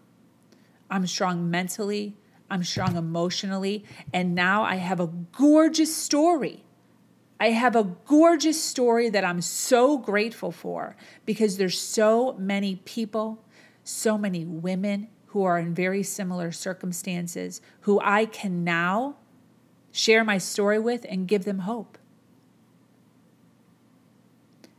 I'm 0.91 1.07
strong 1.07 1.51
mentally. 1.51 2.17
I'm 2.51 2.65
strong 2.65 2.97
emotionally. 2.97 3.85
And 4.13 4.35
now 4.35 4.65
I 4.65 4.75
have 4.77 5.01
a 5.01 5.07
gorgeous 5.07 5.95
story. 5.95 6.65
I 7.39 7.51
have 7.51 7.75
a 7.75 7.85
gorgeous 7.85 8.63
story 8.63 9.09
that 9.09 9.25
I'm 9.25 9.41
so 9.41 9.97
grateful 9.97 10.53
for 10.53 10.97
because 11.25 11.57
there's 11.57 11.81
so 11.81 12.35
many 12.39 12.77
people 12.85 13.43
so 13.85 14.19
many 14.19 14.45
women 14.45 15.09
who 15.27 15.45
are 15.45 15.59
in 15.59 15.75
very 15.75 16.03
similar 16.03 16.51
circumstances 16.51 17.61
who 17.83 18.01
I 18.03 18.27
can 18.27 18.65
now 18.65 19.17
share 19.93 20.25
my 20.25 20.39
story 20.39 20.79
with 20.79 21.07
and 21.09 21.29
give 21.29 21.45
them 21.45 21.61
hope. 21.61 21.99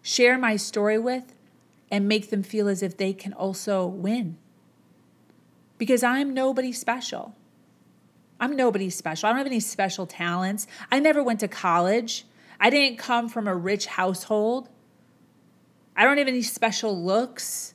Share 0.02 0.38
my 0.38 0.56
story 0.56 0.98
with 0.98 1.36
and 1.90 2.08
make 2.08 2.30
them 2.30 2.44
feel 2.44 2.68
as 2.68 2.82
if 2.84 2.98
they 2.98 3.14
can 3.14 3.34
also 3.34 3.86
win. 3.86 4.38
Because 5.78 6.04
I'm 6.04 6.34
nobody 6.34 6.72
special. 6.72 7.36
I'm 8.40 8.56
nobody 8.56 8.90
special. 8.90 9.28
I 9.28 9.32
don't 9.32 9.38
have 9.38 9.48
any 9.48 9.60
special 9.60 10.06
talents. 10.06 10.68
I 10.92 11.00
never 11.00 11.24
went 11.24 11.40
to 11.42 11.48
college. 11.48 12.26
I 12.60 12.70
didn't 12.70 12.98
come 12.98 13.30
from 13.30 13.48
a 13.48 13.56
rich 13.56 13.86
household. 13.86 14.70
I 15.96 16.04
don't 16.04 16.18
have 16.18 16.28
any 16.28 16.42
special 16.42 17.04
looks 17.04 17.74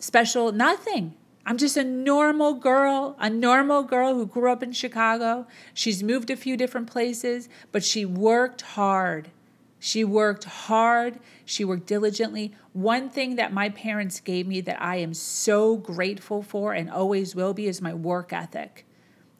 special, 0.00 0.50
nothing. 0.50 1.14
I'm 1.46 1.56
just 1.56 1.76
a 1.76 1.84
normal 1.84 2.54
girl, 2.54 3.16
a 3.18 3.30
normal 3.30 3.82
girl 3.82 4.14
who 4.14 4.26
grew 4.26 4.50
up 4.50 4.62
in 4.62 4.72
Chicago. 4.72 5.46
She's 5.72 6.02
moved 6.02 6.30
a 6.30 6.36
few 6.36 6.56
different 6.56 6.90
places, 6.90 7.48
but 7.72 7.84
she 7.84 8.04
worked 8.04 8.62
hard. 8.62 9.30
She 9.78 10.04
worked 10.04 10.44
hard. 10.44 11.18
She 11.46 11.64
worked 11.64 11.86
diligently. 11.86 12.52
One 12.74 13.08
thing 13.08 13.36
that 13.36 13.52
my 13.52 13.70
parents 13.70 14.20
gave 14.20 14.46
me 14.46 14.60
that 14.60 14.80
I 14.80 14.96
am 14.96 15.14
so 15.14 15.76
grateful 15.76 16.42
for 16.42 16.74
and 16.74 16.90
always 16.90 17.34
will 17.34 17.54
be 17.54 17.66
is 17.66 17.80
my 17.80 17.94
work 17.94 18.32
ethic. 18.32 18.84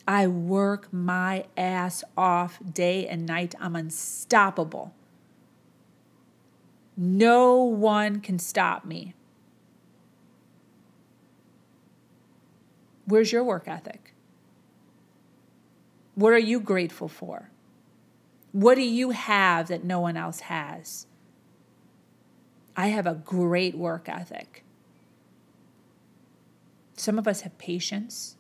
I 0.09 0.27
work 0.27 0.91
my 0.93 1.45
ass 1.57 2.03
off 2.17 2.59
day 2.73 3.07
and 3.07 3.27
night. 3.27 3.55
I'm 3.61 3.77
unstoppable. 3.77 4.95
No 6.97 7.63
one 7.63 8.21
can 8.21 8.39
stop 8.39 8.85
me. 8.85 9.15
Where's 13.11 13.33
your 13.33 13.43
work 13.43 13.67
ethic? 13.67 14.15
What 16.15 16.33
are 16.33 16.39
you 16.39 16.61
grateful 16.61 17.09
for? 17.09 17.51
What 18.53 18.77
do 18.77 18.83
you 18.83 19.11
have 19.11 19.67
that 19.69 19.83
no 19.83 19.99
one 20.01 20.17
else 20.17 20.41
has? 20.41 21.07
I 22.77 22.89
have 22.89 23.07
a 23.07 23.15
great 23.15 23.77
work 23.77 24.09
ethic. 24.09 24.65
Some 26.97 27.19
of 27.19 27.27
us 27.27 27.41
have 27.41 27.59
patience, 27.59 28.37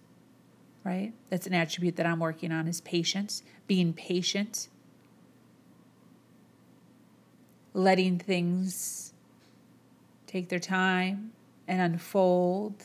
right? 0.84 1.14
That's 1.30 1.48
an 1.48 1.54
attribute 1.54 1.96
that 1.96 2.06
I'm 2.06 2.20
working 2.20 2.52
on 2.52 2.68
is 2.68 2.80
patience, 2.80 3.42
being 3.66 3.92
patient, 3.92 4.68
letting 7.74 8.18
things 8.18 9.14
take 10.26 10.48
their 10.48 10.60
time 10.60 11.32
and 11.66 11.80
unfold 11.80 12.84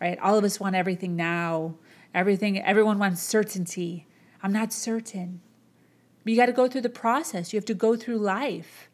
right? 0.00 0.18
All 0.18 0.38
of 0.38 0.44
us 0.44 0.58
want 0.58 0.74
everything 0.74 1.16
now. 1.16 1.74
Everything, 2.14 2.58
everyone 2.60 2.98
wants 2.98 3.22
certainty. 3.22 4.06
I'm 4.42 4.52
not 4.52 4.72
certain. 4.72 5.40
But 6.24 6.30
you 6.32 6.36
got 6.36 6.46
to 6.46 6.52
go 6.52 6.68
through 6.68 6.80
the 6.80 6.88
process. 6.88 7.52
You 7.52 7.58
have 7.58 7.64
to 7.66 7.74
go 7.74 7.96
through 7.96 8.18
life. 8.18 8.88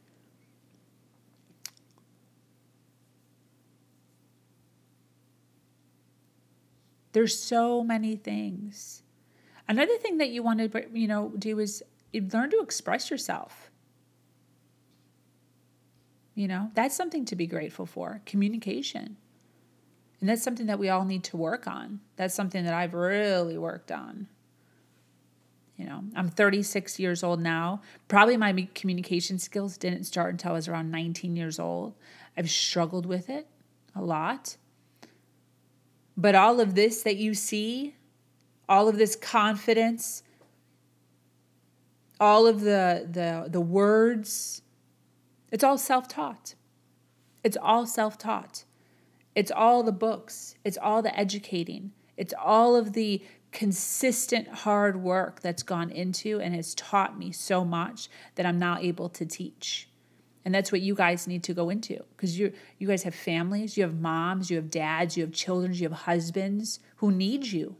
There's 7.13 7.39
so 7.39 7.83
many 7.83 8.17
things. 8.17 9.03
Another 9.67 9.97
thing 9.97 10.19
that 10.19 10.29
you 10.29 10.43
want 10.43 10.73
to, 10.73 10.85
you 10.93 11.09
know, 11.09 11.33
do 11.39 11.59
is 11.59 11.83
learn 12.13 12.51
to 12.51 12.61
express 12.61 13.11
yourself. 13.11 13.71
You 16.35 16.47
know, 16.47 16.71
that's 16.75 16.95
something 16.95 17.25
to 17.25 17.35
be 17.35 17.47
grateful 17.47 17.87
for. 17.87 18.21
Communication 18.27 19.17
And 20.21 20.29
that's 20.29 20.43
something 20.43 20.67
that 20.67 20.79
we 20.79 20.89
all 20.89 21.05
need 21.05 21.25
to 21.25 21.37
work 21.37 21.67
on. 21.67 22.01
That's 22.17 22.35
something 22.35 22.65
that 22.65 22.75
I've 22.75 22.95
really 22.95 23.59
worked 23.59 23.93
on. 23.93 24.29
You 25.77 25.85
know, 25.85 26.05
I'm 26.15 26.29
36 26.29 26.99
years 26.99 27.23
old 27.23 27.41
now. 27.41 27.83
Probably 28.09 28.37
my 28.39 28.69
communication 28.75 29.39
skills 29.39 29.77
didn't 29.77 30.05
start 30.05 30.33
until 30.33 30.53
I 30.53 30.55
was 30.55 30.69
around 30.69 30.91
19 30.91 31.37
years 31.37 31.59
old. 31.59 31.95
I've 32.37 32.51
struggled 32.51 33.05
with 33.05 33.29
it 33.29 33.47
a 33.95 34.03
lot. 34.03 34.57
But 36.17 36.35
all 36.35 36.61
of 36.61 36.75
this 36.75 37.03
that 37.03 37.17
you 37.17 37.35
see, 37.35 37.95
all 38.69 38.89
of 38.89 38.97
this 38.97 39.17
confidence, 39.17 40.23
all 42.19 42.47
of 42.47 42.61
the 42.61 43.07
the 43.11 43.51
the 43.51 43.61
words, 43.61 44.63
it's 45.53 45.63
all 45.63 45.77
self-taught. 45.77 46.55
It's 47.45 47.59
all 47.61 47.87
self-taught. 47.87 48.65
It's 49.37 49.53
all 49.53 49.83
the 49.83 49.93
books. 49.93 50.57
It's 50.65 50.79
all 50.79 51.03
the 51.03 51.17
educating. 51.17 51.93
It's 52.17 52.33
all 52.43 52.75
of 52.75 52.95
the 52.95 53.23
consistent 53.53 54.49
hard 54.49 55.03
work 55.03 55.41
that's 55.41 55.63
gone 55.63 55.91
into 55.91 56.41
and 56.41 56.55
has 56.55 56.75
taught 56.75 57.19
me 57.19 57.31
so 57.33 57.63
much 57.63 58.09
that 58.35 58.47
I'm 58.47 58.59
now 58.59 58.79
able 58.81 59.11
to 59.11 59.27
teach. 59.27 59.91
And 60.45 60.55
that's 60.55 60.73
what 60.73 60.81
you 60.81 60.95
guys 60.95 61.27
need 61.27 61.43
to 61.45 61.55
go 61.55 61.69
into 61.69 62.03
because 62.11 62.39
you 62.39 62.53
you 62.79 62.89
guys 62.89 63.03
have 63.03 63.15
families, 63.15 63.77
you 63.77 63.83
have 63.83 64.01
moms, 64.01 64.49
you 64.49 64.57
have 64.57 64.71
dads, 64.71 65.17
you 65.17 65.25
have 65.25 65.33
children, 65.33 65.75
you 65.75 65.83
have 65.83 65.99
husbands 66.01 66.81
who 66.97 67.13
need 67.13 67.47
you. 67.47 67.77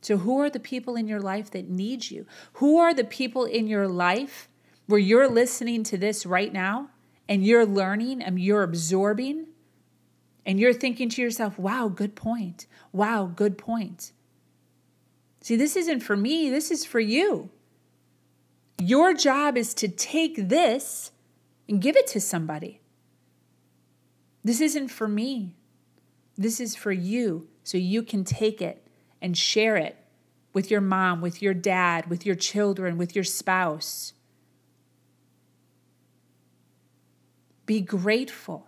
So 0.00 0.16
who 0.16 0.40
are 0.40 0.48
the 0.48 0.60
people 0.60 0.96
in 0.96 1.08
your 1.08 1.20
life 1.20 1.50
that 1.50 1.68
need 1.68 2.10
you? 2.10 2.26
Who 2.54 2.78
are 2.78 2.94
the 2.94 3.04
people 3.04 3.44
in 3.44 3.66
your 3.66 3.86
life 3.86 4.48
where 4.86 5.00
you're 5.00 5.28
listening 5.28 5.82
to 5.84 5.98
this 5.98 6.24
right 6.24 6.52
now 6.52 6.88
and 7.28 7.44
you're 7.44 7.66
learning 7.66 8.22
and 8.22 8.40
you're 8.40 8.62
absorbing 8.62 9.48
and 10.46 10.58
you're 10.58 10.72
thinking 10.72 11.08
to 11.10 11.22
yourself, 11.22 11.58
"Wow, 11.58 11.88
good 11.88 12.14
point. 12.14 12.66
Wow, 12.92 13.26
good 13.26 13.58
point." 13.58 14.12
See, 15.40 15.56
this 15.56 15.76
isn't 15.76 16.00
for 16.00 16.16
me, 16.16 16.50
this 16.50 16.70
is 16.70 16.84
for 16.84 17.00
you. 17.00 17.50
Your 18.78 19.14
job 19.14 19.56
is 19.56 19.74
to 19.74 19.88
take 19.88 20.48
this 20.48 21.12
and 21.68 21.80
give 21.80 21.96
it 21.96 22.06
to 22.08 22.20
somebody. 22.20 22.80
This 24.42 24.60
isn't 24.60 24.88
for 24.88 25.06
me. 25.06 25.54
This 26.36 26.60
is 26.60 26.74
for 26.74 26.92
you 26.92 27.48
so 27.62 27.76
you 27.76 28.02
can 28.02 28.24
take 28.24 28.62
it 28.62 28.86
and 29.20 29.36
share 29.36 29.76
it 29.76 29.96
with 30.52 30.70
your 30.70 30.80
mom, 30.80 31.20
with 31.20 31.42
your 31.42 31.54
dad, 31.54 32.08
with 32.08 32.24
your 32.24 32.34
children, 32.34 32.96
with 32.96 33.14
your 33.14 33.24
spouse. 33.24 34.14
Be 37.66 37.80
grateful 37.80 38.66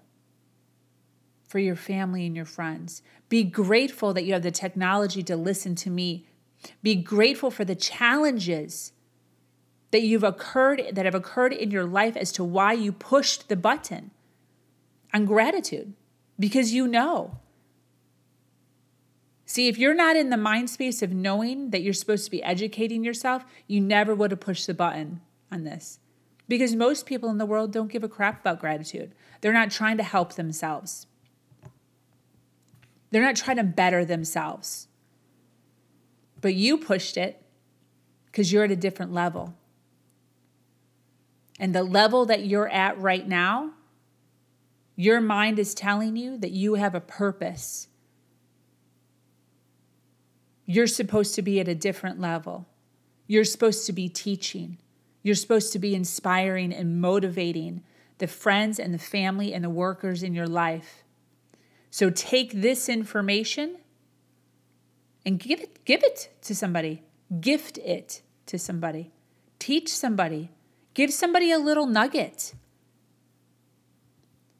for 1.53 1.59
your 1.59 1.77
family 1.77 2.27
and 2.27 2.35
your 2.35 2.45
friends. 2.45 3.03
Be 3.29 3.45
grateful 3.45 4.13
that 4.15 4.25
you 4.25 4.33
have 4.33 4.43
the 4.43 4.51
technology 4.51 5.23
to 5.23 5.37
listen 5.37 5.75
to 5.77 5.91
me 5.91 6.27
be 6.83 6.95
grateful 6.95 7.51
for 7.51 7.65
the 7.65 7.75
challenges 7.75 8.93
that 9.91 10.03
you've 10.03 10.25
occurred 10.25 10.83
that 10.93 11.05
have 11.05 11.15
occurred 11.15 11.53
in 11.53 11.71
your 11.71 11.85
life 11.85 12.17
as 12.17 12.33
to 12.33 12.45
why 12.45 12.73
you 12.73 12.93
pushed 12.93 13.49
the 13.49 13.57
button 13.57 14.11
on 15.13 15.27
gratitude 15.27 15.93
because 16.39 16.73
you 16.73 16.87
know. 16.89 17.39
See, 19.45 19.69
if 19.69 19.77
you're 19.77 19.95
not 19.95 20.17
in 20.17 20.31
the 20.31 20.39
mind 20.39 20.71
space 20.71 21.03
of 21.03 21.13
knowing 21.13 21.71
that 21.71 21.83
you're 21.83 21.93
supposed 21.93 22.25
to 22.25 22.31
be 22.31 22.43
educating 22.43 23.05
yourself, 23.05 23.45
you 23.67 23.81
never 23.81 24.15
would 24.15 24.31
have 24.31 24.41
pushed 24.41 24.67
the 24.67 24.73
button 24.73 25.21
on 25.51 25.65
this. 25.65 25.99
Because 26.49 26.75
most 26.75 27.05
people 27.05 27.29
in 27.29 27.37
the 27.37 27.47
world 27.47 27.71
don't 27.71 27.93
give 27.93 28.03
a 28.03 28.09
crap 28.09 28.41
about 28.41 28.61
gratitude. 28.61 29.15
They're 29.41 29.53
not 29.53 29.71
trying 29.71 29.99
to 29.99 30.03
help 30.03 30.35
themselves. 30.35 31.07
They're 33.13 33.23
not 33.23 33.37
trying 33.37 33.59
to 33.59 33.63
better 33.63 34.05
themselves. 34.05 34.89
But 36.41 36.55
you 36.55 36.79
pushed 36.79 37.17
it 37.17 37.41
because 38.27 38.51
you're 38.51 38.65
at 38.65 38.71
a 38.71 38.77
different 38.77 39.13
level. 39.13 39.55
And 41.61 41.75
the 41.75 41.85
level 41.85 42.27
that 42.27 42.47
you're 42.47 42.69
at 42.69 42.99
right 42.99 43.29
now, 43.29 43.73
your 44.97 45.21
mind 45.21 45.59
is 45.59 45.75
telling 45.75 46.17
you 46.17 46.39
that 46.39 46.51
you 46.51 46.75
have 46.75 46.95
a 46.95 47.01
purpose. 47.01 47.89
You're 50.65 50.87
supposed 50.87 51.35
to 51.35 51.43
be 51.43 51.61
at 51.61 51.69
a 51.69 51.75
different 51.75 52.19
level. 52.19 52.67
You're 53.27 53.45
supposed 53.45 53.85
to 53.87 53.93
be 53.93 54.09
teaching. 54.09 54.79
You're 55.23 55.35
supposed 55.35 55.73
to 55.75 55.79
be 55.79 55.95
inspiring 55.95 56.73
and 56.73 57.01
motivating 57.01 57.83
the 58.19 58.27
friends 58.27 58.79
and 58.79 58.95
the 58.95 58.99
family 58.99 59.53
and 59.53 59.63
the 59.63 59.71
workers 59.71 60.23
in 60.23 60.35
your 60.35 60.47
life. 60.47 61.05
So 61.93 62.09
take 62.09 62.63
this 62.63 62.89
information 62.89 63.77
and 65.27 65.39
give 65.39 65.61
it 65.61 65.85
give 65.85 66.03
it 66.03 66.31
to 66.41 66.55
somebody. 66.55 67.03
Gift 67.39 67.77
it 67.77 68.23
to 68.47 68.59
somebody. 68.59 69.13
Teach 69.59 69.91
somebody. 69.91 70.51
Give 70.95 71.13
somebody 71.13 71.53
a 71.53 71.59
little 71.59 71.85
nugget. 71.85 72.55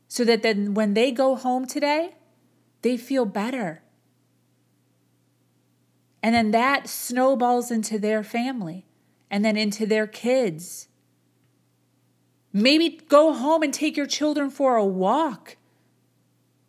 So 0.09 0.27
that 0.27 0.43
then 0.43 0.75
when 0.75 0.93
they 0.93 1.11
go 1.11 1.35
home 1.35 1.65
today 1.67 2.17
they 2.83 2.99
feel 2.99 3.25
better. 3.25 3.83
And 6.23 6.35
then 6.35 6.51
that 6.51 6.87
snowballs 6.87 7.71
into 7.71 7.99
their 7.99 8.23
family 8.23 8.85
and 9.31 9.43
then 9.43 9.57
into 9.57 9.87
their 9.87 10.07
kids. 10.07 10.89
Maybe 12.53 13.01
go 13.09 13.33
home 13.33 13.63
and 13.63 13.73
take 13.73 13.97
your 13.97 14.07
children 14.07 14.51
for 14.51 14.77
a 14.77 14.85
walk 14.85 15.57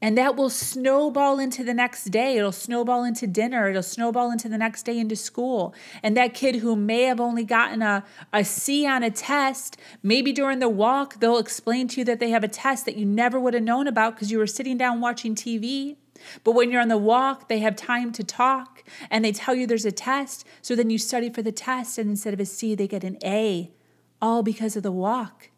and 0.04 0.18
that 0.18 0.36
will 0.36 0.50
snowball 0.50 1.40
into 1.40 1.64
the 1.64 1.74
next 1.74 2.04
day. 2.10 2.36
It'll 2.36 2.52
snowball 2.52 3.06
into 3.06 3.26
dinner. 3.26 3.70
It'll 3.70 3.82
snowball 3.82 4.32
into 4.32 4.50
the 4.50 4.58
next 4.58 4.84
day 4.84 5.00
into 5.00 5.16
school. 5.16 5.74
And 6.04 6.18
that 6.18 6.34
kid 6.34 6.58
who 6.58 6.76
may 6.76 7.04
have 7.04 7.22
only 7.22 7.46
gotten 7.46 7.82
a, 7.82 8.04
a 8.34 8.44
C 8.44 8.86
on 8.86 9.02
a 9.02 9.10
test, 9.10 9.78
maybe 10.04 10.34
during 10.34 10.60
the 10.60 10.68
walk, 10.68 11.22
they'll 11.22 11.38
explain 11.38 11.88
to 11.88 12.02
you 12.02 12.04
that 12.04 12.20
they 12.20 12.32
have 12.32 12.44
a 12.44 12.50
test 12.50 12.86
that 12.86 12.98
you 12.98 13.06
never 13.06 13.40
would 13.40 13.54
have 13.54 13.64
known 13.64 13.88
about 13.88 14.16
because 14.16 14.30
you 14.30 14.40
were 14.40 14.46
sitting 14.46 14.78
down 14.78 15.00
watching 15.00 15.36
TV. 15.36 15.96
But 16.44 16.52
when 16.52 16.70
you're 16.70 16.82
on 16.82 16.90
the 16.90 16.98
walk, 16.98 17.48
they 17.48 17.60
have 17.60 17.78
time 17.78 18.12
to 18.12 18.26
talk 18.26 18.84
and 19.10 19.24
they 19.24 19.32
tell 19.32 19.56
you 19.56 19.66
there's 19.66 19.86
a 19.86 19.92
test. 19.94 20.46
So 20.62 20.76
then 20.76 20.90
you 20.90 20.98
study 20.98 21.30
for 21.30 21.42
the 21.42 21.54
test, 21.54 21.98
and 21.98 22.10
instead 22.10 22.34
of 22.34 22.42
a 22.42 22.46
C, 22.46 22.76
they 22.76 22.90
get 22.90 23.06
an 23.06 23.18
A, 23.24 23.72
all 24.22 24.44
because 24.44 24.76
of 24.76 24.84
the 24.84 24.92
walk. 24.92 25.50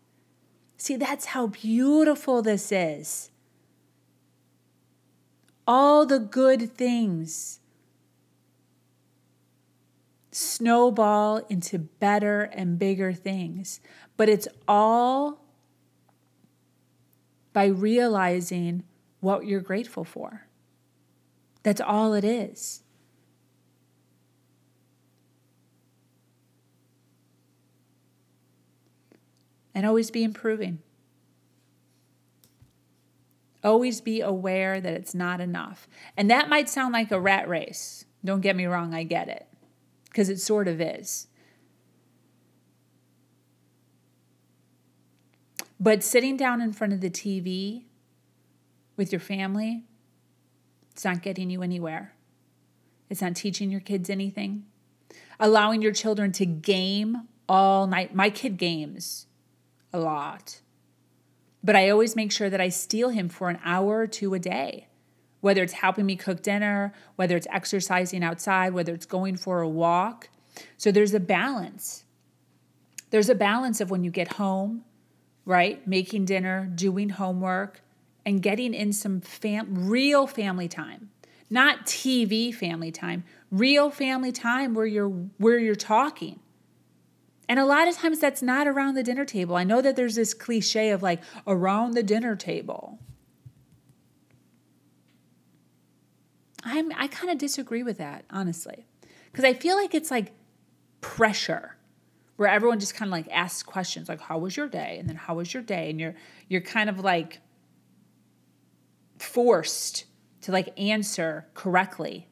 See, 0.77 0.97
that's 0.97 1.25
how 1.25 1.47
beautiful 1.47 2.43
this 2.43 2.71
is 2.71 3.31
all 5.67 6.05
the 6.05 6.19
good 6.19 6.71
things 6.75 7.59
snowball 10.31 11.37
into 11.49 11.79
better 11.79 12.43
and 12.43 12.77
bigger 12.77 13.13
things. 13.13 13.79
But 14.17 14.27
it's 14.29 14.47
all 14.67 15.41
by 17.53 17.67
realizing 17.67 18.83
what 19.21 19.45
you're 19.45 19.61
grateful 19.61 20.03
for. 20.03 20.47
That's 21.63 21.81
all 21.81 22.13
it 22.13 22.25
is. 22.25 22.83
And 29.73 29.85
always 29.85 30.11
be 30.11 30.23
improving. 30.23 30.79
Always 33.65 33.99
be 33.99 34.21
aware 34.21 34.79
that 34.79 34.93
it's 34.93 35.15
not 35.15 35.41
enough. 35.41 35.87
And 36.15 36.29
that 36.29 36.49
might 36.49 36.69
sound 36.69 36.93
like 36.93 37.11
a 37.11 37.19
rat 37.19 37.49
race. 37.49 38.05
Don't 38.23 38.41
get 38.41 38.55
me 38.55 38.65
wrong, 38.67 38.93
I 38.93 39.03
get 39.03 39.27
it. 39.27 39.47
Because 40.05 40.29
it 40.29 40.39
sort 40.39 40.67
of 40.67 40.79
is. 40.79 41.27
But 45.79 46.03
sitting 46.03 46.37
down 46.37 46.61
in 46.61 46.73
front 46.73 46.93
of 46.93 47.01
the 47.01 47.09
TV 47.09 47.85
with 48.95 49.11
your 49.11 49.19
family, 49.19 49.83
it's 50.91 51.03
not 51.03 51.23
getting 51.23 51.49
you 51.49 51.63
anywhere. 51.63 52.13
It's 53.09 53.21
not 53.21 53.35
teaching 53.35 53.71
your 53.71 53.81
kids 53.81 54.11
anything. 54.11 54.65
Allowing 55.39 55.81
your 55.81 55.91
children 55.91 56.31
to 56.33 56.45
game 56.45 57.27
all 57.49 57.87
night. 57.87 58.13
My 58.13 58.29
kid 58.29 58.57
games 58.57 59.25
a 59.91 59.99
lot. 59.99 60.61
But 61.65 61.75
I 61.75 61.89
always 61.89 62.15
make 62.15 62.31
sure 62.31 62.47
that 62.51 62.61
I 62.61 62.69
steal 62.69 63.09
him 63.09 63.27
for 63.27 63.49
an 63.49 63.59
hour 63.65 63.97
or 63.97 64.05
two 64.05 64.35
a 64.35 64.39
day, 64.39 64.87
whether 65.41 65.63
it's 65.63 65.73
helping 65.73 66.05
me 66.05 66.15
cook 66.15 66.43
dinner, 66.43 66.93
whether 67.15 67.35
it's 67.35 67.47
exercising 67.49 68.23
outside, 68.23 68.73
whether 68.73 68.93
it's 68.93 69.07
going 69.07 69.35
for 69.35 69.61
a 69.61 69.67
walk. 69.67 70.29
So 70.77 70.91
there's 70.91 71.15
a 71.15 71.19
balance. 71.19 72.03
There's 73.09 73.29
a 73.29 73.35
balance 73.35 73.81
of 73.81 73.89
when 73.89 74.03
you 74.03 74.11
get 74.11 74.33
home, 74.33 74.85
right? 75.43 75.85
Making 75.87 76.25
dinner, 76.25 76.71
doing 76.75 77.09
homework, 77.09 77.81
and 78.27 78.43
getting 78.43 78.75
in 78.75 78.93
some 78.93 79.19
fam- 79.19 79.89
real 79.89 80.27
family 80.27 80.67
time. 80.67 81.09
Not 81.49 81.87
TV 81.87 82.53
family 82.53 82.91
time, 82.91 83.23
real 83.49 83.89
family 83.89 84.31
time 84.31 84.75
where 84.75 84.85
you're 84.85 85.09
where 85.09 85.57
you're 85.57 85.73
talking 85.73 86.39
and 87.47 87.59
a 87.59 87.65
lot 87.65 87.87
of 87.87 87.95
times 87.95 88.19
that's 88.19 88.41
not 88.41 88.67
around 88.67 88.95
the 88.95 89.03
dinner 89.03 89.25
table. 89.25 89.55
I 89.55 89.63
know 89.63 89.81
that 89.81 89.95
there's 89.95 90.15
this 90.15 90.33
cliche 90.33 90.89
of 90.89 91.03
like 91.03 91.21
around 91.45 91.93
the 91.93 92.03
dinner 92.03 92.35
table. 92.35 92.99
I'm 96.63 96.91
I 96.95 97.07
kind 97.07 97.31
of 97.31 97.37
disagree 97.37 97.83
with 97.83 97.97
that, 97.99 98.25
honestly. 98.29 98.87
Cuz 99.33 99.45
I 99.45 99.53
feel 99.53 99.75
like 99.75 99.93
it's 99.93 100.09
like 100.09 100.31
pressure 101.01 101.75
where 102.37 102.49
everyone 102.49 102.79
just 102.79 102.95
kind 102.95 103.07
of 103.09 103.11
like 103.11 103.27
asks 103.31 103.63
questions 103.63 104.09
like 104.09 104.19
how 104.19 104.37
was 104.37 104.57
your 104.57 104.67
day 104.67 104.97
and 104.99 105.07
then 105.07 105.15
how 105.15 105.35
was 105.35 105.53
your 105.53 105.63
day 105.63 105.89
and 105.89 105.99
you're 105.99 106.15
you're 106.49 106.61
kind 106.61 106.89
of 106.89 106.99
like 106.99 107.39
forced 109.19 110.05
to 110.41 110.51
like 110.51 110.77
answer 110.79 111.47
correctly. 111.53 112.27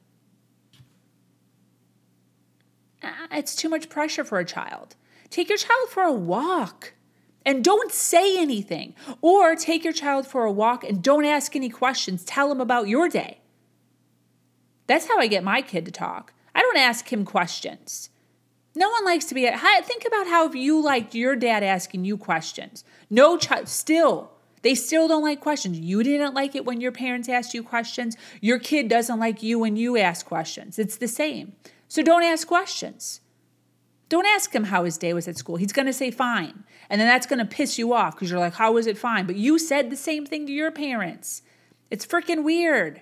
It's 3.31 3.55
too 3.55 3.69
much 3.69 3.89
pressure 3.89 4.23
for 4.23 4.39
a 4.39 4.45
child. 4.45 4.95
Take 5.33 5.49
your 5.49 5.57
child 5.57 5.89
for 5.89 6.03
a 6.03 6.13
walk 6.13 6.93
and 7.43 7.63
don't 7.63 7.91
say 7.91 8.37
anything. 8.37 8.93
Or 9.19 9.55
take 9.55 9.83
your 9.83 9.91
child 9.91 10.27
for 10.27 10.45
a 10.45 10.51
walk 10.51 10.83
and 10.83 11.01
don't 11.01 11.25
ask 11.25 11.55
any 11.55 11.69
questions. 11.69 12.23
Tell 12.23 12.51
him 12.51 12.61
about 12.61 12.87
your 12.87 13.09
day. 13.09 13.39
That's 14.85 15.07
how 15.07 15.17
I 15.17 15.25
get 15.25 15.43
my 15.43 15.63
kid 15.63 15.85
to 15.85 15.91
talk. 15.91 16.33
I 16.53 16.61
don't 16.61 16.77
ask 16.77 17.11
him 17.11 17.25
questions. 17.25 18.11
No 18.75 18.91
one 18.91 19.05
likes 19.05 19.25
to 19.25 19.33
be 19.33 19.47
at. 19.47 19.59
Think 19.87 20.05
about 20.05 20.27
how 20.27 20.51
you 20.51 20.79
liked 20.79 21.15
your 21.15 21.35
dad 21.35 21.63
asking 21.63 22.05
you 22.05 22.15
questions. 22.15 22.83
No 23.09 23.35
child, 23.35 23.67
still, 23.67 24.33
they 24.61 24.75
still 24.75 25.07
don't 25.07 25.23
like 25.23 25.41
questions. 25.41 25.79
You 25.79 26.03
didn't 26.03 26.35
like 26.35 26.53
it 26.53 26.63
when 26.63 26.79
your 26.79 26.91
parents 26.91 27.27
asked 27.27 27.55
you 27.55 27.63
questions. 27.63 28.15
Your 28.39 28.59
kid 28.59 28.87
doesn't 28.87 29.19
like 29.19 29.41
you 29.41 29.57
when 29.57 29.77
you 29.77 29.97
ask 29.97 30.27
questions. 30.27 30.77
It's 30.77 30.97
the 30.97 31.07
same. 31.07 31.53
So 31.87 32.03
don't 32.03 32.21
ask 32.21 32.47
questions. 32.47 33.21
Don't 34.13 34.27
ask 34.27 34.53
him 34.53 34.65
how 34.65 34.83
his 34.83 34.99
day 34.99 35.11
was 35.11 35.27
at 35.27 35.37
school. 35.37 35.55
He's 35.55 35.73
going 35.73 35.87
to 35.87 35.91
say 35.91 36.11
fine. 36.11 36.65
And 36.87 37.01
then 37.01 37.07
that's 37.07 37.25
going 37.25 37.39
to 37.39 37.45
piss 37.45 37.79
you 37.79 37.93
off 37.93 38.13
because 38.13 38.29
you're 38.29 38.39
like, 38.39 38.53
how 38.53 38.73
was 38.73 38.85
it 38.85 38.95
fine? 38.95 39.25
But 39.25 39.37
you 39.37 39.57
said 39.57 39.89
the 39.89 39.95
same 39.95 40.23
thing 40.23 40.45
to 40.45 40.53
your 40.53 40.69
parents. 40.69 41.41
It's 41.89 42.05
freaking 42.05 42.43
weird. 42.43 43.01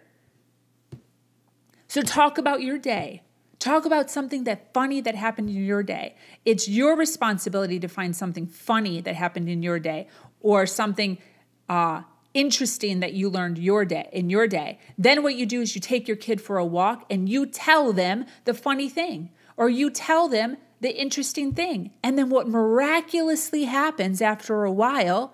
So 1.90 2.02
talk 2.02 2.38
about 2.38 2.62
your 2.62 2.78
day. 2.78 3.24
Talk 3.60 3.84
about 3.84 4.10
something 4.10 4.46
that 4.46 4.74
funny 4.74 5.02
that 5.02 5.16
happened 5.16 5.50
in 5.50 5.66
your 5.66 5.84
day. 5.84 6.16
It's 6.46 6.70
your 6.70 6.96
responsibility 6.96 7.78
to 7.82 7.90
find 7.90 8.16
something 8.16 8.48
funny 8.48 9.02
that 9.02 9.16
happened 9.16 9.50
in 9.50 9.62
your 9.62 9.80
day 9.80 10.08
or 10.40 10.66
something 10.66 11.18
uh, 11.68 12.04
interesting 12.34 13.02
that 13.02 13.12
you 13.12 13.30
learned 13.30 13.58
your 13.58 13.84
day 13.84 14.08
in 14.14 14.30
your 14.30 14.48
day. 14.48 14.80
Then 14.98 15.24
what 15.24 15.36
you 15.36 15.46
do 15.46 15.60
is 15.60 15.76
you 15.76 15.82
take 15.82 16.08
your 16.08 16.16
kid 16.16 16.40
for 16.40 16.58
a 16.58 16.66
walk 16.66 17.06
and 17.10 17.28
you 17.28 17.48
tell 17.48 17.92
them 17.92 18.28
the 18.46 18.54
funny 18.54 18.88
thing 18.88 19.30
or 19.58 19.68
you 19.68 19.90
tell 19.90 20.30
them 20.30 20.56
the 20.82 21.00
interesting 21.00 21.54
thing. 21.54 21.92
And 22.04 22.18
then 22.18 22.30
what 22.30 22.48
miraculously 22.48 23.66
happens 23.66 24.22
after 24.22 24.66
a 24.66 24.72
while 24.72 25.34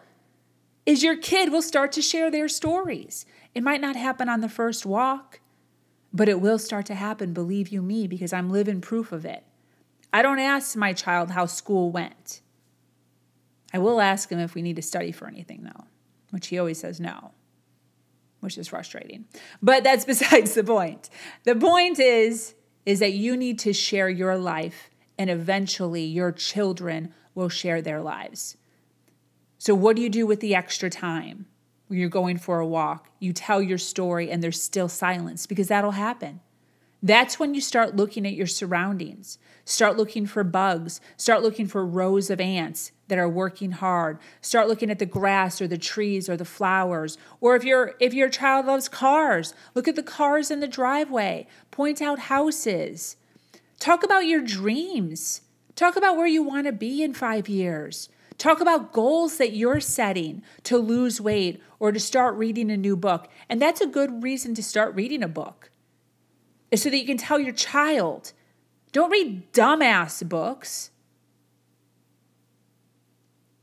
is 0.85 1.03
your 1.03 1.17
kid 1.17 1.51
will 1.51 1.61
start 1.61 1.91
to 1.93 2.01
share 2.01 2.29
their 2.29 2.47
stories. 2.47 3.25
It 3.55 3.63
might 3.63 3.81
not 3.81 3.95
happen 3.95 4.29
on 4.29 4.41
the 4.41 4.49
first 4.49 4.85
walk, 4.85 5.39
but 6.13 6.29
it 6.29 6.39
will 6.39 6.59
start 6.59 6.85
to 6.87 6.95
happen, 6.95 7.33
believe 7.33 7.69
you 7.69 7.81
me, 7.81 8.07
because 8.07 8.33
I'm 8.33 8.49
living 8.49 8.81
proof 8.81 9.11
of 9.11 9.25
it. 9.25 9.43
I 10.13 10.21
don't 10.21 10.39
ask 10.39 10.75
my 10.75 10.93
child 10.93 11.31
how 11.31 11.45
school 11.45 11.91
went. 11.91 12.41
I 13.73 13.79
will 13.79 13.99
ask 13.99 14.29
him 14.29 14.39
if 14.39 14.53
we 14.53 14.61
need 14.61 14.77
to 14.77 14.81
study 14.81 15.11
for 15.11 15.27
anything, 15.27 15.63
though, 15.63 15.85
which 16.31 16.47
he 16.47 16.59
always 16.59 16.79
says 16.79 16.99
no, 16.99 17.31
which 18.39 18.57
is 18.57 18.69
frustrating. 18.69 19.25
But 19.61 19.83
that's 19.83 20.05
besides 20.13 20.53
the 20.53 20.63
point. 20.63 21.09
The 21.43 21.55
point 21.55 21.99
is 21.99 22.53
is 22.85 22.99
that 22.99 23.11
you 23.11 23.35
need 23.35 23.59
to 23.59 23.73
share 23.73 24.09
your 24.09 24.37
life 24.37 24.89
and 25.18 25.30
eventually 25.30 26.03
your 26.03 26.32
children 26.32 27.13
will 27.36 27.49
share 27.49 27.82
their 27.82 28.01
lives. 28.01 28.57
So, 29.57 29.74
what 29.74 29.95
do 29.95 30.01
you 30.01 30.09
do 30.09 30.28
with 30.28 30.39
the 30.39 30.55
extra 30.55 30.89
time 30.89 31.47
when 31.88 31.99
you're 31.99 32.09
going 32.09 32.38
for 32.38 32.59
a 32.59 32.68
walk? 32.68 33.09
You 33.20 33.34
tell 33.34 33.61
your 33.61 33.78
story 33.78 34.30
and 34.30 34.43
there's 34.43 34.61
still 34.61 34.89
silence 34.89 35.45
because 35.45 35.68
that'll 35.68 35.91
happen. 35.91 36.41
That's 37.01 37.39
when 37.39 37.53
you 37.53 37.61
start 37.61 37.95
looking 37.95 38.26
at 38.26 38.34
your 38.34 38.47
surroundings. 38.47 39.38
Start 39.65 39.97
looking 39.97 40.26
for 40.26 40.43
bugs. 40.43 40.99
Start 41.15 41.43
looking 41.43 41.68
for 41.68 41.86
rows 41.86 42.30
of 42.30 42.41
ants 42.41 42.91
that 43.07 43.20
are 43.20 43.30
working 43.30 43.72
hard. 43.72 44.18
Start 44.41 44.68
looking 44.68 44.89
at 44.89 44.97
the 44.97 45.05
grass 45.05 45.61
or 45.61 45.68
the 45.68 45.78
trees 45.78 46.28
or 46.28 46.38
the 46.38 46.45
flowers. 46.45 47.18
Or 47.39 47.55
if 47.55 47.63
your 47.63 47.93
if 47.99 48.13
your 48.13 48.30
child 48.30 48.65
loves 48.65 48.89
cars, 48.89 49.53
look 49.76 49.88
at 49.88 49.95
the 49.95 50.03
cars 50.03 50.49
in 50.49 50.59
the 50.59 50.68
driveway. 50.68 51.47
Point 51.70 52.01
out 52.01 52.20
houses. 52.20 53.16
Talk 53.80 54.03
about 54.03 54.25
your 54.25 54.41
dreams. 54.41 55.41
Talk 55.75 55.95
about 55.95 56.17
where 56.17 56.28
you 56.28 56.43
want 56.43 56.65
to 56.65 56.73
be 56.73 57.03
in 57.03 57.13
five 57.13 57.47
years. 57.47 58.09
Talk 58.38 58.61
about 58.61 58.93
goals 58.93 59.38
that 59.38 59.53
you're 59.53 59.80
setting 59.80 60.43
to 60.63 60.78
lose 60.78 61.19
weight 61.19 61.61
or 61.80 61.91
to 61.91 61.99
start 61.99 62.36
reading 62.36 62.69
a 62.69 62.78
new 62.78 62.95
book. 62.95 63.28
And 63.49 63.61
that's 63.61 63.82
a 63.82 63.88
good 63.88 64.23
reason 64.23 64.53
to 64.55 64.63
start 64.63 64.95
reading 64.95 65.23
a 65.23 65.28
book, 65.28 65.71
is 66.69 66.84
so 66.84 66.89
that 66.89 66.97
you 66.97 67.05
can 67.05 67.17
tell 67.17 67.39
your 67.39 67.53
child 67.53 68.34
don't 68.91 69.11
read 69.11 69.51
dumbass 69.53 70.28
books 70.28 70.91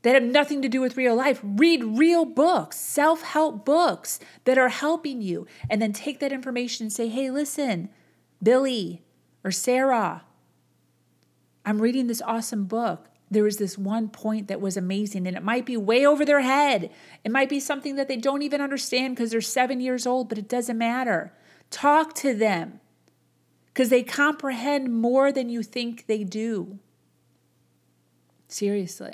that 0.03 0.13
have 0.13 0.23
nothing 0.23 0.61
to 0.61 0.69
do 0.69 0.79
with 0.81 0.97
real 0.97 1.15
life. 1.15 1.39
Read 1.43 1.83
real 1.83 2.25
books, 2.25 2.77
self 2.77 3.21
help 3.23 3.65
books 3.65 4.19
that 4.43 4.57
are 4.57 4.69
helping 4.69 5.21
you. 5.21 5.47
And 5.69 5.81
then 5.81 5.93
take 5.93 6.19
that 6.19 6.31
information 6.31 6.85
and 6.85 6.93
say, 6.93 7.07
hey, 7.07 7.31
listen, 7.31 7.89
Billy, 8.41 9.01
or 9.45 9.51
Sarah, 9.51 10.23
I'm 11.63 11.79
reading 11.79 12.07
this 12.07 12.21
awesome 12.21 12.65
book. 12.65 13.09
There 13.29 13.43
was 13.43 13.57
this 13.57 13.77
one 13.77 14.09
point 14.09 14.47
that 14.47 14.59
was 14.59 14.75
amazing, 14.75 15.27
and 15.27 15.37
it 15.37 15.43
might 15.43 15.67
be 15.67 15.77
way 15.77 16.05
over 16.05 16.25
their 16.25 16.41
head. 16.41 16.89
It 17.23 17.31
might 17.31 17.47
be 17.47 17.59
something 17.59 17.95
that 17.95 18.07
they 18.07 18.17
don't 18.17 18.41
even 18.41 18.59
understand 18.59 19.15
because 19.15 19.29
they're 19.29 19.41
seven 19.41 19.79
years 19.79 20.07
old, 20.07 20.29
but 20.29 20.39
it 20.39 20.49
doesn't 20.49 20.77
matter. 20.77 21.31
Talk 21.69 22.15
to 22.15 22.33
them 22.33 22.79
because 23.67 23.89
they 23.89 24.01
comprehend 24.01 24.91
more 24.91 25.31
than 25.31 25.49
you 25.49 25.61
think 25.61 26.07
they 26.07 26.23
do. 26.23 26.79
Seriously. 28.47 29.13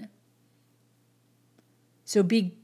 So 2.05 2.23
be 2.23 2.57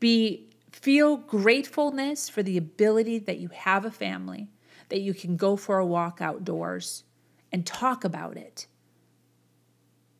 be 0.00 0.48
feel 0.72 1.16
gratefulness 1.16 2.28
for 2.28 2.42
the 2.42 2.56
ability 2.56 3.20
that 3.20 3.38
you 3.38 3.48
have 3.48 3.84
a 3.84 3.90
family, 3.90 4.48
that 4.88 5.00
you 5.00 5.14
can 5.14 5.36
go 5.36 5.56
for 5.56 5.78
a 5.78 5.86
walk 5.86 6.20
outdoors, 6.20 7.04
and 7.52 7.66
talk 7.66 8.04
about 8.04 8.36
it. 8.36 8.66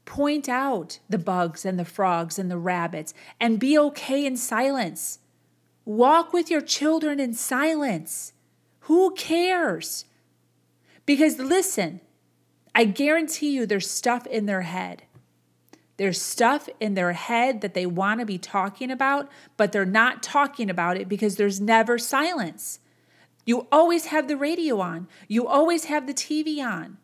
Point 0.05 0.49
out 0.49 0.99
the 1.09 1.18
bugs 1.18 1.64
and 1.64 1.78
the 1.78 1.85
frogs 1.85 2.39
and 2.39 2.51
the 2.51 2.59
rabbits 2.59 3.14
and 3.41 3.59
be 3.59 3.78
okay 3.78 4.26
in 4.26 4.37
silence. 4.37 5.20
Walk 5.85 6.33
with 6.33 6.51
your 6.51 6.61
children 6.61 7.18
in 7.18 7.35
silence. 7.35 8.33
Who 8.80 9.14
cares? 9.14 10.05
Because 11.07 11.39
listen, 11.39 12.01
I 12.74 12.85
guarantee 12.85 13.55
you 13.55 13.66
there's 13.66 13.91
stuff 13.91 14.26
in 14.26 14.47
their 14.47 14.62
head. 14.62 15.05
There's 15.97 16.20
stuff 16.20 16.68
in 16.80 16.95
their 16.95 17.12
head 17.12 17.61
that 17.61 17.74
they 17.74 17.87
want 17.87 18.20
to 18.20 18.26
be 18.26 18.39
talking 18.39 18.91
about, 18.91 19.30
but 19.57 19.72
they're 19.72 19.85
not 19.85 20.22
talking 20.22 20.70
about 20.70 20.97
it 20.97 21.09
because 21.09 21.37
there's 21.37 21.61
never 21.61 21.99
silence. 21.99 22.80
You 23.45 23.66
always 23.70 24.07
have 24.07 24.28
the 24.28 24.37
radio 24.37 24.80
on, 24.80 25.09
you 25.28 25.47
always 25.47 25.85
have 25.85 26.07
the 26.07 26.14
TV 26.14 26.59
on. 26.64 26.99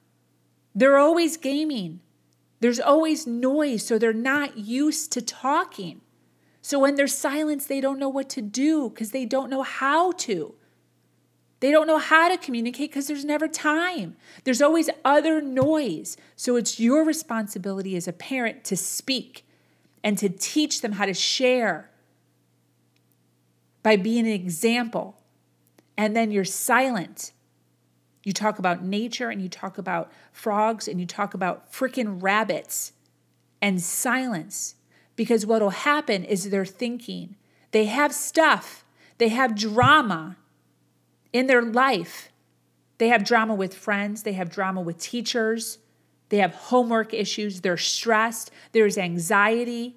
They're 0.75 0.99
always 0.99 1.37
gaming. 1.37 2.01
There's 2.61 2.81
always 2.81 3.27
noise, 3.27 3.87
so 3.87 3.99
they're 3.99 4.13
not 4.13 4.59
used 4.59 5.13
to 5.13 5.23
talking. 5.23 6.01
So 6.61 6.79
when 6.79 6.97
there's 6.97 7.17
silence, 7.17 7.67
they 7.67 7.81
don't 7.81 7.99
know 7.99 8.09
what 8.09 8.29
to 8.31 8.43
do 8.43 8.91
because 8.91 9.11
they 9.11 9.25
don't 9.25 9.51
know 9.51 9.63
how 9.63 10.13
to. 10.13 10.55
They 11.61 11.71
don't 11.71 11.87
know 11.87 11.99
how 11.99 12.29
to 12.29 12.37
communicate 12.37 12.91
because 12.91 13.07
there's 13.07 13.25
never 13.25 13.49
time. 13.49 14.17
There's 14.45 14.63
always 14.63 14.91
other 15.05 15.41
noise. 15.41 16.17
So 16.37 16.57
it's 16.57 16.79
your 16.79 17.05
responsibility 17.05 17.97
as 17.97 18.07
a 18.07 18.13
parent 18.13 18.65
to 18.65 18.77
speak 18.77 19.45
and 20.05 20.17
to 20.19 20.29
teach 20.29 20.81
them 20.81 20.93
how 20.93 21.07
to 21.07 21.15
share 21.15 21.91
by 23.83 23.97
being 23.97 24.27
an 24.27 24.33
example. 24.33 25.21
And 25.97 26.15
then 26.15 26.31
you're 26.31 26.45
silent 26.45 27.33
you 28.29 28.33
talk 28.35 28.59
about 28.59 28.85
nature 28.85 29.31
and 29.31 29.41
you 29.41 29.49
talk 29.49 29.79
about 29.79 30.13
frogs 30.33 30.87
and 30.87 31.01
you 31.01 31.07
talk 31.07 31.33
about 31.33 31.73
freaking 31.73 32.23
rabbits 32.23 32.93
and 33.63 33.81
silence. 33.81 34.75
Because 35.17 35.47
what 35.47 35.63
will 35.63 35.71
happen 35.71 36.25
is 36.25 36.51
they're 36.51 36.67
thinking. 36.67 37.37
They 37.73 37.87
have 37.87 38.13
stuff, 38.15 38.85
they 39.17 39.29
have 39.29 39.57
drama 39.57 40.37
in 41.33 41.47
their 41.47 41.63
life. 41.63 42.31
They 42.99 43.09
have 43.09 43.25
drama 43.25 43.55
with 43.55 43.75
friends, 43.75 44.25
they 44.25 44.33
have 44.33 44.51
drama 44.51 44.81
with 44.81 44.99
teachers, 44.99 45.79
they 46.29 46.39
have 46.39 46.53
homework 46.55 47.15
issues, 47.15 47.63
they're 47.63 47.77
stressed, 47.77 48.51
there's 48.73 48.99
anxiety, 48.99 49.97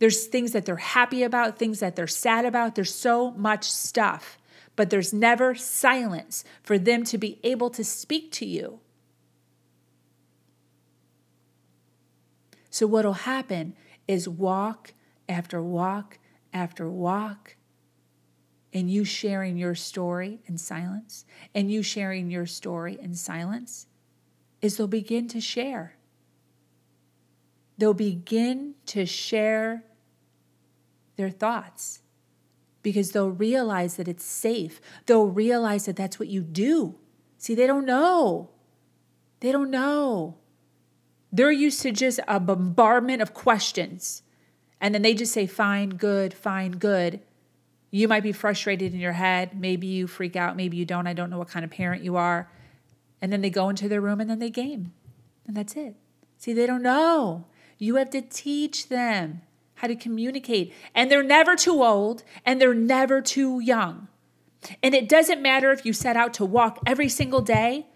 there's 0.00 0.26
things 0.26 0.50
that 0.52 0.66
they're 0.66 0.76
happy 0.76 1.22
about, 1.22 1.58
things 1.58 1.78
that 1.80 1.94
they're 1.94 2.08
sad 2.08 2.44
about. 2.44 2.74
There's 2.74 2.94
so 2.94 3.30
much 3.30 3.70
stuff 3.70 4.38
but 4.76 4.90
there's 4.90 5.12
never 5.12 5.54
silence 5.54 6.44
for 6.62 6.78
them 6.78 7.04
to 7.04 7.18
be 7.18 7.38
able 7.42 7.70
to 7.70 7.84
speak 7.84 8.32
to 8.32 8.46
you. 8.46 8.80
So, 12.70 12.86
what 12.86 13.04
will 13.04 13.12
happen 13.12 13.74
is 14.08 14.28
walk 14.28 14.94
after 15.28 15.62
walk 15.62 16.18
after 16.52 16.88
walk, 16.88 17.56
and 18.72 18.90
you 18.90 19.04
sharing 19.04 19.56
your 19.56 19.74
story 19.74 20.40
in 20.46 20.56
silence, 20.56 21.24
and 21.54 21.70
you 21.70 21.82
sharing 21.82 22.30
your 22.30 22.46
story 22.46 22.98
in 23.00 23.14
silence, 23.14 23.86
is 24.60 24.76
they'll 24.76 24.86
begin 24.86 25.28
to 25.28 25.40
share. 25.40 25.96
They'll 27.78 27.94
begin 27.94 28.74
to 28.86 29.06
share 29.06 29.84
their 31.16 31.30
thoughts 31.30 32.01
because 32.82 33.12
they'll 33.12 33.30
realize 33.30 33.96
that 33.96 34.08
it's 34.08 34.24
safe. 34.24 34.80
They'll 35.06 35.26
realize 35.26 35.86
that 35.86 35.96
that's 35.96 36.18
what 36.18 36.28
you 36.28 36.42
do. 36.42 36.96
See, 37.38 37.54
they 37.54 37.66
don't 37.66 37.86
know. 37.86 38.50
They 39.40 39.52
don't 39.52 39.70
know. 39.70 40.36
They're 41.32 41.50
used 41.50 41.80
to 41.82 41.92
just 41.92 42.20
a 42.28 42.38
bombardment 42.38 43.22
of 43.22 43.34
questions. 43.34 44.22
And 44.80 44.94
then 44.94 45.02
they 45.02 45.14
just 45.14 45.32
say, 45.32 45.46
fine, 45.46 45.90
good, 45.90 46.34
fine, 46.34 46.72
good. 46.72 47.20
You 47.90 48.08
might 48.08 48.22
be 48.22 48.32
frustrated 48.32 48.94
in 48.94 49.00
your 49.00 49.12
head. 49.12 49.58
Maybe 49.58 49.86
you 49.86 50.06
freak 50.06 50.34
out. 50.34 50.56
Maybe 50.56 50.76
you 50.76 50.84
don't. 50.84 51.06
I 51.06 51.12
don't 51.12 51.30
know 51.30 51.38
what 51.38 51.48
kind 51.48 51.64
of 51.64 51.70
parent 51.70 52.02
you 52.02 52.16
are. 52.16 52.50
And 53.20 53.32
then 53.32 53.40
they 53.40 53.50
go 53.50 53.68
into 53.68 53.88
their 53.88 54.00
room 54.00 54.20
and 54.20 54.28
then 54.28 54.40
they 54.40 54.50
game. 54.50 54.92
And 55.46 55.56
that's 55.56 55.76
it. 55.76 55.94
See, 56.36 56.52
they 56.52 56.66
don't 56.66 56.82
know. 56.82 57.46
You 57.78 57.96
have 57.96 58.10
to 58.10 58.20
teach 58.20 58.88
them 58.88 59.42
how 59.82 59.88
to 59.88 59.96
communicate. 59.96 60.72
And 60.94 61.10
they're 61.10 61.24
never 61.24 61.56
too 61.56 61.82
old 61.82 62.22
and 62.46 62.60
they're 62.60 62.72
never 62.72 63.20
too 63.20 63.58
young. 63.58 64.06
And 64.80 64.94
it 64.94 65.08
doesn't 65.08 65.42
matter 65.42 65.72
if 65.72 65.84
you 65.84 65.92
set 65.92 66.16
out 66.16 66.32
to 66.34 66.44
walk 66.44 66.78
every 66.86 67.08
single 67.08 67.40
day 67.40 67.88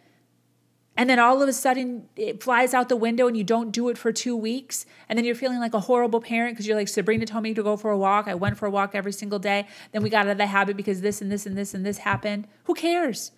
and 0.97 1.09
then 1.09 1.21
all 1.21 1.41
of 1.41 1.49
a 1.49 1.53
sudden 1.53 2.09
it 2.17 2.43
flies 2.43 2.75
out 2.75 2.89
the 2.89 2.97
window 2.97 3.29
and 3.29 3.37
you 3.37 3.45
don't 3.45 3.71
do 3.71 3.89
it 3.89 3.99
for 3.99 4.13
two 4.13 4.35
weeks 4.35 4.85
and 5.09 5.17
then 5.17 5.25
you're 5.25 5.35
feeling 5.37 5.61
like 5.61 5.75
a 5.75 5.81
horrible 5.81 6.21
parent 6.21 6.55
because 6.55 6.67
you're 6.67 6.77
like 6.77 6.89
sabrina 6.89 7.25
told 7.25 7.45
me 7.45 7.55
to 7.55 7.63
go 7.63 7.77
for 7.77 7.93
a 7.93 7.99
walk. 7.99 8.27
I 8.27 8.35
went 8.35 8.59
for 8.59 8.67
a 8.67 8.71
walk 8.71 8.95
every 8.95 9.13
single 9.13 9.39
day. 9.39 9.69
Then 9.93 10.03
we 10.03 10.11
got 10.11 10.27
out 10.27 10.33
of 10.33 10.39
the 10.39 10.47
habit 10.47 10.77
because 10.77 11.03
this 11.03 11.23
and 11.23 11.31
this 11.31 11.47
and 11.47 11.57
this 11.57 11.73
and 11.73 11.87
this 11.87 11.99
happened. 11.99 12.49
Who 12.65 12.75
cares? 12.75 13.31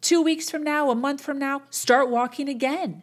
Two 0.00 0.22
weeks 0.22 0.48
from 0.48 0.62
now 0.62 0.90
a 0.90 0.94
month 0.94 1.20
from 1.20 1.38
now 1.38 1.62
start 1.68 2.08
walking 2.08 2.48
again 2.48 3.02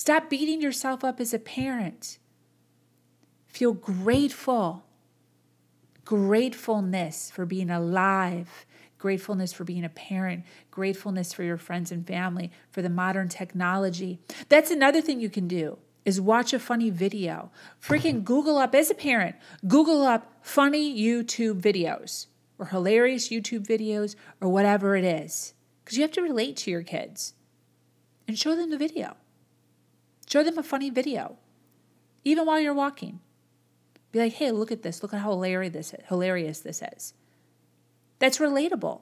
stop 0.00 0.30
beating 0.30 0.60
yourself 0.60 1.04
up 1.04 1.20
as 1.20 1.34
a 1.34 1.38
parent 1.38 2.18
feel 3.46 3.72
grateful 3.72 4.84
gratefulness 6.04 7.30
for 7.30 7.44
being 7.44 7.70
alive 7.70 8.66
gratefulness 9.00 9.52
for 9.52 9.64
being 9.64 9.84
a 9.84 9.88
parent, 9.88 10.44
gratefulness 10.70 11.32
for 11.32 11.42
your 11.42 11.56
friends 11.56 11.90
and 11.90 12.06
family, 12.06 12.52
for 12.70 12.82
the 12.82 12.88
modern 12.88 13.28
technology. 13.28 14.20
That's 14.48 14.70
another 14.70 15.00
thing 15.00 15.20
you 15.20 15.30
can 15.30 15.48
do 15.48 15.78
is 16.04 16.20
watch 16.20 16.52
a 16.52 16.58
funny 16.58 16.90
video. 16.90 17.50
Freaking 17.82 18.22
Google 18.22 18.58
up 18.58 18.74
as 18.74 18.90
a 18.90 18.94
parent, 18.94 19.36
Google 19.66 20.02
up 20.02 20.32
funny 20.42 20.96
YouTube 20.98 21.60
videos 21.60 22.26
or 22.58 22.66
hilarious 22.66 23.30
YouTube 23.30 23.66
videos 23.66 24.14
or 24.40 24.48
whatever 24.48 24.96
it 24.96 25.04
is. 25.04 25.54
Because 25.82 25.96
you 25.96 26.02
have 26.02 26.12
to 26.12 26.22
relate 26.22 26.56
to 26.58 26.70
your 26.70 26.82
kids 26.82 27.34
and 28.28 28.38
show 28.38 28.54
them 28.54 28.70
the 28.70 28.78
video. 28.78 29.16
Show 30.30 30.42
them 30.42 30.58
a 30.58 30.62
funny 30.62 30.90
video, 30.90 31.36
even 32.24 32.46
while 32.46 32.60
you're 32.60 32.74
walking. 32.74 33.20
Be 34.12 34.18
like, 34.18 34.34
hey, 34.34 34.50
look 34.50 34.70
at 34.70 34.82
this. 34.82 35.02
Look 35.02 35.14
at 35.14 35.20
how 35.20 35.30
hilarious 35.30 35.72
this 35.72 35.94
is. 35.94 36.06
Hilarious 36.08 36.60
this 36.60 36.82
is 36.82 37.14
that's 38.20 38.38
relatable. 38.38 39.00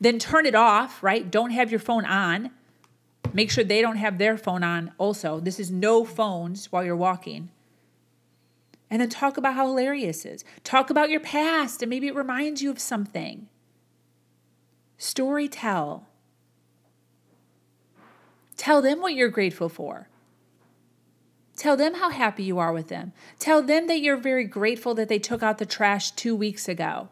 Then 0.00 0.18
turn 0.18 0.46
it 0.46 0.54
off, 0.54 1.02
right? 1.02 1.30
Don't 1.30 1.50
have 1.50 1.70
your 1.70 1.80
phone 1.80 2.06
on. 2.06 2.50
Make 3.34 3.50
sure 3.50 3.62
they 3.62 3.82
don't 3.82 3.96
have 3.96 4.16
their 4.16 4.38
phone 4.38 4.64
on 4.64 4.92
also. 4.96 5.40
This 5.40 5.60
is 5.60 5.70
no 5.70 6.04
phones 6.04 6.72
while 6.72 6.82
you're 6.82 6.96
walking. 6.96 7.50
And 8.88 9.02
then 9.02 9.10
talk 9.10 9.36
about 9.36 9.54
how 9.54 9.66
hilarious 9.66 10.24
is. 10.24 10.42
Talk 10.64 10.88
about 10.88 11.10
your 11.10 11.20
past 11.20 11.82
and 11.82 11.90
maybe 11.90 12.06
it 12.06 12.14
reminds 12.14 12.62
you 12.62 12.70
of 12.70 12.78
something. 12.78 13.48
Story 14.96 15.48
tell. 15.48 16.06
Tell 18.56 18.80
them 18.80 19.00
what 19.00 19.14
you're 19.14 19.28
grateful 19.28 19.68
for. 19.68 20.08
Tell 21.60 21.76
them 21.76 21.96
how 21.96 22.08
happy 22.08 22.42
you 22.42 22.58
are 22.58 22.72
with 22.72 22.88
them. 22.88 23.12
Tell 23.38 23.60
them 23.62 23.86
that 23.86 24.00
you're 24.00 24.16
very 24.16 24.44
grateful 24.44 24.94
that 24.94 25.10
they 25.10 25.18
took 25.18 25.42
out 25.42 25.58
the 25.58 25.66
trash 25.66 26.10
two 26.12 26.34
weeks 26.34 26.70
ago. 26.70 27.10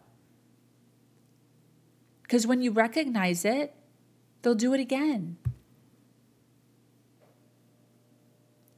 Because 2.23 2.47
when 2.47 2.63
you 2.63 2.71
recognize 2.71 3.45
it, 3.45 3.75
they'll 4.41 4.55
do 4.55 4.73
it 4.73 4.81
again. 4.81 5.37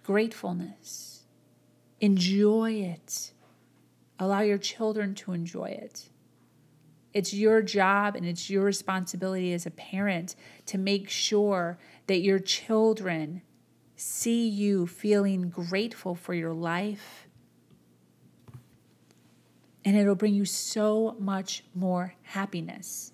Gratefulness. 0.03 1.23
Enjoy 2.01 2.73
it. 2.73 3.31
Allow 4.19 4.41
your 4.41 4.59
children 4.59 5.15
to 5.15 5.33
enjoy 5.33 5.67
it. 5.67 6.09
It's 7.15 7.33
your 7.33 7.63
job 7.63 8.17
and 8.17 8.27
it's 8.27 8.51
your 8.51 8.65
responsibility 8.65 9.53
as 9.53 9.67
a 9.67 9.71
parent 9.71 10.35
to 10.67 10.79
make 10.79 11.09
sure 11.09 11.79
that 12.09 12.23
your 12.23 12.41
children 12.41 13.43
see 14.01 14.49
you 14.49 14.87
feeling 14.87 15.51
grateful 15.51 16.15
for 16.15 16.35
your 16.35 16.53
life. 16.53 17.27
And 19.85 19.97
it'll 19.97 20.15
bring 20.15 20.35
you 20.35 20.45
so 20.45 21.17
much 21.19 21.65
more 21.75 22.15
happiness 22.23 23.13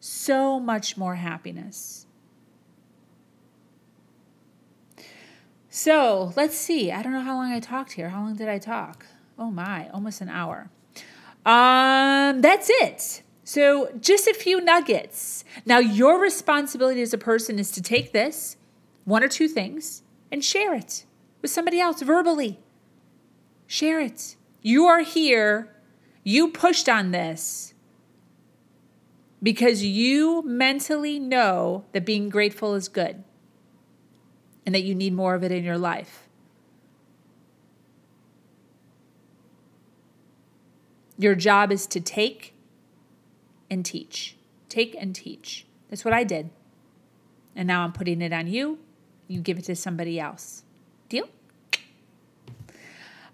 so 0.00 0.58
much 0.58 0.96
more 0.96 1.14
happiness. 1.14 2.06
So 5.68 6.32
let's 6.34 6.56
see. 6.56 6.90
I 6.90 7.02
don't 7.02 7.12
know 7.12 7.20
how 7.20 7.36
long 7.36 7.52
I 7.52 7.60
talked 7.60 7.92
here. 7.92 8.08
How 8.08 8.22
long 8.22 8.34
did 8.34 8.48
I 8.48 8.58
talk? 8.58 9.06
Oh 9.38 9.50
my, 9.50 9.88
almost 9.90 10.20
an 10.20 10.28
hour. 10.28 10.70
Um, 11.46 12.40
that's 12.40 12.68
it. 12.70 13.22
So 13.44 13.92
just 14.00 14.26
a 14.26 14.34
few 14.34 14.60
nuggets. 14.60 15.44
Now, 15.64 15.78
your 15.78 16.20
responsibility 16.20 17.02
as 17.02 17.12
a 17.12 17.18
person 17.18 17.58
is 17.58 17.70
to 17.72 17.82
take 17.82 18.12
this, 18.12 18.56
one 19.04 19.22
or 19.22 19.28
two 19.28 19.48
things, 19.48 20.02
and 20.30 20.44
share 20.44 20.74
it 20.74 21.04
with 21.42 21.50
somebody 21.50 21.80
else 21.80 22.02
verbally. 22.02 22.58
Share 23.66 24.00
it. 24.00 24.36
You 24.62 24.86
are 24.86 25.00
here. 25.00 25.74
You 26.22 26.48
pushed 26.48 26.88
on 26.88 27.10
this 27.10 27.74
because 29.42 29.82
you 29.82 30.42
mentally 30.42 31.18
know 31.18 31.84
that 31.92 32.04
being 32.04 32.28
grateful 32.28 32.74
is 32.74 32.88
good 32.88 33.24
and 34.66 34.74
that 34.74 34.82
you 34.82 34.94
need 34.94 35.14
more 35.14 35.34
of 35.34 35.42
it 35.42 35.52
in 35.52 35.64
your 35.64 35.78
life. 35.78 36.28
Your 41.16 41.34
job 41.34 41.70
is 41.70 41.86
to 41.88 42.00
take 42.00 42.54
and 43.70 43.84
teach. 43.84 44.36
Take 44.68 44.94
and 44.98 45.14
teach. 45.14 45.66
That's 45.88 46.04
what 46.04 46.14
I 46.14 46.24
did. 46.24 46.50
And 47.54 47.66
now 47.66 47.82
I'm 47.82 47.92
putting 47.92 48.22
it 48.22 48.32
on 48.32 48.46
you. 48.46 48.78
You 49.30 49.40
give 49.40 49.58
it 49.58 49.64
to 49.66 49.76
somebody 49.76 50.18
else. 50.18 50.64
Deal? 51.08 51.28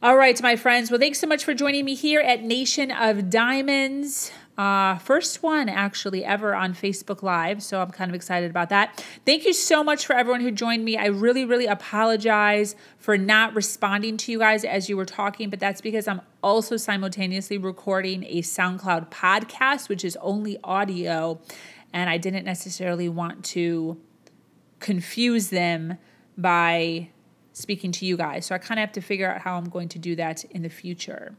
All 0.03 0.15
right, 0.15 0.41
my 0.43 0.55
friends. 0.55 0.91
Well, 0.91 1.01
thanks 1.01 1.19
so 1.19 1.27
much 1.27 1.43
for 1.43 1.55
joining 1.55 1.87
me 1.87 1.95
here 1.95 2.21
at 2.21 2.43
Nation 2.43 2.91
of 2.91 3.31
Diamonds. 3.31 4.31
Uh, 4.59 4.99
first 4.99 5.43
one 5.43 5.71
actually 5.71 6.23
ever 6.23 6.55
on 6.55 6.75
Facebook 6.75 7.23
Live. 7.23 7.63
So 7.63 7.81
I'm 7.81 7.91
kind 7.93 8.11
of 8.11 8.15
excited 8.15 8.51
about 8.51 8.69
that. 8.69 9.03
Thank 9.25 9.47
you 9.47 9.55
so 9.55 9.83
much 9.83 10.05
for 10.05 10.15
everyone 10.15 10.43
who 10.43 10.51
joined 10.51 10.85
me. 10.85 10.99
I 10.99 11.07
really, 11.07 11.47
really 11.47 11.67
apologize 11.67 12.77
for 12.99 13.17
not 13.17 13.55
responding 13.55 14.19
to 14.19 14.33
you 14.33 14.41
guys 14.41 14.65
as 14.65 14.91
you 14.91 14.99
were 14.99 15.07
talking, 15.07 15.49
but 15.49 15.61
that's 15.61 15.81
because 15.81 16.07
I'm 16.07 16.21
also 16.43 16.77
simultaneously 16.77 17.57
recording 17.57 18.23
a 18.25 18.43
SoundCloud 18.43 19.09
podcast, 19.11 19.89
which 19.89 20.05
is 20.05 20.19
only 20.21 20.59
audio. 20.63 21.41
And 21.95 22.11
I 22.11 22.19
didn't 22.19 22.45
necessarily 22.45 23.09
want 23.09 23.47
to 23.47 23.97
confuse 24.81 25.51
them 25.51 25.99
by 26.37 27.11
speaking 27.53 27.91
to 27.91 28.05
you 28.05 28.16
guys. 28.16 28.47
So 28.47 28.55
I 28.55 28.59
kind 28.59 28.79
of 28.79 28.83
have 28.83 28.93
to 28.93 29.01
figure 29.01 29.31
out 29.31 29.41
how 29.41 29.57
I'm 29.57 29.68
going 29.68 29.89
to 29.91 29.99
do 29.99 30.16
that 30.16 30.45
in 30.45 30.62
the 30.62 30.68
future. 30.68 31.35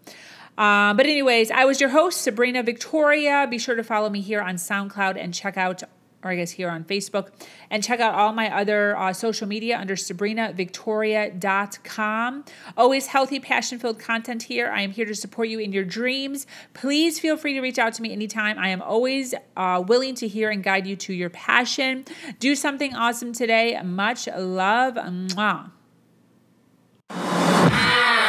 Um, 0.58 0.98
but, 0.98 1.06
anyways, 1.06 1.52
I 1.52 1.66
was 1.66 1.80
your 1.80 1.92
host, 1.92 2.22
Sabrina 2.24 2.64
Victoria. 2.64 3.46
Be 3.48 3.60
sure 3.60 3.76
to 3.76 3.84
follow 3.84 4.10
me 4.10 4.22
here 4.22 4.42
on 4.42 4.56
SoundCloud 4.56 5.16
and 5.16 5.32
check 5.32 5.56
out, 5.56 5.84
or 6.28 6.32
I 6.32 6.36
guess 6.36 6.52
here 6.52 6.70
on 6.70 6.84
Facebook, 6.84 7.30
and 7.70 7.82
check 7.84 8.00
out 8.00 8.14
all 8.14 8.34
my 8.34 8.56
other 8.56 8.96
uh, 8.98 9.14
social 9.14 9.48
media 9.48 9.80
under 9.80 9.96
sabrinavictoria.com. 9.96 12.46
Always 12.76 13.08
healthy, 13.08 13.40
passion 13.40 13.80
filled 13.80 14.00
content 14.00 14.44
here. 14.44 14.70
I 14.70 14.82
am 14.82 14.92
here 14.92 15.06
to 15.06 15.16
support 15.16 15.48
you 15.48 15.60
in 15.60 15.72
your 15.72 15.86
dreams. 15.86 16.46
Please 16.74 17.20
feel 17.20 17.38
free 17.38 17.54
to 17.54 17.62
reach 17.62 17.80
out 17.80 17.94
to 17.94 18.02
me 18.02 18.12
anytime. 18.12 18.60
I 18.60 18.68
am 18.70 18.82
always 18.82 19.34
uh, 19.56 19.84
willing 19.88 20.16
to 20.16 20.28
hear 20.28 20.50
and 20.50 20.62
guide 20.64 20.86
you 20.86 20.98
to 20.98 21.14
your 21.14 21.30
passion. 21.30 22.04
Do 22.40 22.56
something 22.56 22.94
awesome 22.96 23.32
today. 23.34 23.80
Much 23.84 24.28
love. 24.28 24.96
Mwah. 24.96 25.72